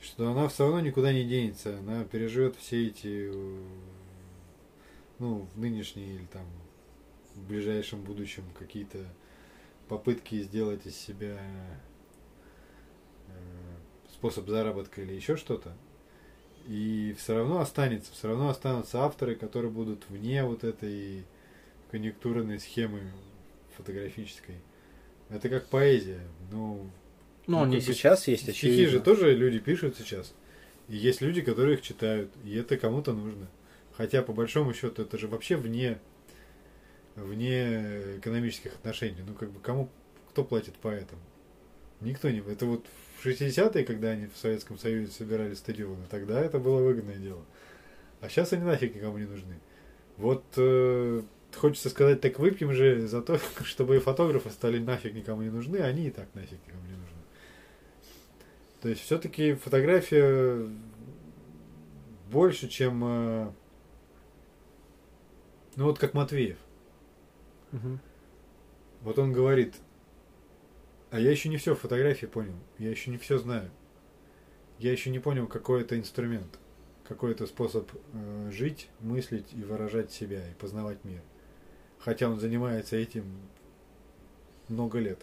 что 0.00 0.28
она 0.28 0.48
все 0.48 0.64
равно 0.64 0.80
никуда 0.80 1.12
не 1.12 1.22
денется. 1.22 1.78
Она 1.78 2.02
переживет 2.02 2.56
все 2.56 2.88
эти, 2.88 3.32
ну, 5.20 5.46
в 5.54 5.58
нынешней 5.60 6.16
или 6.16 6.26
там 6.26 6.46
в 7.36 7.46
ближайшем 7.46 8.02
будущем 8.02 8.42
какие-то 8.58 8.98
попытки 9.88 10.42
сделать 10.42 10.84
из 10.84 10.96
себя 10.96 11.38
э, 13.28 13.30
способ 14.10 14.48
заработка 14.48 15.00
или 15.00 15.12
еще 15.12 15.36
что-то. 15.36 15.76
И 16.68 17.16
все 17.18 17.34
равно 17.34 17.60
останется, 17.60 18.12
все 18.12 18.28
равно 18.28 18.50
останутся 18.50 19.00
авторы, 19.00 19.34
которые 19.34 19.70
будут 19.70 20.04
вне 20.10 20.44
вот 20.44 20.64
этой 20.64 21.24
конъюнктурной 21.90 22.60
схемы 22.60 23.00
фотографической. 23.76 24.56
Это 25.30 25.48
как 25.48 25.66
поэзия. 25.68 26.20
Ну, 26.52 26.90
ну, 27.46 27.62
они 27.62 27.80
сейчас 27.80 28.28
есть, 28.28 28.46
очевидно. 28.46 28.76
Стихи 28.76 28.90
же 28.90 29.00
тоже 29.00 29.34
люди 29.34 29.58
пишут 29.58 29.96
сейчас. 29.96 30.34
И 30.88 30.96
есть 30.96 31.22
люди, 31.22 31.40
которые 31.40 31.76
их 31.76 31.82
читают. 31.82 32.30
И 32.44 32.54
это 32.54 32.76
кому-то 32.76 33.14
нужно. 33.14 33.48
Хотя, 33.96 34.22
по 34.22 34.34
большому 34.34 34.74
счету, 34.74 35.02
это 35.02 35.16
же 35.16 35.26
вообще 35.26 35.56
вне, 35.56 35.98
вне 37.16 38.18
экономических 38.18 38.74
отношений. 38.74 39.22
Ну, 39.26 39.32
как 39.32 39.50
бы, 39.50 39.60
кому, 39.60 39.88
кто 40.28 40.44
платит 40.44 40.74
поэтам? 40.74 41.18
Никто 42.02 42.28
не... 42.28 42.40
Это 42.40 42.66
вот 42.66 42.84
в 43.18 43.26
60-е, 43.26 43.84
когда 43.84 44.10
они 44.10 44.26
в 44.26 44.36
Советском 44.36 44.78
Союзе 44.78 45.10
собирали 45.10 45.54
стадионы, 45.54 46.04
тогда 46.08 46.40
это 46.40 46.58
было 46.58 46.80
выгодное 46.80 47.16
дело. 47.16 47.44
А 48.20 48.28
сейчас 48.28 48.52
они 48.52 48.64
нафиг 48.64 48.94
никому 48.94 49.18
не 49.18 49.26
нужны. 49.26 49.58
Вот 50.16 50.44
э, 50.56 51.22
хочется 51.54 51.90
сказать, 51.90 52.20
так 52.20 52.38
выпьем 52.38 52.72
же 52.72 53.06
за 53.06 53.22
то, 53.22 53.40
чтобы 53.64 53.98
фотографы 53.98 54.50
стали 54.50 54.78
нафиг 54.78 55.14
никому 55.14 55.42
не 55.42 55.50
нужны, 55.50 55.78
а 55.78 55.86
они 55.86 56.06
и 56.06 56.10
так 56.10 56.28
нафиг 56.34 56.58
никому 56.66 56.82
не 56.84 56.96
нужны. 56.96 57.18
То 58.82 58.88
есть 58.88 59.02
все-таки 59.02 59.54
фотография 59.54 60.68
больше, 62.30 62.68
чем... 62.68 63.02
Э, 63.04 63.52
ну 65.74 65.84
вот 65.84 65.98
как 65.98 66.14
Матвеев. 66.14 66.58
Угу. 67.72 67.98
Вот 69.02 69.18
он 69.18 69.32
говорит, 69.32 69.74
а 71.10 71.18
я 71.18 71.30
еще 71.30 71.48
не 71.48 71.56
все 71.56 71.74
в 71.74 71.80
фотографии 71.80 72.26
понял. 72.26 72.54
Я 72.78 72.90
еще 72.90 73.10
не 73.10 73.18
все 73.18 73.38
знаю. 73.38 73.70
Я 74.78 74.92
еще 74.92 75.10
не 75.10 75.18
понял, 75.18 75.46
какой 75.46 75.82
это 75.82 75.98
инструмент, 75.98 76.58
какой 77.06 77.32
это 77.32 77.46
способ 77.46 77.90
э, 78.12 78.50
жить, 78.52 78.88
мыслить 79.00 79.52
и 79.52 79.62
выражать 79.62 80.12
себя 80.12 80.46
и 80.48 80.54
познавать 80.54 81.02
мир. 81.04 81.22
Хотя 81.98 82.28
он 82.28 82.38
занимается 82.38 82.96
этим 82.96 83.24
много 84.68 84.98
лет. 84.98 85.18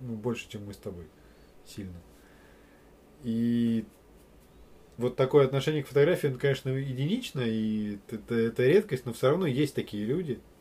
Ну, 0.00 0.14
больше, 0.14 0.48
чем 0.48 0.66
мы 0.66 0.74
с 0.74 0.76
тобой. 0.76 1.06
Сильно. 1.66 2.00
И 3.24 3.84
вот 4.96 5.16
такое 5.16 5.46
отношение 5.46 5.82
к 5.82 5.88
фотографии, 5.88 6.28
он, 6.28 6.38
конечно, 6.38 6.68
единично, 6.68 7.40
и 7.40 7.98
это, 8.08 8.34
это 8.34 8.66
редкость, 8.66 9.06
но 9.06 9.12
все 9.12 9.30
равно 9.30 9.46
есть 9.46 9.74
такие 9.74 10.04
люди– 10.04 10.38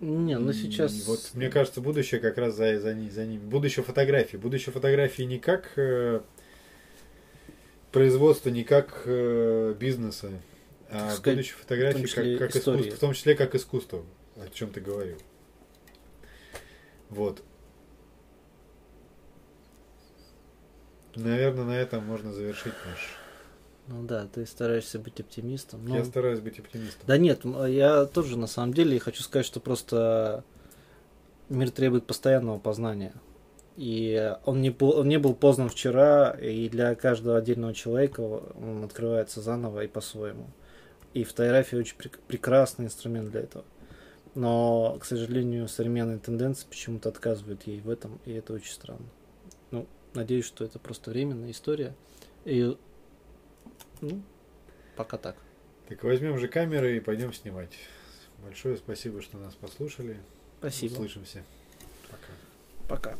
не, 0.00 0.38
ну 0.38 0.52
сейчас... 0.52 1.06
вот 1.06 1.30
мне 1.34 1.50
кажется, 1.50 1.80
будущее 1.80 2.20
как 2.20 2.38
раз 2.38 2.54
за, 2.54 2.78
за, 2.78 2.94
за 2.94 3.26
ним. 3.26 3.40
Будущее 3.48 3.84
фотографии. 3.84 4.36
Будущее 4.36 4.72
фотографии 4.72 5.22
не 5.22 5.38
как 5.38 5.72
э, 5.76 6.20
производства, 7.90 8.50
не 8.50 8.64
как 8.64 9.02
э, 9.06 9.74
бизнеса, 9.78 10.30
а 10.88 11.10
сказать, 11.10 11.38
будущее 11.38 11.56
фотографии 11.58 12.38
как, 12.38 12.50
как 12.50 12.56
искусство, 12.56 12.96
в 12.96 12.98
том 12.98 13.12
числе 13.12 13.34
как 13.34 13.54
искусство, 13.54 14.04
о 14.36 14.48
чем 14.50 14.70
ты 14.70 14.80
говорил. 14.80 15.18
Вот. 17.10 17.42
Наверное, 21.16 21.64
на 21.64 21.76
этом 21.76 22.04
можно 22.04 22.32
завершить 22.32 22.74
наш 22.86 23.18
ну 23.88 24.02
да, 24.02 24.26
ты 24.26 24.46
стараешься 24.46 24.98
быть 24.98 25.20
оптимистом. 25.20 25.84
Но... 25.84 25.96
Я 25.96 26.04
стараюсь 26.04 26.40
быть 26.40 26.58
оптимистом. 26.58 27.02
Да 27.06 27.16
нет, 27.16 27.40
я 27.44 28.04
тоже 28.04 28.38
на 28.38 28.46
самом 28.46 28.74
деле 28.74 28.98
хочу 28.98 29.22
сказать, 29.22 29.46
что 29.46 29.60
просто 29.60 30.44
мир 31.48 31.70
требует 31.70 32.06
постоянного 32.06 32.58
познания. 32.58 33.14
И 33.76 34.36
он 34.44 34.60
не, 34.60 34.74
он 34.80 35.08
не 35.08 35.18
был 35.18 35.34
познан 35.34 35.68
вчера, 35.68 36.30
и 36.30 36.68
для 36.68 36.94
каждого 36.96 37.38
отдельного 37.38 37.72
человека 37.72 38.20
он 38.20 38.84
открывается 38.84 39.40
заново 39.40 39.84
и 39.84 39.86
по-своему. 39.86 40.48
И 41.14 41.24
фотография 41.24 41.76
очень 41.78 41.96
прек- 41.96 42.18
прекрасный 42.26 42.86
инструмент 42.86 43.30
для 43.30 43.40
этого. 43.40 43.64
Но, 44.34 44.98
к 45.00 45.04
сожалению, 45.04 45.68
современные 45.68 46.18
тенденции 46.18 46.66
почему-то 46.68 47.08
отказывают 47.08 47.66
ей 47.66 47.80
в 47.80 47.88
этом, 47.88 48.20
и 48.24 48.32
это 48.32 48.52
очень 48.52 48.72
странно. 48.72 49.06
Ну, 49.70 49.86
надеюсь, 50.12 50.44
что 50.44 50.64
это 50.64 50.78
просто 50.78 51.10
временная 51.10 51.52
история. 51.52 51.94
И, 52.44 52.76
ну, 54.00 54.22
пока 54.96 55.18
так. 55.18 55.36
Так 55.88 56.04
возьмем 56.04 56.38
же 56.38 56.48
камеры 56.48 56.96
и 56.96 57.00
пойдем 57.00 57.32
снимать. 57.32 57.72
Большое 58.38 58.76
спасибо, 58.76 59.22
что 59.22 59.38
нас 59.38 59.54
послушали. 59.54 60.18
Спасибо. 60.58 60.92
Услышимся. 60.94 61.44
Пока. 62.10 62.32
Пока. 62.88 63.18